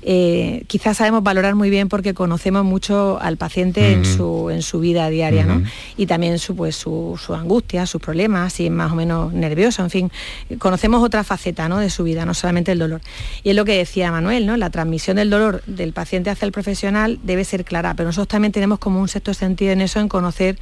eh, 0.04 0.64
quizás 0.68 0.98
sabemos 0.98 1.22
valorar 1.22 1.54
muy 1.54 1.70
bien 1.70 1.88
porque 1.88 2.14
conocemos 2.14 2.66
mucho 2.66 3.20
al 3.22 3.38
paciente 3.38 3.92
en, 3.92 4.04
su, 4.04 4.50
en 4.50 4.64
su 4.64 4.80
vida 4.80 5.10
diaria, 5.10 5.46
¿no? 5.46 5.64
Y 5.96 6.08
también 6.08 6.40
su, 6.40 6.56
pues, 6.56 6.76
su, 6.76 7.18
angustia, 7.36 7.86
sus 7.86 8.02
problemas, 8.02 8.54
si 8.54 8.66
es 8.66 8.72
más 8.72 8.92
o 8.92 8.96
menos 8.96 9.32
nervioso, 9.32 9.84
en 9.84 9.90
fin, 9.90 10.12
conocemos 10.58 11.04
otra 11.04 11.24
faceta 11.24 11.70
¿no? 11.70 11.78
de 11.78 11.90
su 11.90 12.04
vida, 12.04 12.26
no 12.26 12.34
solamente 12.34 12.72
el 12.72 12.80
dolor. 12.80 13.02
Y 13.44 13.52
es 13.52 13.56
lo 13.56 13.64
que 13.64 13.78
decía 13.78 14.12
Manuel, 14.12 14.46
¿no? 14.46 14.58
La 14.58 14.72
transmisión 14.72 15.18
del 15.18 15.30
dolor 15.30 15.64
del 15.68 15.94
paciente 15.94 16.30
hacia 16.30 16.46
el 16.46 16.52
profesional 16.52 17.20
debe 17.24 17.46
ser 17.46 17.64
clara, 17.64 17.94
pero 17.96 18.08
nosotros 18.10 18.30
también 18.30 18.52
tenemos 18.52 18.80
como 18.80 19.00
un 19.00 19.08
sexto 19.08 19.34
sentido 19.34 19.72
en 19.72 19.82
eso, 19.82 20.00
en 20.00 20.08
conocer 20.08 20.58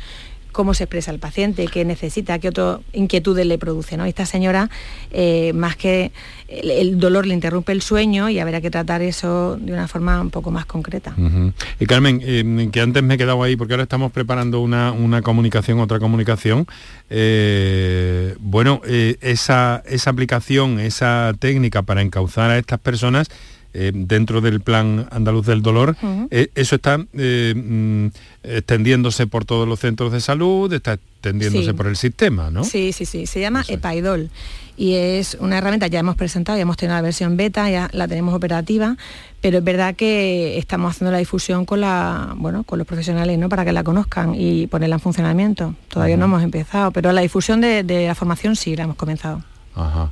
cómo 0.52 0.74
se 0.74 0.84
expresa 0.86 1.12
el 1.12 1.20
paciente, 1.20 1.68
qué 1.68 1.86
necesita, 1.86 2.40
qué 2.40 2.50
otras 2.50 2.80
inquietudes 2.94 3.46
le 3.46 3.58
produce. 3.58 3.98
¿no? 3.98 4.06
Esta 4.06 4.26
señora, 4.26 4.70
eh, 5.12 5.54
más 5.54 5.76
que 5.76 6.12
el, 6.48 7.00
dolor 7.00 7.26
le 7.26 7.34
interrumpe 7.34 7.72
el 7.72 7.82
sueño 7.82 8.30
y 8.30 8.40
habrá 8.40 8.62
que 8.62 8.72
tratar 8.72 9.02
eso 9.02 9.58
de 9.58 9.74
una 9.74 9.88
forma 9.88 10.20
un 10.22 10.30
poco 10.30 10.52
más 10.52 10.66
concreta. 10.66 11.16
Y 11.80 11.86
Carmen, 11.86 12.22
eh, 12.24 12.70
que 12.72 12.82
antes 12.82 13.04
me 13.04 13.16
he 13.16 13.18
quedado 13.18 13.42
ahí, 13.44 13.56
porque 13.56 13.74
ahora 13.74 13.84
estamos 13.84 14.12
preparando 14.12 14.60
una, 14.62 15.22
comunicación, 15.22 15.80
otra 15.80 16.00
comunicación. 16.00 16.66
Eh, 17.10 18.36
bueno, 18.40 18.82
esa, 18.86 19.84
esa 19.86 20.10
aplicación, 20.10 20.80
esa 20.80 21.34
técnica 21.40 21.84
para 21.84 22.02
encauzar 22.02 22.52
a 22.52 22.58
estas 22.58 22.80
personas, 22.80 23.30
eh, 23.72 23.92
dentro 23.94 24.42
del 24.42 24.62
plan 24.62 25.08
andaluz 25.12 25.46
del 25.46 25.62
dolor, 25.62 25.96
eh, 26.32 26.50
eso 26.56 26.76
está 26.76 27.06
eh, 27.14 27.54
mm, 27.56 28.08
extendiéndose 28.42 29.28
por 29.28 29.46
todos 29.46 29.68
los 29.68 29.80
centros 29.80 30.12
de 30.12 30.22
salud, 30.22 30.74
está 30.74 30.94
extendiéndose 30.94 31.76
por 31.76 31.86
el 31.86 31.96
sistema, 31.96 32.50
¿no? 32.50 32.64
Sí, 32.64 32.94
sí, 32.94 33.06
sí, 33.06 33.28
se 33.28 33.40
llama 33.40 33.64
Epaidol 33.68 34.32
y 34.76 34.96
es 34.96 35.38
una 35.40 35.60
herramienta, 35.60 35.86
ya 35.86 36.00
hemos 36.00 36.16
presentado, 36.16 36.58
ya 36.58 36.64
hemos 36.64 36.78
tenido 36.78 36.96
la 36.96 37.04
versión 37.04 37.38
beta, 37.38 37.70
ya 37.70 37.90
la 37.94 38.08
tenemos 38.08 38.34
operativa, 38.34 38.98
pero 39.40 39.60
es 39.60 39.64
verdad 39.64 39.96
que 39.96 40.58
estamos 40.58 40.96
haciendo 40.96 41.12
la 41.12 41.20
difusión 41.20 41.66
con 41.66 41.82
la, 41.82 42.34
bueno, 42.38 42.64
con 42.64 42.80
los 42.80 42.88
profesionales, 42.88 43.38
¿no? 43.38 43.50
Para 43.50 43.66
que 43.66 43.72
la 43.72 43.84
conozcan 43.84 44.34
y 44.34 44.66
ponerla 44.66 44.96
en 44.96 45.02
funcionamiento. 45.02 45.76
Todavía 45.90 46.18
no 46.18 46.26
hemos 46.26 46.42
empezado, 46.42 46.90
pero 46.90 47.12
la 47.12 47.22
difusión 47.22 47.62
de, 47.62 47.84
la 47.84 48.16
formación 48.16 48.56
sí 48.56 48.76
la 48.76 48.86
hemos 48.86 48.96
comenzado. 48.96 49.44
Ajá. 49.76 50.10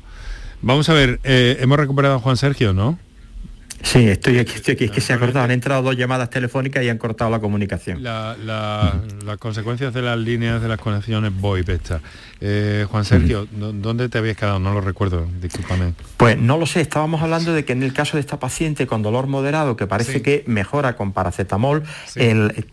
Vamos 0.62 0.90
a 0.90 0.94
ver, 0.94 1.20
hemos 1.24 1.80
recuperado 1.80 2.16
a 2.16 2.20
Juan 2.20 2.38
Sergio, 2.38 2.74
¿no? 2.74 3.00
Sí, 3.82 4.08
estoy 4.08 4.40
aquí, 4.40 4.54
estoy 4.56 4.74
aquí. 4.76 4.86
Es 4.86 4.92
que 4.92 5.02
se 5.02 5.14
ha 5.14 5.20
cortado. 5.20 5.46
Han 5.46 5.52
entrado 5.52 5.82
dos 5.82 5.96
llamadas 5.96 6.30
telefónicas 6.30 6.84
y 6.84 6.90
han 6.90 6.98
cortado 6.98 7.30
la 7.30 7.40
comunicación. 7.40 8.04
las 8.04 9.38
consecuencias 9.40 9.94
de 9.94 10.02
las 10.02 10.18
líneas 10.18 10.62
de 10.62 10.68
las 10.68 10.80
conexiones 10.80 11.32
VoIP 11.40 11.70
esta. 11.70 12.02
Eh, 12.40 12.86
Juan 12.90 13.06
Sergio, 13.06 13.48
¿dónde 13.52 14.10
te 14.10 14.18
habías 14.18 14.38
quedado? 14.38 14.60
No 14.60 14.74
lo 14.74 14.82
recuerdo, 14.82 15.28
discúlpame. 15.42 15.94
Pues 16.18 16.38
no 16.38 16.58
lo 16.58 16.66
sé. 16.66 16.82
Estábamos 16.82 17.22
hablando 17.22 17.54
de 17.54 17.66
que 17.66 17.74
en 17.74 17.84
el 17.84 17.94
caso 17.94 18.18
de 18.18 18.22
esta 18.22 18.40
paciente 18.40 18.88
con 18.88 19.02
dolor 19.02 19.28
moderado, 19.28 19.76
que 19.76 19.88
parece 19.88 20.22
que 20.22 20.44
mejora 20.48 20.96
con 20.96 21.14
paracetamol, 21.14 21.84
el 22.16 22.66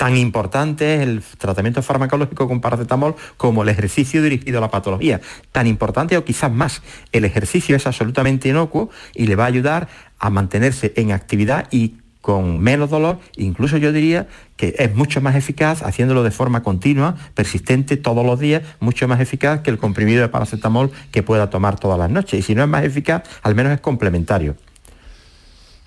tan 0.00 0.16
importante 0.16 0.94
es 0.94 1.00
el 1.02 1.22
tratamiento 1.36 1.82
farmacológico 1.82 2.48
con 2.48 2.62
paracetamol 2.62 3.16
como 3.36 3.64
el 3.64 3.68
ejercicio 3.68 4.22
dirigido 4.22 4.56
a 4.56 4.62
la 4.62 4.70
patología. 4.70 5.20
Tan 5.52 5.66
importante 5.66 6.16
o 6.16 6.24
quizás 6.24 6.50
más. 6.50 6.80
El 7.12 7.26
ejercicio 7.26 7.76
es 7.76 7.86
absolutamente 7.86 8.48
inocuo 8.48 8.88
y 9.14 9.26
le 9.26 9.36
va 9.36 9.44
a 9.44 9.48
ayudar 9.48 9.88
a 10.18 10.30
mantenerse 10.30 10.94
en 10.96 11.12
actividad 11.12 11.68
y 11.70 11.96
con 12.22 12.60
menos 12.60 12.88
dolor, 12.88 13.18
incluso 13.36 13.76
yo 13.76 13.92
diría 13.92 14.26
que 14.56 14.74
es 14.78 14.94
mucho 14.94 15.20
más 15.20 15.36
eficaz 15.36 15.82
haciéndolo 15.82 16.22
de 16.22 16.30
forma 16.30 16.62
continua, 16.62 17.16
persistente 17.34 17.98
todos 17.98 18.24
los 18.24 18.40
días, 18.40 18.62
mucho 18.80 19.06
más 19.06 19.20
eficaz 19.20 19.60
que 19.60 19.68
el 19.68 19.76
comprimido 19.76 20.22
de 20.22 20.28
paracetamol 20.28 20.90
que 21.10 21.22
pueda 21.22 21.50
tomar 21.50 21.78
todas 21.78 21.98
las 21.98 22.08
noches. 22.08 22.40
Y 22.40 22.42
si 22.42 22.54
no 22.54 22.62
es 22.62 22.68
más 22.70 22.86
eficaz, 22.86 23.24
al 23.42 23.54
menos 23.54 23.74
es 23.74 23.80
complementario. 23.82 24.56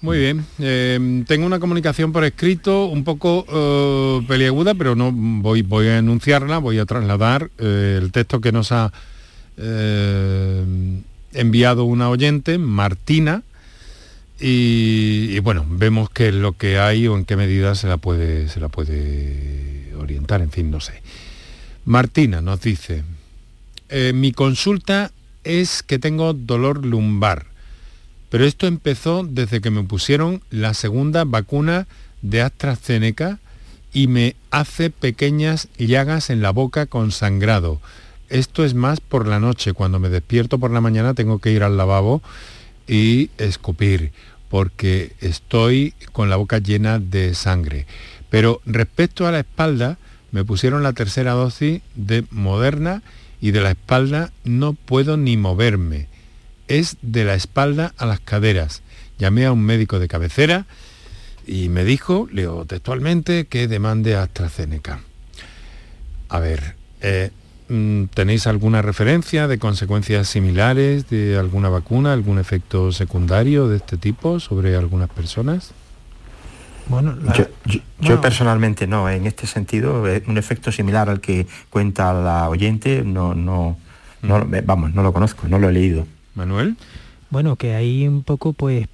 Muy 0.03 0.19
bien. 0.19 0.45
Eh, 0.59 1.23
tengo 1.27 1.45
una 1.45 1.61
comunicación 1.61 2.11
por 2.11 2.25
escrito 2.25 2.87
un 2.87 3.05
poco 3.05 3.45
eh, 3.47 4.25
peliaguda, 4.27 4.73
pero 4.73 4.95
no 4.95 5.13
voy, 5.13 5.63
a 5.87 5.97
enunciarla, 5.97 6.57
voy 6.57 6.77
a 6.77 6.85
trasladar 6.85 7.49
eh, 7.57 7.99
el 8.01 8.11
texto 8.11 8.41
que 8.41 8.51
nos 8.51 8.73
ha 8.73 8.91
enviado 11.33 11.85
una 11.85 12.09
oyente, 12.09 12.57
Martina, 12.57 13.43
y, 14.41 15.39
bueno, 15.39 15.65
vemos 15.69 16.09
qué 16.09 16.29
es 16.29 16.33
lo 16.33 16.51
que 16.51 16.79
hay 16.79 17.07
o 17.07 17.15
en 17.15 17.23
qué 17.23 17.37
medida 17.37 17.73
se 17.75 17.87
la 17.87 17.95
puede, 17.95 18.49
se 18.49 18.59
la 18.59 18.67
puede 18.67 19.93
orientar, 19.97 20.41
en 20.41 20.51
fin, 20.51 20.69
no 20.69 20.81
sé. 20.81 21.01
Martina 21.85 22.41
nos 22.41 22.59
dice, 22.59 23.03
mi 24.13 24.33
consulta 24.33 25.11
es 25.45 25.81
que 25.81 25.97
tengo 25.97 26.33
dolor 26.33 26.85
lumbar 26.85 27.52
pero 28.33 28.45
esto 28.45 28.65
empezó 28.65 29.23
desde 29.23 29.61
que 29.61 29.69
me 29.69 29.83
pusieron 29.83 30.41
la 30.49 30.73
segunda 30.73 31.23
vacuna 31.23 31.85
de 32.23 32.41
AstraZeneca 32.41 33.37
y 33.93 34.07
me 34.07 34.35
hace 34.49 34.89
pequeñas 34.89 35.67
llagas 35.77 36.31
en 36.31 36.41
la 36.41 36.49
boca 36.49 36.87
con 36.87 37.11
sangrado. 37.11 37.79
Esto 38.29 38.65
es 38.65 38.73
más 38.73 39.01
por 39.01 39.27
la 39.27 39.39
noche. 39.39 39.73
Cuando 39.73 39.99
me 39.99 40.09
despierto 40.09 40.57
por 40.57 40.71
la 40.71 40.81
mañana 40.81 41.13
tengo 41.13 41.37
que 41.37 41.51
ir 41.51 41.61
al 41.61 41.77
lavabo 41.77 42.23
y 42.87 43.29
escupir 43.37 44.13
porque 44.49 45.13
estoy 45.21 45.93
con 46.11 46.31
la 46.31 46.37
boca 46.37 46.57
llena 46.57 46.97
de 46.97 47.35
sangre. 47.35 47.85
Pero 48.31 48.61
respecto 48.65 49.27
a 49.27 49.31
la 49.31 49.41
espalda, 49.41 49.99
me 50.31 50.43
pusieron 50.43 50.81
la 50.81 50.93
tercera 50.93 51.33
dosis 51.33 51.83
de 51.93 52.25
Moderna 52.31 53.03
y 53.39 53.51
de 53.51 53.61
la 53.61 53.69
espalda 53.69 54.31
no 54.43 54.73
puedo 54.73 55.17
ni 55.17 55.37
moverme 55.37 56.07
es 56.67 56.97
de 57.01 57.25
la 57.25 57.35
espalda 57.35 57.93
a 57.97 58.05
las 58.05 58.19
caderas. 58.19 58.81
Llamé 59.17 59.45
a 59.45 59.51
un 59.51 59.61
médico 59.61 59.99
de 59.99 60.07
cabecera 60.07 60.65
y 61.45 61.69
me 61.69 61.83
dijo, 61.83 62.27
leo 62.31 62.65
textualmente, 62.65 63.45
que 63.45 63.67
demande 63.67 64.15
AstraZeneca. 64.15 64.99
A 66.29 66.39
ver, 66.39 66.75
eh, 67.01 67.31
mm, 67.69 68.05
¿tenéis 68.05 68.47
alguna 68.47 68.81
referencia 68.81 69.47
de 69.47 69.59
consecuencias 69.59 70.27
similares 70.27 71.09
de 71.09 71.37
alguna 71.37 71.69
vacuna, 71.69 72.13
algún 72.13 72.39
efecto 72.39 72.91
secundario 72.91 73.67
de 73.67 73.77
este 73.77 73.97
tipo 73.97 74.39
sobre 74.39 74.75
algunas 74.75 75.09
personas? 75.09 75.73
Bueno, 76.87 77.15
yo, 77.99 78.19
personalmente 78.19 78.87
no, 78.87 79.09
en 79.09 79.25
este 79.25 79.47
sentido, 79.47 80.05
eh, 80.07 80.23
un 80.27 80.37
efecto 80.37 80.71
similar 80.71 81.09
al 81.09 81.21
que 81.21 81.47
cuenta 81.69 82.11
la 82.13 82.49
oyente, 82.49 83.03
no, 83.05 83.33
no, 83.33 83.77
no, 84.21 84.39
mm. 84.39 84.65
vamos, 84.65 84.93
no 84.93 85.03
lo 85.03 85.13
conozco, 85.13 85.47
no 85.47 85.59
lo 85.59 85.69
he 85.69 85.71
leído. 85.71 86.05
Manuel. 86.35 86.75
Bueno, 87.33 87.55
que 87.55 87.73
ahí 87.73 88.07
un 88.07 88.21
poco 88.21 88.53
pues 88.53 88.87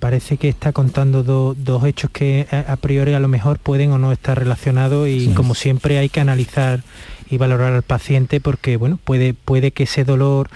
parece 0.00 0.36
que 0.36 0.48
está 0.48 0.72
contando 0.72 1.22
dos 1.22 1.84
hechos 1.84 2.10
que 2.10 2.48
a, 2.50 2.74
priori 2.74 3.14
a 3.14 3.20
lo 3.20 3.28
mejor 3.28 3.60
pueden 3.60 3.92
o 3.92 3.98
no 3.98 4.10
estar 4.10 4.36
relacionados 4.36 5.08
y 5.08 5.28
como 5.28 5.54
siempre 5.54 5.98
hay 5.98 6.08
que 6.08 6.18
analizar 6.18 6.82
y 7.30 7.36
valorar 7.36 7.74
al 7.74 7.82
paciente 7.82 8.40
porque 8.40 8.76
bueno, 8.76 8.98
puede, 9.04 9.32
puede 9.32 9.70
que 9.70 9.84
ese 9.84 10.04
dolor 10.04 10.50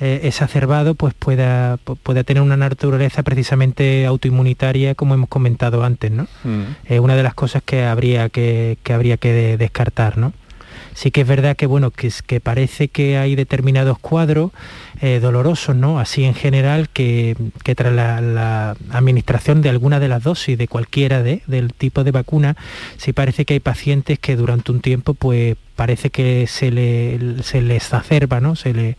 eh, 0.00 0.20
exacerbado 0.24 0.94
pues 0.94 1.12
pueda, 1.12 1.76
pueda 1.76 2.22
tener 2.22 2.42
una 2.42 2.56
naturaleza 2.56 3.24
precisamente 3.24 4.06
autoinmunitaria 4.06 4.94
como 4.94 5.14
hemos 5.14 5.28
comentado 5.28 5.82
antes, 5.82 6.12
¿no? 6.12 6.28
Mm. 6.44 6.62
Es 6.84 7.00
una 7.00 7.16
de 7.16 7.24
las 7.24 7.34
cosas 7.34 7.64
que 7.64 7.84
habría 7.84 8.28
que, 8.28 8.78
que 8.84 8.92
habría 8.92 9.16
que 9.16 9.56
descartar, 9.58 10.18
¿no? 10.18 10.32
Sí 11.00 11.10
que 11.10 11.22
es 11.22 11.26
verdad 11.26 11.56
que 11.56 11.64
bueno, 11.64 11.92
que, 11.92 12.10
parece 12.40 12.88
que 12.88 13.16
hay 13.16 13.34
determinados 13.34 13.98
cuadros 13.98 14.50
eh, 15.00 15.18
dolorosos, 15.18 15.74
¿no? 15.74 15.98
Así 15.98 16.24
en 16.26 16.34
general, 16.34 16.90
que, 16.90 17.34
tras 17.74 17.90
la, 17.94 18.76
administración 18.90 19.62
de 19.62 19.70
alguna 19.70 19.98
de 19.98 20.08
las 20.08 20.22
dosis 20.22 20.58
de 20.58 20.68
cualquiera 20.68 21.22
de, 21.22 21.40
del 21.46 21.72
tipo 21.72 22.04
de 22.04 22.10
vacuna, 22.10 22.54
sí 22.98 23.14
parece 23.14 23.46
que 23.46 23.54
hay 23.54 23.60
pacientes 23.60 24.18
que 24.18 24.36
durante 24.36 24.72
un 24.72 24.82
tiempo 24.82 25.14
pues 25.14 25.56
parece 25.80 26.10
que 26.10 26.46
se 26.46 26.70
le, 26.70 27.42
se 27.42 27.62
le 27.62 27.76
exacerba, 27.76 28.38
¿no? 28.38 28.54
Se 28.54 28.74
le 28.74 28.98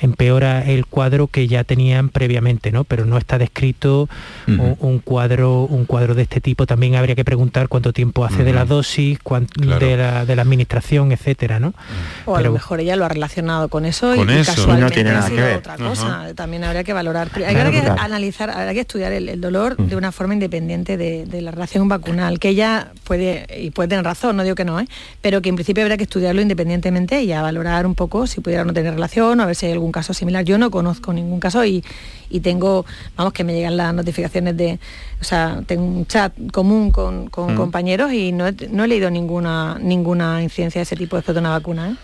empeora 0.00 0.62
el 0.62 0.86
cuadro 0.86 1.26
que 1.26 1.48
ya 1.48 1.64
tenían 1.64 2.08
previamente, 2.08 2.70
¿no? 2.70 2.84
Pero 2.84 3.04
no 3.04 3.18
está 3.18 3.36
descrito 3.36 4.08
un, 4.46 5.00
cuadro, 5.00 5.62
un 5.64 5.86
cuadro 5.86 6.14
de 6.14 6.22
este 6.22 6.40
tipo. 6.40 6.66
También 6.66 6.94
habría 6.94 7.16
que 7.16 7.24
preguntar 7.24 7.66
cuánto 7.66 7.92
tiempo 7.92 8.24
hace 8.24 8.44
de 8.44 8.52
la 8.52 8.64
dosis, 8.64 9.18
de, 9.56 9.96
la, 9.96 10.24
de, 10.24 10.36
la, 10.36 10.42
administración, 10.42 11.10
etcétera, 11.10 11.58
¿no? 11.58 11.74
O 12.26 12.36
a 12.36 12.42
lo 12.42 12.52
mejor 12.52 12.78
ella 12.78 12.94
lo 12.94 13.06
ha 13.06 13.08
relacionado 13.08 13.68
con 13.68 13.84
eso 13.84 14.14
y, 14.14 14.24
casualmente 14.44 14.82
no 14.82 14.90
tiene 14.92 15.10
nada 15.10 15.28
que 15.28 15.34
ver. 15.34 15.56
otra 15.56 15.78
cosa. 15.78 16.32
También 16.36 16.62
habría 16.62 16.84
que 16.84 16.92
valorar. 16.92 17.28
Hay 17.44 17.56
que 17.56 17.82
analizar, 17.98 18.50
hay 18.50 18.74
que 18.76 18.82
estudiar 18.82 19.10
el, 19.10 19.40
dolor 19.40 19.76
de 19.76 19.96
una 19.96 20.12
forma 20.12 20.34
independiente 20.34 20.96
de, 20.96 21.42
la 21.42 21.50
relación 21.50 21.88
vacunal, 21.88 22.38
que 22.38 22.50
ella 22.50 22.92
puede, 23.02 23.48
y 23.60 23.70
puede 23.70 23.88
tener 23.88 24.04
razón, 24.04 24.36
no 24.36 24.44
digo 24.44 24.54
que 24.54 24.64
no, 24.64 24.78
¿eh? 24.78 24.86
pero 25.20 25.42
que 25.42 25.48
en 25.48 25.56
principio 25.56 25.82
habría 25.82 25.96
que 25.96 26.04
estudiarlo 26.20 26.42
independientemente 26.42 27.22
y 27.22 27.32
a 27.32 27.40
valorar 27.40 27.86
un 27.86 27.94
poco 27.94 28.26
si 28.26 28.42
pudiera 28.42 28.62
no 28.64 28.74
tener 28.74 28.92
relación 28.92 29.40
o 29.40 29.42
a 29.42 29.46
ver 29.46 29.56
si 29.56 29.66
hay 29.66 29.72
algún 29.72 29.90
caso 29.90 30.12
similar. 30.12 30.44
Yo 30.44 30.58
no 30.58 30.70
conozco 30.70 31.14
ningún 31.14 31.40
caso 31.40 31.64
y, 31.64 31.82
tengo, 32.42 32.84
vamos, 33.16 33.32
que 33.32 33.42
me 33.42 33.54
llegan 33.54 33.78
las 33.78 33.94
notificaciones 33.94 34.54
de, 34.56 34.78
o 35.20 35.24
sea, 35.24 35.62
tengo 35.66 35.82
un 35.82 36.06
chat 36.06 36.34
común 36.52 36.90
con, 36.90 37.26
mm. 37.26 37.56
compañeros 37.56 38.12
y 38.12 38.32
no 38.32 38.46
he, 38.46 38.88
leído 38.88 39.10
ninguna, 39.10 39.78
ninguna 39.80 40.42
incidencia 40.42 40.80
de 40.80 40.82
ese 40.82 40.96
tipo 40.96 41.16
después 41.16 41.34
de 41.34 41.40
una 41.40 41.50
vacuna. 41.50 41.90
¿eh? 41.90 41.94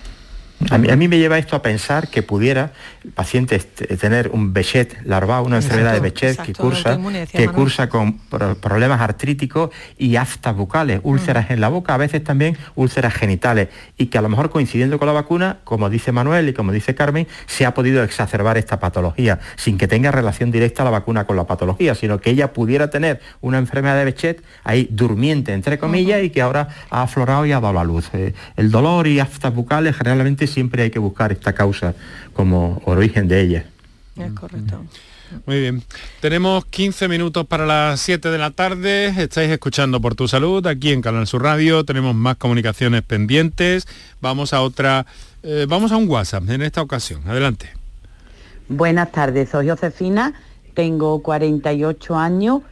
A 0.70 0.78
mí, 0.78 1.08
me 1.08 1.18
lleva 1.18 1.38
esto 1.38 1.54
a 1.54 1.62
pensar 1.62 2.08
que 2.08 2.22
pudiera 2.22 2.72
el 3.04 3.10
paciente 3.12 3.58
tener 3.58 4.30
un 4.32 4.54
Bechet 4.54 5.02
larval, 5.04 5.44
una 5.44 5.56
enfermedad 5.56 5.92
de 5.92 6.00
Bechet 6.00 6.40
que 6.40 6.54
cursa, 6.54 6.98
que 7.30 7.48
cursa 7.48 7.88
con 7.88 8.18
problemas 8.60 9.00
artríticos 9.00 9.70
y 9.98 10.16
aftas 10.16 10.56
bucales, 10.56 11.00
úlceras 11.02 11.50
mm. 11.50 11.52
en 11.52 11.60
la 11.60 11.68
boca, 11.68 11.94
a 11.94 11.98
veces 11.98 12.24
también 12.24 12.56
úlceras 12.74 13.14
genitales, 13.14 13.68
y 13.98 14.06
que 14.06 14.16
a 14.16 14.22
lo 14.22 14.30
mejor 14.30 14.50
coincidiendo 14.50 14.98
con 14.98 15.06
la 15.06 15.12
vacuna, 15.12 15.58
como 15.64 15.90
dice 15.90 16.10
Manuel 16.10 16.48
y 16.48 16.54
como 16.54 16.72
dice 16.72 16.94
Carmen, 16.94 17.28
se 17.46 17.66
ha 17.66 17.74
podido 17.74 18.02
exacerbar 18.02 18.56
esta 18.56 18.80
patología, 18.80 19.38
sin 19.56 19.76
que 19.76 19.86
tenga 19.86 20.10
relación 20.10 20.50
directa 20.50 20.84
la 20.84 20.90
vacuna 20.90 21.26
con 21.26 21.36
la 21.36 21.46
patología, 21.46 21.94
sino 21.94 22.18
que 22.18 22.30
ella 22.30 22.54
pudiera 22.54 22.88
tener 22.88 23.20
una 23.42 23.58
enfermedad 23.58 23.98
de 23.98 24.06
Bechet 24.06 24.42
ahí 24.64 24.88
durmiente, 24.90 25.52
entre 25.52 25.78
comillas, 25.78 26.22
y 26.22 26.30
que 26.30 26.40
ahora 26.40 26.68
ha 26.88 27.02
aflorado 27.02 27.44
y 27.44 27.52
ha 27.52 27.60
dado 27.60 27.74
la 27.74 27.84
luz. 27.84 28.08
Eh, 28.14 28.32
el 28.56 28.70
dolor 28.70 29.06
y 29.06 29.20
aftas 29.20 29.54
bucales 29.54 29.94
generalmente 29.96 30.45
siempre 30.46 30.82
hay 30.84 30.90
que 30.90 30.98
buscar 30.98 31.32
esta 31.32 31.52
causa 31.52 31.94
como 32.32 32.82
origen 32.84 33.28
de 33.28 33.40
ella. 33.40 33.64
Es 34.16 34.32
correcto. 34.32 34.84
Muy 35.44 35.60
bien. 35.60 35.82
Tenemos 36.20 36.64
15 36.66 37.08
minutos 37.08 37.46
para 37.46 37.66
las 37.66 38.00
7 38.00 38.30
de 38.30 38.38
la 38.38 38.50
tarde. 38.52 39.06
Estáis 39.06 39.50
escuchando 39.50 40.00
por 40.00 40.14
tu 40.14 40.28
salud 40.28 40.66
aquí 40.66 40.92
en 40.92 41.02
Canal 41.02 41.26
Sur 41.26 41.42
Radio. 41.42 41.84
Tenemos 41.84 42.14
más 42.14 42.36
comunicaciones 42.36 43.02
pendientes. 43.02 43.86
Vamos 44.20 44.52
a 44.52 44.62
otra, 44.62 45.04
eh, 45.42 45.66
vamos 45.68 45.92
a 45.92 45.96
un 45.96 46.08
WhatsApp 46.08 46.48
en 46.48 46.62
esta 46.62 46.80
ocasión. 46.80 47.22
Adelante. 47.26 47.70
Buenas 48.68 49.12
tardes, 49.12 49.50
soy 49.50 49.68
Josefina, 49.68 50.34
tengo 50.74 51.22
48 51.22 52.16
años 52.16 52.62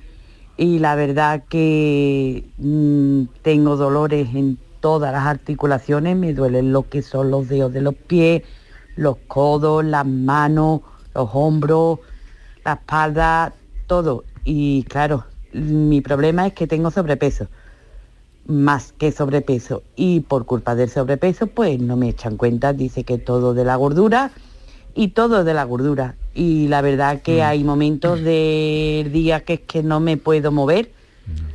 y 0.56 0.80
la 0.80 0.96
verdad 0.96 1.44
que 1.48 2.44
mm, 2.58 3.22
tengo 3.42 3.76
dolores 3.76 4.28
en 4.34 4.58
todas 4.84 5.14
las 5.14 5.24
articulaciones, 5.24 6.14
me 6.14 6.34
duelen 6.34 6.70
lo 6.70 6.86
que 6.90 7.00
son 7.00 7.30
los 7.30 7.48
dedos 7.48 7.72
de 7.72 7.80
los 7.80 7.94
pies, 7.94 8.42
los 8.96 9.16
codos, 9.28 9.82
las 9.82 10.04
manos, 10.04 10.82
los 11.14 11.30
hombros, 11.32 12.00
la 12.66 12.74
espalda, 12.74 13.54
todo. 13.86 14.24
Y 14.44 14.82
claro, 14.82 15.24
mi 15.54 16.02
problema 16.02 16.46
es 16.46 16.52
que 16.52 16.66
tengo 16.66 16.90
sobrepeso, 16.90 17.46
más 18.46 18.92
que 18.92 19.10
sobrepeso. 19.10 19.82
Y 19.96 20.20
por 20.20 20.44
culpa 20.44 20.74
del 20.74 20.90
sobrepeso, 20.90 21.46
pues 21.46 21.80
no 21.80 21.96
me 21.96 22.10
echan 22.10 22.36
cuenta, 22.36 22.74
dice 22.74 23.04
que 23.04 23.16
todo 23.16 23.54
de 23.54 23.64
la 23.64 23.76
gordura 23.76 24.32
y 24.94 25.08
todo 25.08 25.44
de 25.44 25.54
la 25.54 25.64
gordura. 25.64 26.14
Y 26.34 26.68
la 26.68 26.82
verdad 26.82 27.22
que 27.22 27.38
mm. 27.38 27.42
hay 27.42 27.64
momentos 27.64 28.20
del 28.20 29.10
día 29.10 29.40
que 29.46 29.54
es 29.54 29.60
que 29.60 29.82
no 29.82 30.00
me 30.00 30.18
puedo 30.18 30.52
mover. 30.52 30.90
Mm. 31.26 31.54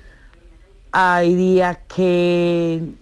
Hay 0.93 1.35
días 1.35 1.77
que 1.95 2.97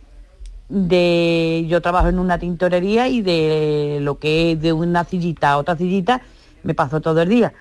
de 0.69 1.65
yo 1.67 1.81
trabajo 1.81 2.09
en 2.09 2.19
una 2.19 2.39
tintorería 2.39 3.07
y 3.07 3.21
de 3.21 3.99
lo 4.01 4.19
que 4.19 4.51
es 4.51 4.61
de 4.61 4.73
una 4.73 5.03
sillita 5.05 5.51
a 5.51 5.57
otra 5.57 5.77
sillita 5.77 6.21
me 6.63 6.73
paso 6.73 7.01
todo 7.01 7.21
el 7.21 7.29
día. 7.29 7.53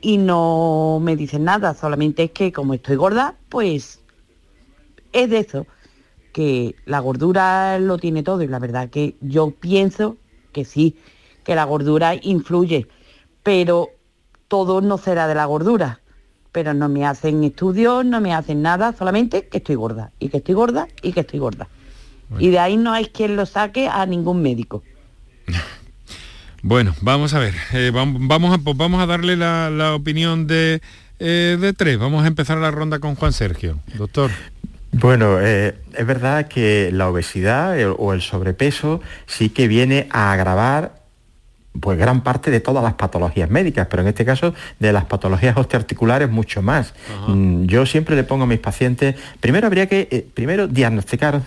Y 0.00 0.16
no 0.16 1.00
me 1.02 1.16
dicen 1.16 1.44
nada, 1.44 1.74
solamente 1.74 2.24
es 2.24 2.30
que 2.30 2.52
como 2.52 2.74
estoy 2.74 2.96
gorda, 2.96 3.34
pues 3.48 4.00
es 5.12 5.30
de 5.30 5.38
eso, 5.38 5.66
que 6.32 6.76
la 6.86 7.00
gordura 7.00 7.78
lo 7.78 7.98
tiene 7.98 8.22
todo. 8.22 8.42
Y 8.42 8.48
la 8.48 8.58
verdad 8.58 8.90
que 8.90 9.16
yo 9.20 9.50
pienso 9.50 10.16
que 10.52 10.64
sí, 10.64 10.96
que 11.44 11.54
la 11.54 11.64
gordura 11.64 12.14
influye, 12.14 12.86
pero 13.42 13.88
todo 14.46 14.80
no 14.80 14.98
será 14.98 15.26
de 15.26 15.34
la 15.34 15.46
gordura, 15.46 16.00
pero 16.52 16.74
no 16.74 16.88
me 16.88 17.04
hacen 17.04 17.42
estudios, 17.44 18.04
no 18.04 18.20
me 18.20 18.32
hacen 18.34 18.62
nada, 18.62 18.92
solamente 18.92 19.48
que 19.48 19.58
estoy 19.58 19.74
gorda 19.74 20.12
y 20.18 20.28
que 20.28 20.38
estoy 20.38 20.54
gorda 20.54 20.88
y 21.02 21.12
que 21.12 21.20
estoy 21.20 21.40
gorda. 21.40 21.68
Y 22.38 22.48
de 22.50 22.58
ahí 22.58 22.76
no 22.76 22.92
hay 22.92 23.06
quien 23.06 23.36
lo 23.36 23.46
saque 23.46 23.88
a 23.88 24.04
ningún 24.06 24.42
médico. 24.42 24.82
Bueno, 26.60 26.92
vamos 27.02 27.34
a 27.34 27.38
ver, 27.38 27.54
eh, 27.72 27.92
vamos, 27.94 28.52
a, 28.52 28.58
pues 28.58 28.76
vamos 28.76 29.00
a 29.00 29.06
darle 29.06 29.36
la, 29.36 29.94
opinión 29.94 30.48
de, 30.48 30.82
eh, 31.20 31.56
de 31.58 31.72
tres. 31.72 31.98
Vamos 31.98 32.24
a 32.24 32.26
empezar 32.26 32.58
la 32.58 32.72
ronda 32.72 32.98
con 32.98 33.14
Juan 33.14 33.32
Sergio. 33.32 33.78
Doctor. 33.94 34.32
Bueno, 34.90 35.38
eh, 35.40 35.76
es 35.94 36.06
verdad 36.06 36.48
que 36.48 36.90
la 36.92 37.08
obesidad 37.08 37.76
o 37.96 38.12
el 38.12 38.22
sobrepeso 38.22 39.00
sí 39.26 39.50
que 39.50 39.68
viene 39.68 40.08
a 40.10 40.32
agravar 40.32 40.97
pues 41.80 41.98
gran 41.98 42.22
parte 42.22 42.50
de 42.50 42.60
todas 42.60 42.82
las 42.82 42.94
patologías 42.94 43.50
médicas, 43.50 43.86
pero 43.88 44.02
en 44.02 44.08
este 44.08 44.24
caso 44.24 44.54
de 44.78 44.92
las 44.92 45.04
patologías 45.04 45.56
osteoarticulares 45.56 46.30
mucho 46.30 46.62
más. 46.62 46.94
Mm, 47.28 47.66
yo 47.66 47.86
siempre 47.86 48.16
le 48.16 48.24
pongo 48.24 48.44
a 48.44 48.46
mis 48.46 48.58
pacientes, 48.58 49.16
primero 49.40 49.66
habría 49.66 49.86
que 49.86 50.08
eh, 50.10 50.26
primero 50.34 50.66
diagnosticar 50.66 51.40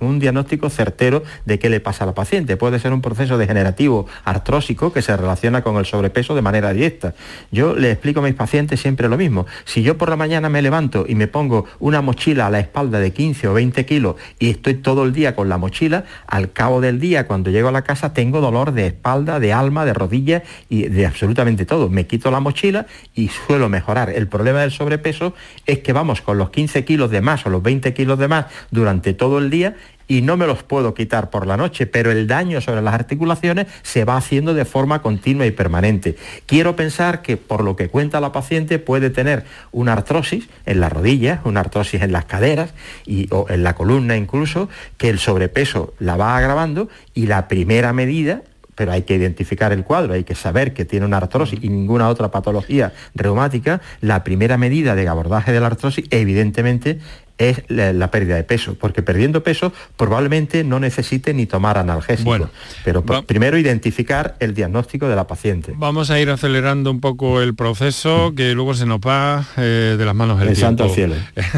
un 0.00 0.18
diagnóstico 0.18 0.70
certero 0.70 1.22
de 1.44 1.58
qué 1.58 1.68
le 1.68 1.80
pasa 1.80 2.04
a 2.04 2.06
la 2.06 2.14
paciente. 2.14 2.56
Puede 2.56 2.78
ser 2.78 2.92
un 2.92 3.00
proceso 3.00 3.38
degenerativo 3.38 4.06
artrósico 4.24 4.92
que 4.92 5.02
se 5.02 5.16
relaciona 5.16 5.62
con 5.62 5.76
el 5.76 5.86
sobrepeso 5.86 6.34
de 6.34 6.42
manera 6.42 6.72
directa. 6.72 7.14
Yo 7.50 7.74
le 7.74 7.90
explico 7.90 8.20
a 8.20 8.22
mis 8.24 8.34
pacientes 8.34 8.80
siempre 8.80 9.08
lo 9.08 9.16
mismo. 9.16 9.46
Si 9.64 9.82
yo 9.82 9.98
por 9.98 10.08
la 10.08 10.16
mañana 10.16 10.48
me 10.48 10.62
levanto 10.62 11.04
y 11.08 11.14
me 11.14 11.26
pongo 11.26 11.66
una 11.80 12.02
mochila 12.02 12.46
a 12.46 12.50
la 12.50 12.60
espalda 12.60 13.00
de 13.00 13.12
15 13.12 13.48
o 13.48 13.54
20 13.54 13.86
kilos 13.86 14.16
y 14.38 14.50
estoy 14.50 14.74
todo 14.74 15.04
el 15.04 15.12
día 15.12 15.34
con 15.34 15.48
la 15.48 15.58
mochila, 15.58 16.04
al 16.26 16.52
cabo 16.52 16.80
del 16.80 17.00
día 17.00 17.26
cuando 17.26 17.50
llego 17.50 17.68
a 17.68 17.72
la 17.72 17.82
casa 17.82 18.12
tengo 18.12 18.40
dolor 18.40 18.72
de 18.72 18.86
espalda, 18.86 19.40
de 19.40 19.52
alma, 19.52 19.61
de 19.70 19.94
rodillas 19.94 20.42
y 20.68 20.88
de 20.88 21.06
absolutamente 21.06 21.64
todo. 21.64 21.88
Me 21.88 22.06
quito 22.06 22.30
la 22.30 22.40
mochila 22.40 22.86
y 23.14 23.28
suelo 23.28 23.68
mejorar. 23.68 24.10
El 24.10 24.28
problema 24.28 24.60
del 24.60 24.70
sobrepeso 24.70 25.34
es 25.66 25.78
que 25.78 25.92
vamos 25.92 26.20
con 26.20 26.38
los 26.38 26.50
15 26.50 26.84
kilos 26.84 27.10
de 27.10 27.20
más 27.20 27.46
o 27.46 27.50
los 27.50 27.62
20 27.62 27.94
kilos 27.94 28.18
de 28.18 28.28
más 28.28 28.46
durante 28.70 29.14
todo 29.14 29.38
el 29.38 29.50
día 29.50 29.76
y 30.08 30.20
no 30.20 30.36
me 30.36 30.46
los 30.46 30.62
puedo 30.62 30.92
quitar 30.92 31.30
por 31.30 31.46
la 31.46 31.56
noche, 31.56 31.86
pero 31.86 32.10
el 32.10 32.26
daño 32.26 32.60
sobre 32.60 32.82
las 32.82 32.92
articulaciones 32.92 33.66
se 33.82 34.04
va 34.04 34.16
haciendo 34.16 34.52
de 34.52 34.66
forma 34.66 35.00
continua 35.00 35.46
y 35.46 35.52
permanente. 35.52 36.16
Quiero 36.44 36.76
pensar 36.76 37.22
que 37.22 37.38
por 37.38 37.64
lo 37.64 37.76
que 37.76 37.88
cuenta 37.88 38.20
la 38.20 38.30
paciente 38.30 38.78
puede 38.78 39.08
tener 39.08 39.44
una 39.70 39.94
artrosis 39.94 40.48
en 40.66 40.80
las 40.80 40.92
rodillas, 40.92 41.40
una 41.44 41.60
artrosis 41.60 42.02
en 42.02 42.12
las 42.12 42.26
caderas 42.26 42.74
y, 43.06 43.28
o 43.30 43.46
en 43.48 43.62
la 43.62 43.74
columna 43.74 44.16
incluso, 44.16 44.68
que 44.98 45.08
el 45.08 45.18
sobrepeso 45.18 45.94
la 45.98 46.16
va 46.16 46.36
agravando 46.36 46.88
y 47.14 47.26
la 47.26 47.48
primera 47.48 47.94
medida 47.94 48.42
pero 48.74 48.92
hay 48.92 49.02
que 49.02 49.14
identificar 49.14 49.72
el 49.72 49.84
cuadro, 49.84 50.14
hay 50.14 50.24
que 50.24 50.34
saber 50.34 50.72
que 50.72 50.84
tiene 50.84 51.06
una 51.06 51.18
artrosis 51.18 51.58
y 51.62 51.68
ninguna 51.68 52.08
otra 52.08 52.30
patología 52.30 52.92
reumática, 53.14 53.80
la 54.00 54.24
primera 54.24 54.56
medida 54.56 54.94
de 54.94 55.08
abordaje 55.08 55.52
de 55.52 55.60
la 55.60 55.66
artrosis 55.66 56.04
evidentemente 56.10 56.98
es 57.38 57.64
la, 57.68 58.10
pérdida 58.10 58.36
de 58.36 58.44
peso, 58.44 58.76
porque 58.78 59.02
perdiendo 59.02 59.42
peso 59.42 59.72
probablemente 59.96 60.64
no 60.64 60.78
necesite 60.78 61.34
ni 61.34 61.46
tomar 61.46 61.78
analgésicos. 61.78 62.24
Bueno, 62.24 62.50
pero 62.84 63.02
primero 63.24 63.58
identificar 63.58 64.36
el 64.38 64.54
diagnóstico 64.54 65.08
de 65.08 65.16
la 65.16 65.26
paciente. 65.26 65.72
Vamos 65.76 66.10
a 66.10 66.20
ir 66.20 66.30
acelerando 66.30 66.90
un 66.90 67.00
poco 67.00 67.40
el 67.40 67.54
proceso, 67.54 68.32
que 68.36 68.54
luego 68.54 68.74
se 68.74 68.86
nos 68.86 69.00
va 69.00 69.44
eh, 69.56 69.96
de 69.98 70.04
las 70.04 70.14
manos 70.14 70.40
el, 70.40 70.48
el 70.48 70.56
santo 70.56 70.88
cielo. 70.88 71.14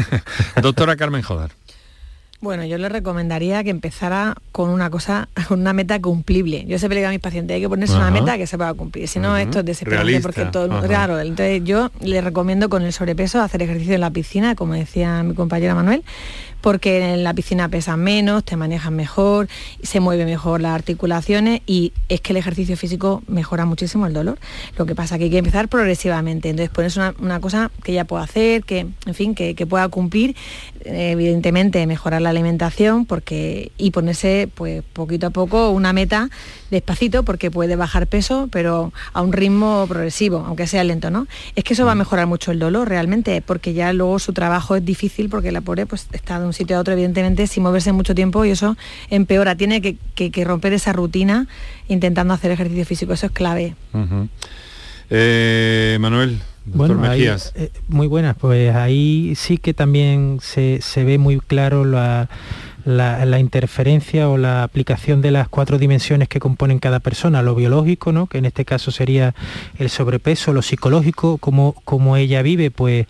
Doctora 0.61 0.95
Carmen 0.95 1.21
Jodar. 1.21 1.51
Bueno, 2.45 2.63
yo 2.63 2.77
le 2.77 2.89
recomendaría 2.89 3.63
que 3.63 3.71
empezara 3.71 4.35
con 4.51 4.69
una 4.69 4.91
cosa, 4.91 5.29
con 5.47 5.61
una 5.61 5.73
meta 5.73 5.99
cumplible. 5.99 6.63
Yo 6.67 6.77
siempre 6.77 6.97
le 6.97 7.01
digo 7.01 7.09
a 7.09 7.11
mis 7.11 7.19
pacientes, 7.19 7.55
hay 7.55 7.61
que 7.61 7.67
ponerse 7.67 7.95
una 7.95 8.11
meta 8.11 8.37
que 8.37 8.45
se 8.45 8.55
pueda 8.55 8.71
cumplir. 8.75 9.07
Si 9.07 9.17
no, 9.17 9.35
esto 9.35 9.61
es 9.61 9.65
desesperante 9.65 10.21
porque 10.21 10.45
todo 10.45 10.65
el 10.65 10.87
Claro, 10.87 11.19
entonces 11.19 11.63
yo 11.63 11.89
le 12.01 12.21
recomiendo 12.21 12.69
con 12.69 12.83
el 12.83 12.93
sobrepeso 12.93 13.41
hacer 13.41 13.63
ejercicio 13.63 13.95
en 13.95 14.01
la 14.01 14.11
piscina, 14.11 14.53
como 14.53 14.75
decía 14.75 15.23
mi 15.23 15.33
compañera 15.33 15.73
Manuel, 15.73 16.03
porque 16.65 17.13
en 17.13 17.23
la 17.23 17.31
piscina 17.35 17.69
pesan 17.69 17.99
menos, 17.99 18.43
te 18.43 18.57
manejas 18.57 18.91
mejor, 18.91 19.47
se 19.83 19.99
mueve 19.99 20.25
mejor 20.25 20.61
las 20.61 20.73
articulaciones 20.73 21.61
y 21.67 21.93
es 22.09 22.21
que 22.21 22.33
el 22.33 22.37
ejercicio 22.37 22.75
físico 22.75 23.21
mejora 23.27 23.65
muchísimo 23.65 24.07
el 24.07 24.13
dolor. 24.13 24.39
Lo 24.75 24.87
que 24.87 24.95
pasa 24.95 25.13
es 25.13 25.19
que 25.19 25.25
hay 25.25 25.29
que 25.29 25.37
empezar 25.37 25.67
progresivamente. 25.67 26.49
Entonces, 26.49 26.75
es 26.75 26.97
una, 26.97 27.39
cosa 27.39 27.69
que 27.83 27.93
ya 27.93 28.05
puedo 28.05 28.23
hacer, 28.23 28.63
que, 28.63 28.87
en 29.05 29.13
fin, 29.13 29.35
que, 29.35 29.53
pueda 29.67 29.87
cumplir. 29.89 30.35
Evidentemente, 30.85 31.85
mejorar 31.87 32.21
la 32.21 32.29
alimentación 32.29 33.05
porque, 33.05 33.71
y 33.77 33.91
ponerse, 33.91 34.49
pues, 34.53 34.83
poquito 34.93 35.27
a 35.27 35.29
poco 35.31 35.71
una 35.71 35.93
meta 35.93 36.29
despacito 36.69 37.23
porque 37.23 37.51
puede 37.51 37.75
bajar 37.75 38.07
peso, 38.07 38.47
pero 38.51 38.93
a 39.13 39.21
un 39.21 39.33
ritmo 39.33 39.85
progresivo, 39.87 40.43
aunque 40.45 40.67
sea 40.67 40.83
lento, 40.83 41.09
¿no? 41.09 41.27
Es 41.55 41.63
que 41.63 41.73
eso 41.73 41.85
va 41.85 41.93
a 41.93 41.95
mejorar 41.95 42.27
mucho 42.27 42.51
el 42.51 42.59
dolor 42.59 42.87
realmente, 42.89 43.41
porque 43.41 43.73
ya 43.73 43.93
luego 43.93 44.19
su 44.19 44.33
trabajo 44.33 44.75
es 44.75 44.85
difícil 44.85 45.29
porque 45.29 45.51
la 45.51 45.61
pobre 45.61 45.85
pues 45.85 46.07
está 46.11 46.39
de 46.39 46.45
un 46.45 46.53
sitio 46.53 46.77
a 46.77 46.79
otro, 46.79 46.93
evidentemente, 46.93 47.47
sin 47.47 47.63
moverse 47.63 47.91
mucho 47.91 48.15
tiempo 48.15 48.45
y 48.45 48.51
eso 48.51 48.77
empeora. 49.09 49.55
Tiene 49.55 49.81
que, 49.81 50.45
romper 50.45 50.73
esa 50.73 50.93
rutina 50.93 51.47
intentando 51.87 52.33
hacer 52.33 52.51
ejercicio 52.51 52.85
físico, 52.85 53.13
eso 53.13 53.25
es 53.27 53.31
clave. 53.31 53.75
Eh, 55.09 55.97
Manuel. 55.99 56.39
Doctor 56.65 56.97
bueno, 56.97 57.13
eh, 57.13 57.71
muy 57.87 58.07
buenas, 58.07 58.35
pues 58.35 58.75
ahí 58.75 59.33
sí 59.35 59.57
que 59.57 59.73
también 59.73 60.39
se, 60.41 60.79
se 60.81 61.03
ve 61.03 61.19
muy 61.19 61.39
claro 61.39 61.85
la, 61.85 62.27
la, 62.85 63.39
interferencia 63.39 64.29
o 64.29 64.37
la 64.37 64.63
aplicación 64.63 65.21
de 65.21 65.31
las 65.31 65.47
cuatro 65.47 65.77
dimensiones 65.77 66.27
que 66.27 66.39
componen 66.39 66.79
cada 66.79 66.99
persona, 66.99 67.41
lo 67.41 67.55
biológico, 67.55 68.11
¿no? 68.11 68.27
que 68.27 68.37
en 68.37 68.45
este 68.45 68.65
caso 68.65 68.91
sería 68.91 69.35
el 69.77 69.89
sobrepeso, 69.89 70.53
lo 70.53 70.61
psicológico, 70.61 71.37
cómo, 71.37 72.17
ella 72.17 72.41
vive 72.41 72.71
pues, 72.71 73.05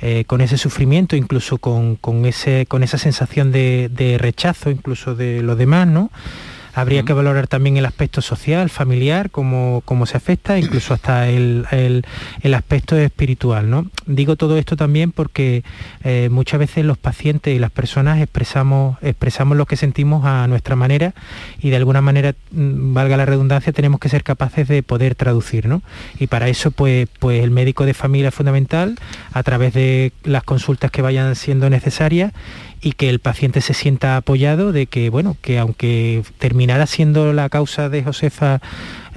eh, 0.00 0.24
con 0.26 0.40
ese 0.40 0.58
sufrimiento, 0.58 1.16
incluso 1.16 1.58
con, 1.58 1.98
ese, 2.24 2.66
con 2.66 2.82
esa 2.82 2.98
sensación 2.98 3.52
de, 3.52 3.90
de 3.92 4.18
rechazo 4.18 4.70
incluso 4.70 5.14
de 5.14 5.42
los 5.42 5.58
demás, 5.58 5.86
¿no? 5.86 6.10
Habría 6.80 7.02
que 7.02 7.12
valorar 7.12 7.46
también 7.46 7.76
el 7.76 7.84
aspecto 7.84 8.22
social, 8.22 8.70
familiar, 8.70 9.30
cómo, 9.30 9.82
cómo 9.84 10.06
se 10.06 10.16
afecta, 10.16 10.58
incluso 10.58 10.94
hasta 10.94 11.28
el, 11.28 12.04
aspecto 12.54 12.96
espiritual. 12.96 13.68
¿no? 13.68 13.86
Digo 14.06 14.36
todo 14.36 14.56
esto 14.56 14.76
también 14.76 15.12
porque 15.12 15.62
eh, 16.04 16.28
muchas 16.30 16.58
veces 16.58 16.84
los 16.84 16.96
pacientes 16.96 17.54
y 17.54 17.58
las 17.58 17.70
personas 17.70 18.20
expresamos, 18.20 18.96
expresamos 19.02 19.56
lo 19.56 19.66
que 19.66 19.76
sentimos 19.76 20.24
a 20.24 20.46
nuestra 20.46 20.74
manera 20.74 21.14
y 21.60 21.70
de 21.70 21.76
alguna 21.76 22.00
manera, 22.00 22.34
mm, 22.50 22.94
valga 22.94 23.16
la 23.16 23.26
redundancia, 23.26 23.72
tenemos 23.72 24.00
que 24.00 24.08
ser 24.08 24.22
capaces 24.22 24.66
de 24.66 24.82
poder 24.82 25.14
traducir. 25.14 25.66
¿no? 25.66 25.82
Y 26.18 26.28
para 26.28 26.48
eso 26.48 26.70
pues, 26.70 27.08
pues 27.18 27.42
el 27.42 27.50
médico 27.50 27.84
de 27.84 27.94
familia 27.94 28.28
es 28.28 28.34
fundamental 28.34 28.96
a 29.32 29.42
través 29.42 29.74
de 29.74 30.12
las 30.24 30.44
consultas 30.44 30.90
que 30.90 31.02
vayan 31.02 31.36
siendo 31.36 31.68
necesarias 31.68 32.32
y 32.82 32.92
que 32.92 33.08
el 33.08 33.18
paciente 33.18 33.60
se 33.60 33.74
sienta 33.74 34.16
apoyado 34.16 34.72
de 34.72 34.86
que, 34.86 35.10
bueno, 35.10 35.36
que 35.42 35.58
aunque 35.58 36.22
terminara 36.38 36.86
siendo 36.86 37.32
la 37.32 37.48
causa 37.48 37.88
de 37.88 38.02
Josefa 38.02 38.60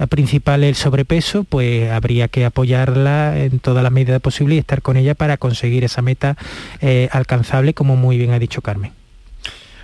principal 0.08 0.64
el 0.64 0.74
sobrepeso, 0.74 1.44
pues 1.44 1.90
habría 1.90 2.28
que 2.28 2.44
apoyarla 2.44 3.38
en 3.38 3.60
toda 3.60 3.82
la 3.82 3.90
medida 3.90 4.18
posible 4.18 4.56
y 4.56 4.58
estar 4.58 4.82
con 4.82 4.96
ella 4.96 5.14
para 5.14 5.36
conseguir 5.36 5.84
esa 5.84 6.02
meta 6.02 6.36
eh, 6.80 7.08
alcanzable, 7.12 7.74
como 7.74 7.96
muy 7.96 8.18
bien 8.18 8.32
ha 8.32 8.38
dicho 8.38 8.60
Carmen. 8.60 8.92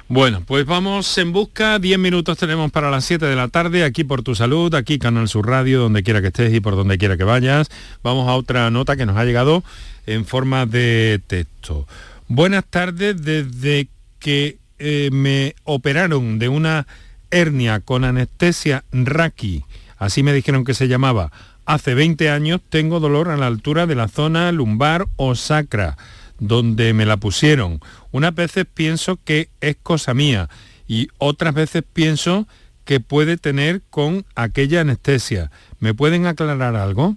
Bueno, 0.09 0.43
pues 0.45 0.66
vamos 0.66 1.16
en 1.18 1.33
busca, 1.33 1.78
10 1.78 1.97
minutos 2.01 2.37
tenemos 2.37 2.72
para 2.72 2.91
las 2.91 3.05
7 3.05 3.26
de 3.26 3.37
la 3.37 3.47
tarde, 3.47 3.85
aquí 3.85 4.03
por 4.03 4.24
tu 4.24 4.35
salud, 4.35 4.74
aquí 4.74 4.99
Canal 4.99 5.28
Sur 5.28 5.47
Radio, 5.47 5.83
donde 5.83 6.03
quiera 6.03 6.20
que 6.20 6.26
estés 6.26 6.53
y 6.53 6.59
por 6.59 6.74
donde 6.74 6.99
quiera 6.99 7.16
que 7.16 7.22
vayas. 7.22 7.68
Vamos 8.03 8.28
a 8.28 8.35
otra 8.35 8.68
nota 8.72 8.97
que 8.97 9.07
nos 9.07 9.16
ha 9.16 9.24
llegado 9.24 9.62
en 10.07 10.24
forma 10.26 10.66
de 10.66 11.20
texto. 11.24 11.87
Buenas 12.33 12.64
tardes, 12.64 13.20
desde 13.22 13.89
que 14.20 14.59
eh, 14.78 15.09
me 15.11 15.57
operaron 15.64 16.39
de 16.39 16.49
una 16.49 16.87
hernia 17.33 17.81
con 17.81 18.05
anestesia 18.05 18.85
Raki, 18.93 19.64
así 19.99 20.22
me 20.22 20.33
dijeron 20.33 20.64
que 20.64 20.74
se 20.74 20.87
llamaba, 20.87 21.33
hace 21.66 21.95
20 21.95 22.31
años 22.31 22.61
tengo 22.68 23.01
dolor 23.01 23.31
a 23.31 23.37
la 23.37 23.49
altura 23.49 23.89
de 23.89 23.97
la 23.97 24.07
zona 24.07 24.53
lumbar 24.53 25.09
o 25.16 25.35
sacra, 25.35 25.97
donde 26.39 26.95
me 26.95 27.05
la 27.05 27.16
pusieron. 27.16 27.81
Unas 28.12 28.33
veces 28.33 28.64
pienso 28.72 29.18
que 29.24 29.49
es 29.61 29.76
cosa 29.83 30.14
mía 30.14 30.49
y 30.87 31.09
otras 31.18 31.53
veces 31.53 31.83
pienso 31.93 32.47
que 32.85 33.01
puede 33.01 33.39
tener 33.39 33.83
con 33.91 34.24
aquella 34.37 34.83
anestesia. 34.83 35.51
¿Me 35.81 35.95
pueden 35.95 36.26
aclarar 36.26 36.76
algo? 36.76 37.16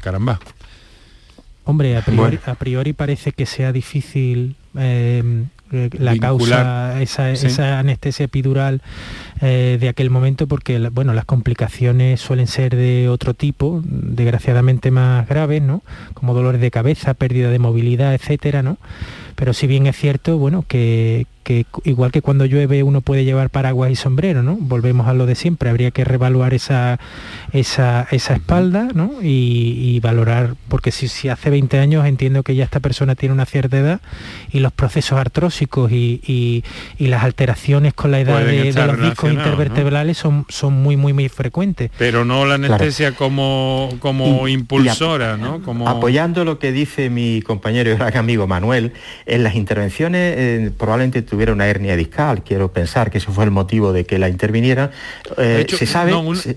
Caramba. 0.00 0.38
Hombre, 1.64 1.96
a 1.96 2.54
priori, 2.54 2.92
parece 2.92 3.32
que 3.32 3.46
sea 3.46 3.72
difícil 3.72 4.56
eh, 4.78 5.22
la 5.70 6.16
causa, 6.16 7.00
esa, 7.00 7.78
anestesia 7.78 8.24
epidural 8.24 8.82
eh, 9.40 9.78
de 9.80 9.88
aquel 9.88 10.10
momento, 10.10 10.48
porque 10.48 10.78
bueno, 10.90 11.12
las 11.12 11.24
complicaciones 11.24 12.20
suelen 12.20 12.48
ser 12.48 12.74
de 12.74 13.08
otro 13.08 13.34
tipo, 13.34 13.80
desgraciadamente 13.84 14.90
más 14.90 15.28
graves, 15.28 15.62
¿no? 15.62 15.82
Como 16.14 16.34
dolores 16.34 16.60
de 16.60 16.70
cabeza, 16.70 17.14
pérdida 17.14 17.50
de 17.50 17.58
movilidad, 17.58 18.14
etcétera, 18.14 18.62
¿no? 18.62 18.78
Pero 19.40 19.54
si 19.54 19.66
bien 19.66 19.86
es 19.86 19.96
cierto, 19.96 20.36
bueno, 20.36 20.66
que, 20.68 21.24
igual 21.84 22.12
que 22.12 22.20
cuando 22.20 22.44
llueve 22.44 22.82
uno 22.82 23.00
puede 23.00 23.24
llevar 23.24 23.48
paraguas 23.48 23.90
y 23.90 23.96
sombrero, 23.96 24.42
¿no? 24.42 24.58
Volvemos 24.60 25.08
a 25.08 25.14
lo 25.14 25.24
de 25.24 25.34
siempre, 25.34 25.70
habría 25.70 25.90
que 25.90 26.04
revaluar 26.04 26.52
esa, 26.52 27.00
esa, 27.54 28.06
espalda, 28.10 28.88
¿no? 28.94 29.14
Y, 29.22 29.98
valorar, 30.00 30.56
porque 30.68 30.92
si, 30.92 31.28
hace 31.30 31.48
20 31.48 31.78
años 31.78 32.04
entiendo 32.04 32.42
que 32.42 32.54
ya 32.54 32.64
esta 32.64 32.80
persona 32.80 33.14
tiene 33.14 33.32
una 33.32 33.46
cierta 33.46 33.78
edad 33.78 34.00
y 34.52 34.60
los 34.60 34.72
procesos 34.72 35.18
artrósicos 35.18 35.90
y, 35.90 36.62
las 36.98 37.24
alteraciones 37.24 37.94
con 37.94 38.10
la 38.10 38.20
edad 38.20 38.44
de, 38.44 38.72
los 38.74 39.00
discos 39.00 39.32
intervertebrales 39.32 40.18
son, 40.18 40.44
son 40.50 40.74
muy, 40.74 40.98
muy, 40.98 41.14
muy 41.14 41.30
frecuentes. 41.30 41.90
Pero 41.96 42.26
no 42.26 42.44
la 42.44 42.56
anestesia 42.56 43.12
como, 43.12 43.88
como 44.00 44.46
impulsora, 44.48 45.38
¿no? 45.38 45.62
Como... 45.62 45.88
Apoyando 45.88 46.44
lo 46.44 46.58
que 46.58 46.72
dice 46.72 47.08
mi 47.08 47.40
compañero 47.40 47.90
y 47.90 47.94
gran 47.94 48.16
amigo 48.18 48.46
Manuel, 48.46 48.92
en 49.30 49.44
las 49.44 49.54
intervenciones 49.54 50.34
eh, 50.36 50.70
probablemente 50.76 51.22
tuviera 51.22 51.52
una 51.52 51.68
hernia 51.68 51.94
discal, 51.94 52.42
quiero 52.42 52.72
pensar 52.72 53.12
que 53.12 53.18
eso 53.18 53.30
fue 53.32 53.44
el 53.44 53.52
motivo 53.52 53.92
de 53.92 54.04
que 54.04 54.18
la 54.18 54.28
interviniera. 54.28 54.90
Eh, 55.38 55.66
se 55.68 55.86
sabe... 55.86 56.12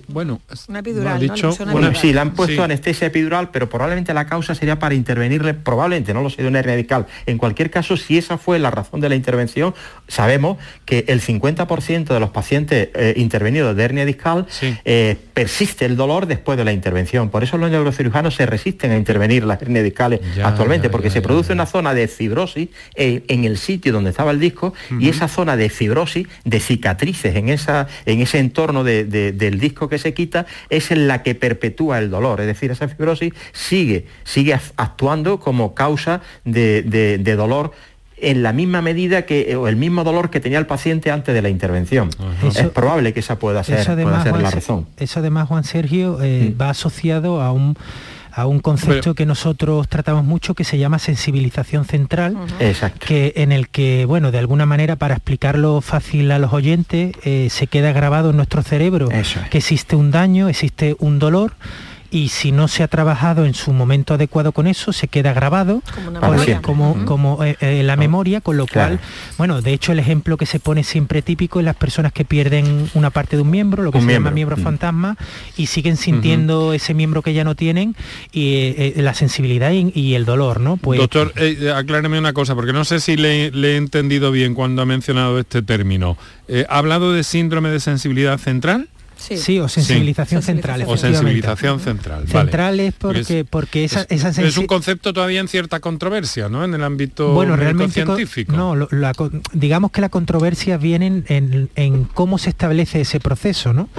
bueno, 0.07 0.41
una 0.67 0.79
epidural, 0.79 1.19
dicho, 1.19 1.51
sí, 1.93 2.13
le 2.13 2.19
han 2.19 2.33
puesto 2.33 2.63
anestesia 2.63 3.07
epidural, 3.07 3.51
pero 3.51 3.69
probablemente 3.69 4.11
la 4.15 4.25
causa 4.25 4.55
sería 4.55 4.79
para 4.79 4.95
intervenirle, 4.95 5.53
probablemente, 5.53 6.15
no 6.15 6.23
lo 6.23 6.31
sé, 6.31 6.41
de 6.41 6.47
una 6.47 6.59
hernia 6.59 6.75
discal. 6.75 7.05
En 7.27 7.37
cualquier 7.37 7.69
caso, 7.69 7.95
si 7.95 8.17
esa 8.17 8.39
fue 8.39 8.57
la 8.57 8.71
razón 8.71 8.99
de 9.01 9.09
la 9.09 9.15
intervención, 9.15 9.75
sabemos 10.07 10.57
que 10.85 11.05
el 11.07 11.21
50% 11.21 12.05
de 12.05 12.19
los 12.19 12.31
pacientes 12.31 12.89
eh, 12.95 13.13
intervenidos 13.17 13.75
de 13.75 13.83
hernia 13.83 14.05
discal 14.05 14.47
persiste 15.33 15.85
el 15.85 15.95
dolor 15.95 16.25
después 16.25 16.57
de 16.57 16.65
la 16.65 16.73
intervención. 16.73 17.29
Por 17.29 17.43
eso 17.43 17.57
los 17.59 17.69
neurocirujanos 17.69 18.33
se 18.33 18.47
resisten 18.47 18.91
a 18.91 18.97
intervenir 18.97 19.43
las 19.43 19.61
hernias 19.61 19.83
discales 19.83 20.21
actualmente, 20.43 20.89
porque 20.89 21.11
se 21.11 21.21
produce 21.21 21.53
una 21.53 21.67
zona 21.67 21.93
de 21.93 22.07
fibrosis 22.07 22.62
en 22.95 23.45
el 23.45 23.57
sitio 23.57 23.93
donde 23.93 24.09
estaba 24.09 24.31
el 24.31 24.39
disco 24.39 24.73
y 24.99 25.09
esa 25.09 25.27
zona 25.27 25.55
de 25.55 25.69
fibrosis, 25.69 26.27
de 26.45 26.59
cicatrices 26.59 27.35
en, 27.35 27.49
esa, 27.49 27.87
en 28.05 28.21
ese 28.21 28.39
entorno 28.39 28.83
del 28.83 29.59
disco 29.59 29.89
que 29.89 29.97
se 29.97 30.13
quita, 30.13 30.45
es 30.69 30.91
en 30.91 31.07
la 31.07 31.23
que 31.23 31.35
perpetúa 31.35 31.99
el 31.99 32.09
dolor. 32.09 32.41
Es 32.41 32.47
decir, 32.47 32.71
esa 32.71 32.87
fibrosis 32.87 33.33
sigue, 33.51 34.05
sigue 34.23 34.53
actuando 34.77 35.39
como 35.39 35.73
causa 35.73 36.21
de, 36.45 37.35
dolor 37.37 37.71
en 38.17 38.43
la 38.43 38.53
misma 38.53 38.81
medida 38.81 39.23
que 39.23 39.55
o 39.55 39.67
el 39.67 39.75
mismo 39.75 40.03
dolor 40.03 40.29
que 40.29 40.39
tenía 40.39 40.57
el 40.57 40.65
paciente 40.65 41.11
antes 41.11 41.33
de 41.33 41.41
la 41.41 41.49
intervención. 41.49 42.09
es 42.55 42.69
probable 42.69 43.13
que 43.13 43.19
esa 43.19 43.37
pueda 43.39 43.63
ser, 43.63 43.87
la 43.97 44.51
razón. 44.51 44.87
Eso 44.97 45.19
además, 45.19 45.47
Juan 45.47 45.63
Sergio, 45.63 46.19
eh, 46.21 46.53
mm. 46.53 46.61
va 46.61 46.69
asociado 46.69 47.41
a 47.41 47.51
un 47.51 47.77
a 48.33 48.47
un 48.47 48.59
concepto 48.59 49.13
que 49.13 49.25
nosotros 49.25 49.87
tratamos 49.87 50.25
mucho 50.25 50.55
que 50.55 50.63
se 50.63 50.77
llama 50.77 50.99
sensibilización 50.99 51.85
central, 51.85 52.37
que 52.99 53.33
en 53.37 53.51
el 53.51 53.69
que, 53.69 54.05
bueno, 54.05 54.31
de 54.31 54.39
alguna 54.39 54.65
manera 54.65 54.95
para 54.95 55.15
explicarlo 55.15 55.81
fácil 55.81 56.31
a 56.31 56.39
los 56.39 56.51
oyentes, 56.51 57.15
eh, 57.23 57.47
se 57.49 57.67
queda 57.67 57.91
grabado 57.91 58.31
en 58.31 58.37
nuestro 58.37 58.63
cerebro 58.63 59.09
que 59.49 59.57
existe 59.57 59.95
un 59.95 60.11
daño, 60.11 60.49
existe 60.49 60.95
un 60.99 61.19
dolor 61.19 61.53
y 62.13 62.29
si 62.29 62.51
no 62.51 62.67
se 62.67 62.83
ha 62.83 62.87
trabajado 62.87 63.43
en 63.43 63.55
su 63.55 63.73
momento 63.73 64.13
adecuado 64.13 64.51
con 64.51 64.67
eso, 64.67 64.93
se 64.93 65.07
queda 65.07 65.33
grabado 65.33 65.81
como, 66.61 67.05
como, 67.05 67.43
eh, 67.43 67.57
eh, 67.59 67.81
la 67.81 67.95
memoria, 67.95 68.39
con 68.39 68.55
lo 68.55 68.67
cual, 68.67 68.99
bueno, 69.39 69.63
de 69.63 69.73
hecho 69.73 69.93
el 69.93 69.99
ejemplo 69.99 70.37
que 70.37 70.45
se 70.45 70.59
pone 70.59 70.83
siempre 70.83 71.23
típico 71.23 71.59
es 71.59 71.65
las 71.65 71.75
personas 71.75 72.13
que 72.13 72.23
pierden 72.23 72.87
una 72.93 73.09
parte 73.09 73.35
de 73.35 73.41
un 73.41 73.49
miembro, 73.49 73.81
lo 73.81 73.91
que 73.91 73.99
se 73.99 74.11
llama 74.11 74.29
miembro. 74.29 74.57
fantasma, 74.57 75.17
y 75.57 75.65
siguen 75.65 75.97
sintiendo 75.97 76.73
ese 76.73 76.93
miembro 76.93 77.23
que 77.23 77.33
ya 77.33 77.43
no 77.43 77.55
tienen, 77.55 77.95
y 78.31 78.75
eh, 78.77 78.93
la 78.97 79.15
sensibilidad 79.15 79.71
y, 79.71 80.13
el 80.13 80.25
dolor, 80.25 80.59
¿no? 80.59 80.77
Pues, 80.77 80.99
Doctor, 80.99 81.33
acláreme 81.75 82.19
una 82.19 82.33
cosa, 82.33 82.53
porque 82.53 82.73
no 82.73 82.85
sé 82.85 82.99
si 82.99 83.17
le, 83.17 83.47
he 83.47 83.75
entendido 83.75 84.29
bien 84.29 84.53
cuando 84.53 84.83
ha 84.83 84.85
mencionado 84.85 85.39
este 85.39 85.63
término. 85.63 86.15
¿Ha 86.69 86.77
hablado 86.77 87.11
de 87.11 87.23
síndrome 87.23 87.69
de 87.69 87.79
sensibilidad 87.79 88.37
central? 88.37 88.87
Sí, 89.23 89.59
o 89.59 89.67
sensibilización 89.67 90.41
central. 90.41 90.83
O 90.87 90.97
sensibilización 90.97 91.79
central. 91.79 92.27
Central 92.27 92.79
es 92.79 92.93
porque, 92.93 93.45
porque 93.49 93.83
esa, 93.83 94.01
es, 94.09 94.23
esa 94.23 94.41
es 94.41 94.57
un 94.57 94.67
concepto 94.67 95.13
todavía 95.13 95.39
en 95.39 95.47
cierta 95.47 95.79
controversia, 95.79 96.49
¿no? 96.49 96.63
En 96.63 96.73
el 96.73 96.83
ámbito 96.83 97.33
bueno, 97.33 97.55
realmente 97.55 97.93
científico. 97.93 98.55
No, 98.55 98.87
digamos 99.53 99.91
que 99.91 100.01
la 100.01 100.09
controversia 100.09 100.77
viene 100.77 101.23
en, 101.27 102.07
cómo 102.13 102.37
se 102.37 102.49
establece 102.49 103.01
ese 103.01 103.19
proceso, 103.19 103.73
¿no? 103.73 103.89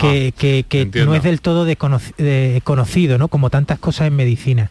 que, 0.00 0.92
no 1.04 1.14
es 1.14 1.22
del 1.22 1.40
todo 1.40 1.66
conocido, 2.64 3.18
¿no? 3.18 3.28
Como 3.28 3.50
tantas 3.50 3.78
cosas 3.78 4.08
en 4.08 4.16
medicina. 4.16 4.70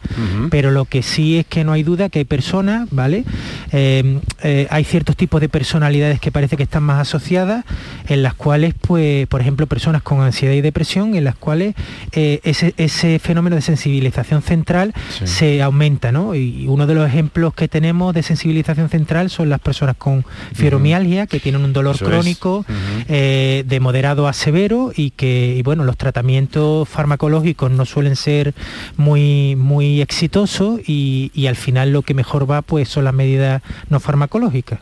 Pero 0.50 0.70
lo 0.70 0.84
que 0.84 1.02
sí 1.02 1.38
es 1.38 1.46
que 1.46 1.64
no 1.64 1.72
hay 1.72 1.82
duda 1.82 2.08
que 2.08 2.20
hay 2.20 2.24
personas, 2.24 2.88
¿vale? 2.90 3.24
Eh, 3.72 4.20
eh, 4.42 4.66
hay 4.70 4.84
ciertos 4.84 5.16
tipos 5.16 5.40
de 5.40 5.48
personalidades 5.48 6.20
que 6.20 6.30
parece 6.30 6.56
que 6.56 6.62
están 6.62 6.82
más 6.82 7.00
asociadas, 7.00 7.64
en 8.08 8.22
las 8.22 8.34
cuales, 8.34 8.74
pues, 8.80 9.26
por 9.26 9.40
ejemplo, 9.40 9.66
personas 9.66 9.95
con 10.02 10.20
ansiedad 10.20 10.54
y 10.54 10.60
depresión 10.60 11.14
en 11.14 11.24
las 11.24 11.36
cuales 11.36 11.74
eh, 12.12 12.40
ese, 12.44 13.18
fenómeno 13.18 13.56
de 13.56 13.62
sensibilización 13.62 14.42
central 14.42 14.94
se 15.24 15.62
aumenta, 15.62 16.12
¿no? 16.12 16.34
Y 16.34 16.66
uno 16.68 16.86
de 16.86 16.94
los 16.94 17.06
ejemplos 17.06 17.54
que 17.54 17.68
tenemos 17.68 18.14
de 18.14 18.22
sensibilización 18.22 18.88
central 18.88 19.30
son 19.30 19.48
las 19.48 19.60
personas 19.60 19.96
con 19.96 20.24
fibromialgia, 20.54 21.26
que 21.26 21.40
tienen 21.40 21.64
un 21.64 21.72
dolor 21.72 21.98
crónico 21.98 22.64
eh, 23.08 23.64
de 23.66 23.80
moderado 23.80 24.28
a 24.28 24.32
severo 24.32 24.92
y 24.94 25.10
que, 25.10 25.60
bueno, 25.64 25.84
los 25.84 25.96
tratamientos 25.96 26.88
farmacológicos 26.88 27.70
no 27.70 27.84
suelen 27.84 28.16
ser 28.16 28.54
muy, 28.96 29.56
muy 29.56 30.00
exitosos 30.00 30.80
y, 30.86 31.30
y 31.34 31.46
al 31.46 31.56
final 31.56 31.92
lo 31.92 32.02
que 32.02 32.14
mejor 32.14 32.50
va 32.50 32.62
pues 32.62 32.88
son 32.88 33.04
las 33.04 33.14
medidas 33.14 33.62
no 33.88 34.00
farmacológicas. 34.00 34.80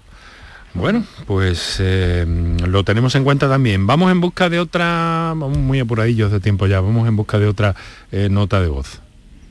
Bueno, 0.75 1.05
pues 1.27 1.77
eh, 1.79 2.27
lo 2.27 2.85
tenemos 2.85 3.15
en 3.15 3.23
cuenta 3.23 3.49
también. 3.49 3.87
Vamos 3.87 4.11
en 4.11 4.21
busca 4.21 4.51
de 4.51 4.59
otra, 4.59 5.33
vamos 5.37 5.57
muy 5.57 5.79
apuradillos 5.79 6.33
de 6.33 6.41
tiempo 6.41 6.67
ya, 6.67 6.81
vamos 6.81 7.07
en 7.07 7.15
busca 7.15 7.39
de 7.39 7.47
otra 7.47 7.77
eh, 8.11 8.29
nota 8.29 8.61
de 8.61 8.69
voz. 8.69 9.01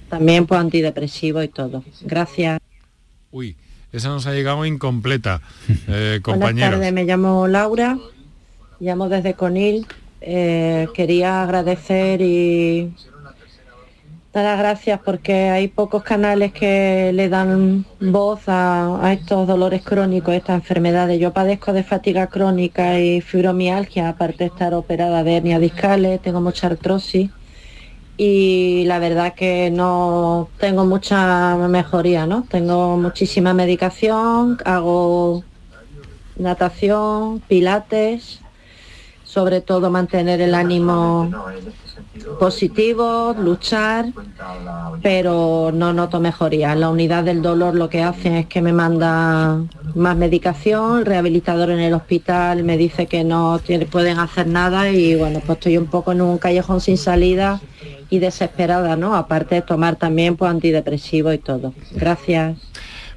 También 0.09 0.45
pues 0.45 0.59
antidepresivo 0.59 1.41
y 1.41 1.47
todo. 1.47 1.83
Gracias. 2.01 2.59
Uy, 3.31 3.55
esa 3.93 4.09
nos 4.09 4.27
ha 4.27 4.33
llegado 4.33 4.65
incompleta, 4.65 5.41
eh, 5.87 6.19
compañeros. 6.21 6.55
Buenas 6.55 6.71
tardes, 6.71 6.93
me 6.93 7.05
llamo 7.05 7.47
Laura, 7.47 7.97
llamo 8.81 9.07
desde 9.07 9.33
Conil. 9.33 9.87
quería 10.19 11.41
agradecer 11.41 12.21
y 12.21 12.93
dar 14.41 14.57
gracias 14.57 14.99
porque 14.99 15.49
hay 15.49 15.67
pocos 15.67 16.01
canales 16.03 16.51
que 16.53 17.11
le 17.13 17.29
dan 17.29 17.85
voz 17.99 18.41
a, 18.47 19.13
estos 19.13 19.47
dolores 19.47 19.83
crónicos, 19.83 20.33
estas 20.33 20.55
enfermedades. 20.55 21.19
Yo 21.19 21.33
padezco 21.33 21.71
de 21.71 21.83
fatiga 21.83 22.27
crónica 22.27 22.99
y 22.99 23.21
fibromialgia, 23.21 24.09
aparte 24.09 24.45
de 24.45 24.47
estar 24.47 24.73
operada 24.73 25.23
de 25.23 25.37
hernia 25.37 25.59
discales, 25.59 26.19
tengo 26.21 26.41
mucha 26.41 26.67
artrosis 26.67 27.29
y 28.17 28.83
la 28.85 28.99
verdad 28.99 29.33
que 29.35 29.69
no 29.71 30.49
tengo 30.59 30.85
mucha 30.85 31.55
mejoría, 31.67 32.25
¿no? 32.25 32.45
Tengo 32.49 32.97
muchísima 32.97 33.53
medicación, 33.53 34.57
hago 34.65 35.43
natación, 36.37 37.39
pilates, 37.47 38.39
sobre 39.23 39.61
todo 39.61 39.89
mantener 39.89 40.41
el 40.41 40.55
ánimo 40.55 41.29
positivo, 42.39 43.35
luchar, 43.37 44.05
pero 45.01 45.71
no 45.73 45.93
noto 45.93 46.19
mejoría. 46.19 46.75
La 46.75 46.89
unidad 46.89 47.23
del 47.23 47.41
dolor 47.41 47.75
lo 47.75 47.89
que 47.89 48.03
hacen 48.03 48.35
es 48.35 48.45
que 48.47 48.61
me 48.61 48.73
manda 48.73 49.61
más 49.95 50.17
medicación, 50.17 50.99
el 50.99 51.05
rehabilitador 51.05 51.69
en 51.71 51.79
el 51.79 51.93
hospital 51.93 52.63
me 52.63 52.77
dice 52.77 53.07
que 53.07 53.23
no 53.23 53.59
pueden 53.91 54.19
hacer 54.19 54.47
nada 54.47 54.89
y 54.89 55.15
bueno, 55.15 55.39
pues 55.45 55.57
estoy 55.57 55.77
un 55.77 55.87
poco 55.87 56.11
en 56.11 56.21
un 56.21 56.37
callejón 56.37 56.81
sin 56.81 56.97
salida 56.97 57.61
y 58.09 58.19
desesperada, 58.19 58.95
¿no? 58.95 59.15
Aparte 59.15 59.55
de 59.55 59.61
tomar 59.61 59.95
también 59.95 60.35
pues 60.35 60.51
antidepresivo 60.51 61.33
y 61.33 61.37
todo. 61.37 61.73
Gracias. 61.91 62.57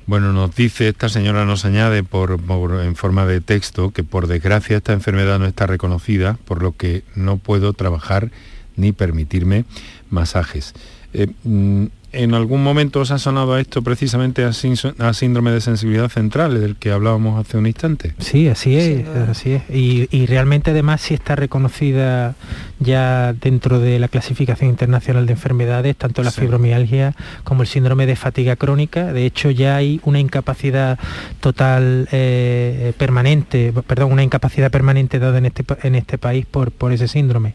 Bueno, 0.07 0.33
nos 0.33 0.55
dice, 0.55 0.89
esta 0.89 1.09
señora 1.09 1.45
nos 1.45 1.65
añade 1.65 2.05
por, 2.05 2.39
en 2.81 2.95
forma 2.95 3.27
de 3.27 3.41
texto 3.41 3.91
que 3.91 4.05
por 4.05 4.29
desgracia 4.29 4.77
esta 4.77 4.93
enfermedad 4.93 5.41
no 5.41 5.47
está 5.47 5.67
reconocida, 5.67 6.39
por 6.45 6.63
lo 6.63 6.77
que 6.77 7.03
no 7.17 7.39
puedo 7.39 7.73
trabajar 7.73 8.31
ni 8.77 8.93
permitirme 8.93 9.65
masajes. 10.11 10.75
Eh, 11.13 11.29
mm, 11.45 11.87
¿En 12.17 12.33
algún 12.33 12.63
momento 12.63 13.01
os 13.01 13.11
ha 13.11 13.19
sonado 13.19 13.59
esto 13.59 13.83
precisamente 13.83 14.43
a, 14.43 14.53
síndrome 14.53 15.51
de 15.51 15.61
sensibilidad 15.61 16.09
central, 16.09 16.59
del 16.59 16.77
que 16.77 16.91
hablábamos 16.91 17.39
hace 17.39 17.59
un 17.59 17.67
instante? 17.67 18.15
Sí, 18.19 18.49
así 18.49 18.77
es, 18.77 19.07
así 19.07 19.53
es. 19.53 19.63
Y, 19.69 20.25
realmente 20.25 20.71
además 20.71 21.03
sí 21.03 21.13
está 21.13 21.37
reconocida 21.37 22.35
ya 22.79 23.35
dentro 23.35 23.81
de 23.81 23.99
la 23.99 24.09
clasificación 24.09 24.71
internacional 24.71 25.27
de 25.27 25.33
enfermedades, 25.33 25.95
tanto 25.97 26.23
la 26.23 26.31
fibromialgia 26.31 27.15
como 27.45 27.63
el 27.63 27.69
síndrome 27.69 28.07
de 28.07 28.17
fatiga 28.17 28.57
crónica. 28.57 29.13
De 29.13 29.27
hecho, 29.27 29.51
ya 29.51 29.77
hay 29.77 30.01
una 30.05 30.19
incapacidad 30.19 30.99
total 31.41 32.09
eh, 32.13 32.95
permanente, 32.97 33.75
perdón, 33.87 34.13
una 34.13 34.23
incapacidad 34.23 34.71
permanente 34.71 35.19
dada 35.19 35.37
en 35.37 35.47
este, 35.47 35.65
en 35.83 35.95
este 35.95 36.17
país 36.17 36.47
por, 36.47 36.71
por 36.71 36.93
ese 36.93 37.09
síndrome. 37.09 37.55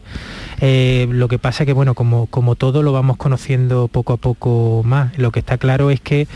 Eh, 0.64 1.08
lo 1.10 1.26
que 1.26 1.40
pasa 1.40 1.66
que, 1.66 1.72
bueno, 1.72 1.94
como, 1.94 2.26
como 2.26 2.54
todo 2.54 2.84
lo 2.84 2.92
vamos 2.92 3.16
conociendo 3.16 3.88
poco 3.88 4.12
a 4.12 4.16
poco 4.16 4.82
más. 4.84 5.18
Lo 5.18 5.32
que 5.32 5.40
está 5.40 5.58
claro 5.58 5.90
es 5.90 6.00
que 6.00 6.28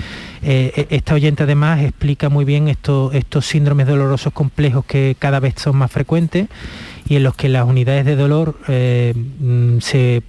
eh, 0.43 0.73
e, 0.91 0.97
esta 0.97 1.15
oyente 1.15 1.45
además 1.45 1.81
explica 1.85 2.29
muy 2.29 2.45
bien 2.45 2.67
estos, 2.67 3.15
estos 3.15 3.47
síndromes 3.47 3.87
dolorosos 3.87 4.33
complejos 4.33 4.85
que 4.85 5.15
cada 5.17 5.39
vez 5.39 5.55
son 5.59 5.77
más 5.77 5.93
frecuentes 5.93 6.49
y 7.09 7.17
en 7.17 7.23
los 7.23 7.35
que 7.35 7.49
las 7.49 7.65
unidades 7.65 8.05
de 8.05 8.17
dolor 8.17 8.59
eh, 8.69 9.15
mm, 9.15 9.79
se, 9.79 10.23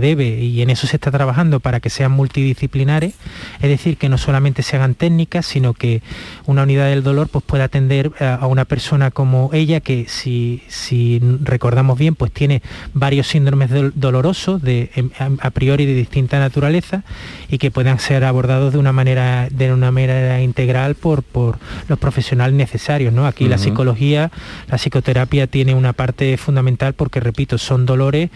debe, 0.00 0.40
y 0.40 0.62
en 0.62 0.70
eso 0.70 0.86
se 0.86 0.96
está 0.96 1.10
trabajando 1.10 1.60
para 1.60 1.80
que 1.80 1.90
sean 1.90 2.12
multidisciplinares, 2.12 3.14
es 3.60 3.68
decir, 3.68 3.98
que 3.98 4.08
no 4.08 4.16
solamente 4.18 4.62
se 4.62 4.76
hagan 4.76 4.94
técnicas, 4.94 5.44
sino 5.44 5.74
que 5.74 6.02
una 6.46 6.62
unidad 6.62 6.86
del 6.86 7.02
dolor 7.02 7.28
pues, 7.28 7.44
pueda 7.44 7.64
atender 7.64 8.12
a, 8.20 8.46
una 8.46 8.64
persona 8.64 9.10
como 9.10 9.50
ella, 9.52 9.80
que 9.80 10.06
si, 10.08 10.62
si, 10.68 11.20
recordamos 11.42 11.98
bien, 11.98 12.14
pues 12.14 12.32
tiene 12.32 12.62
varios 12.94 13.26
síndromes 13.26 13.70
dolorosos 13.94 14.62
de, 14.62 14.90
em, 14.94 15.10
a 15.40 15.50
priori 15.50 15.84
de 15.84 15.94
distinta 15.94 16.38
naturaleza 16.38 17.04
y 17.48 17.58
que 17.58 17.70
puedan 17.70 17.98
ser 17.98 18.24
abordados 18.24 18.72
de 18.72 18.78
una 18.78 18.92
manera, 18.92 19.48
de 19.50 19.72
una 19.72 19.90
manera 19.90 20.40
integral 20.40 20.94
por, 20.94 21.22
por 21.22 21.58
los 21.88 21.98
profesionales 21.98 22.54
necesarios. 22.54 23.12
¿no? 23.12 23.26
Aquí 23.26 23.48
la 23.48 23.58
psicología, 23.58 24.30
la 24.68 24.78
psicoterapia 24.78 25.46
tiene 25.46 25.74
una 25.74 25.92
parte 25.92 26.21
fundamental 26.38 26.94
porque, 26.94 27.20
repito, 27.20 27.58
son 27.58 27.86
dolores 27.86 28.30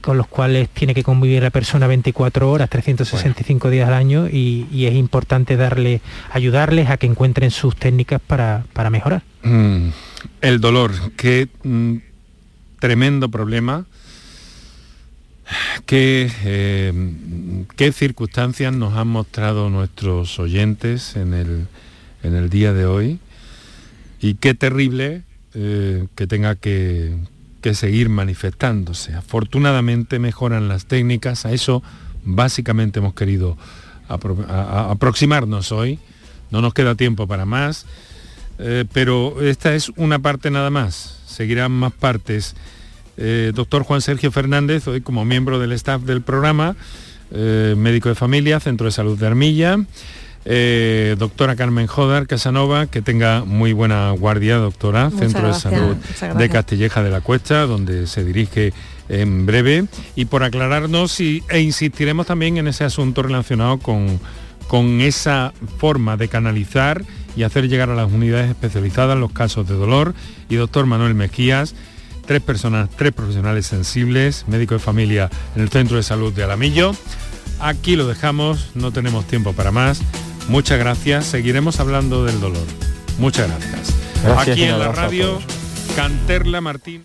con 0.00 0.16
los 0.16 0.26
cuales 0.26 0.68
tiene 0.68 0.94
que 0.94 1.02
convivir 1.02 1.42
la 1.42 1.50
persona 1.50 1.86
24 1.86 2.50
horas, 2.50 2.68
365 2.70 3.70
días 3.70 3.88
al 3.88 3.94
año 3.94 4.28
y, 4.28 4.86
es 4.86 4.94
importante 4.94 5.56
darle, 5.56 6.00
ayudarles 6.30 6.90
a 6.90 6.96
que 6.96 7.06
encuentren 7.06 7.50
sus 7.50 7.76
técnicas 7.76 8.20
para, 8.20 8.64
mejorar. 8.90 9.22
Mm, 9.42 9.88
el 10.40 10.60
dolor, 10.60 10.92
qué 11.16 11.48
mm, 11.62 11.96
tremendo 12.78 13.28
problema. 13.28 13.86
¿Qué, 15.86 16.30
eh, 16.44 17.64
¿Qué 17.76 17.92
circunstancias 17.92 18.72
nos 18.72 18.94
han 18.94 19.08
mostrado 19.08 19.70
nuestros 19.70 20.38
oyentes 20.38 21.16
en 21.16 21.34
el, 21.34 21.66
en 22.22 22.34
el 22.34 22.48
día 22.48 22.72
de 22.72 22.86
hoy? 22.86 23.18
Y 24.20 24.34
qué 24.34 24.54
terrible 24.54 25.22
eh, 25.54 26.06
que 26.14 26.26
tenga 26.26 26.54
que, 26.54 27.14
que 27.62 27.74
seguir 27.74 28.10
manifestándose. 28.10 29.14
Afortunadamente 29.14 30.18
mejoran 30.18 30.68
las 30.68 30.84
técnicas, 30.84 31.46
a 31.46 31.52
eso 31.52 31.82
básicamente 32.24 32.98
hemos 32.98 33.14
querido 33.14 33.56
aproximarnos 34.08 35.72
hoy. 35.72 35.98
No 36.50 36.60
nos 36.60 36.74
queda 36.74 36.94
tiempo 36.94 37.26
para 37.26 37.46
más, 37.46 37.86
eh, 38.58 38.84
pero 38.92 39.40
esta 39.40 39.74
es 39.74 39.90
una 39.96 40.18
parte 40.18 40.50
nada 40.50 40.68
más. 40.68 41.20
Seguirán 41.26 41.72
más 41.72 41.92
partes. 41.92 42.54
Eh, 43.16 43.52
doctor 43.54 43.84
Juan 43.84 44.02
Sergio 44.02 44.30
Fernández, 44.30 44.86
hoy 44.86 45.00
como 45.00 45.24
miembro 45.24 45.58
del 45.58 45.72
staff 45.72 46.02
del 46.02 46.20
programa, 46.20 46.76
eh, 47.30 47.74
médico 47.76 48.10
de 48.10 48.14
familia, 48.14 48.60
Centro 48.60 48.84
de 48.84 48.92
Salud 48.92 49.18
de 49.18 49.26
Armilla. 49.26 49.78
Eh, 50.44 51.14
doctora 51.18 51.54
Carmen 51.54 51.86
Jodar 51.86 52.26
Casanova, 52.26 52.86
que 52.86 53.00
tenga 53.00 53.44
muy 53.44 53.72
buena 53.72 54.10
guardia, 54.10 54.56
doctora, 54.56 55.10
Centro 55.10 55.46
de 55.46 55.54
Salud 55.54 55.96
de 56.36 56.48
Castilleja 56.48 57.02
de 57.02 57.10
la 57.10 57.20
Cuesta, 57.20 57.66
donde 57.66 58.06
se 58.06 58.24
dirige 58.24 58.72
en 59.08 59.46
breve. 59.46 59.86
Y 60.16 60.24
por 60.24 60.42
aclararnos 60.42 61.20
y, 61.20 61.42
e 61.48 61.60
insistiremos 61.60 62.26
también 62.26 62.56
en 62.56 62.66
ese 62.66 62.84
asunto 62.84 63.22
relacionado 63.22 63.78
con, 63.78 64.18
con 64.66 65.00
esa 65.00 65.52
forma 65.78 66.16
de 66.16 66.28
canalizar 66.28 67.04
y 67.36 67.44
hacer 67.44 67.68
llegar 67.68 67.90
a 67.90 67.94
las 67.94 68.10
unidades 68.10 68.50
especializadas 68.50 69.16
los 69.16 69.32
casos 69.32 69.68
de 69.68 69.74
dolor. 69.74 70.14
Y 70.48 70.56
doctor 70.56 70.86
Manuel 70.86 71.14
Mejías, 71.14 71.74
tres 72.26 72.42
personas, 72.42 72.90
tres 72.90 73.12
profesionales 73.12 73.66
sensibles, 73.66 74.44
médico 74.48 74.74
de 74.74 74.80
familia 74.80 75.30
en 75.54 75.62
el 75.62 75.68
Centro 75.68 75.96
de 75.96 76.02
Salud 76.02 76.32
de 76.32 76.42
Alamillo. 76.42 76.96
Aquí 77.60 77.94
lo 77.94 78.08
dejamos, 78.08 78.70
no 78.74 78.90
tenemos 78.90 79.24
tiempo 79.26 79.52
para 79.52 79.70
más. 79.70 80.02
Muchas 80.48 80.78
gracias. 80.78 81.26
Seguiremos 81.26 81.80
hablando 81.80 82.24
del 82.24 82.40
dolor. 82.40 82.66
Muchas 83.18 83.48
gracias. 83.48 83.94
Aquí 84.38 84.64
en 84.64 84.78
la 84.78 84.92
radio, 84.92 85.40
Canterla 85.96 86.60
Martín. 86.60 87.04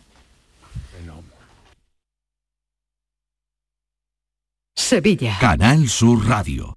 Sevilla. 4.75 5.37
Canal 5.39 5.89
Sur 5.89 6.27
Radio. 6.27 6.76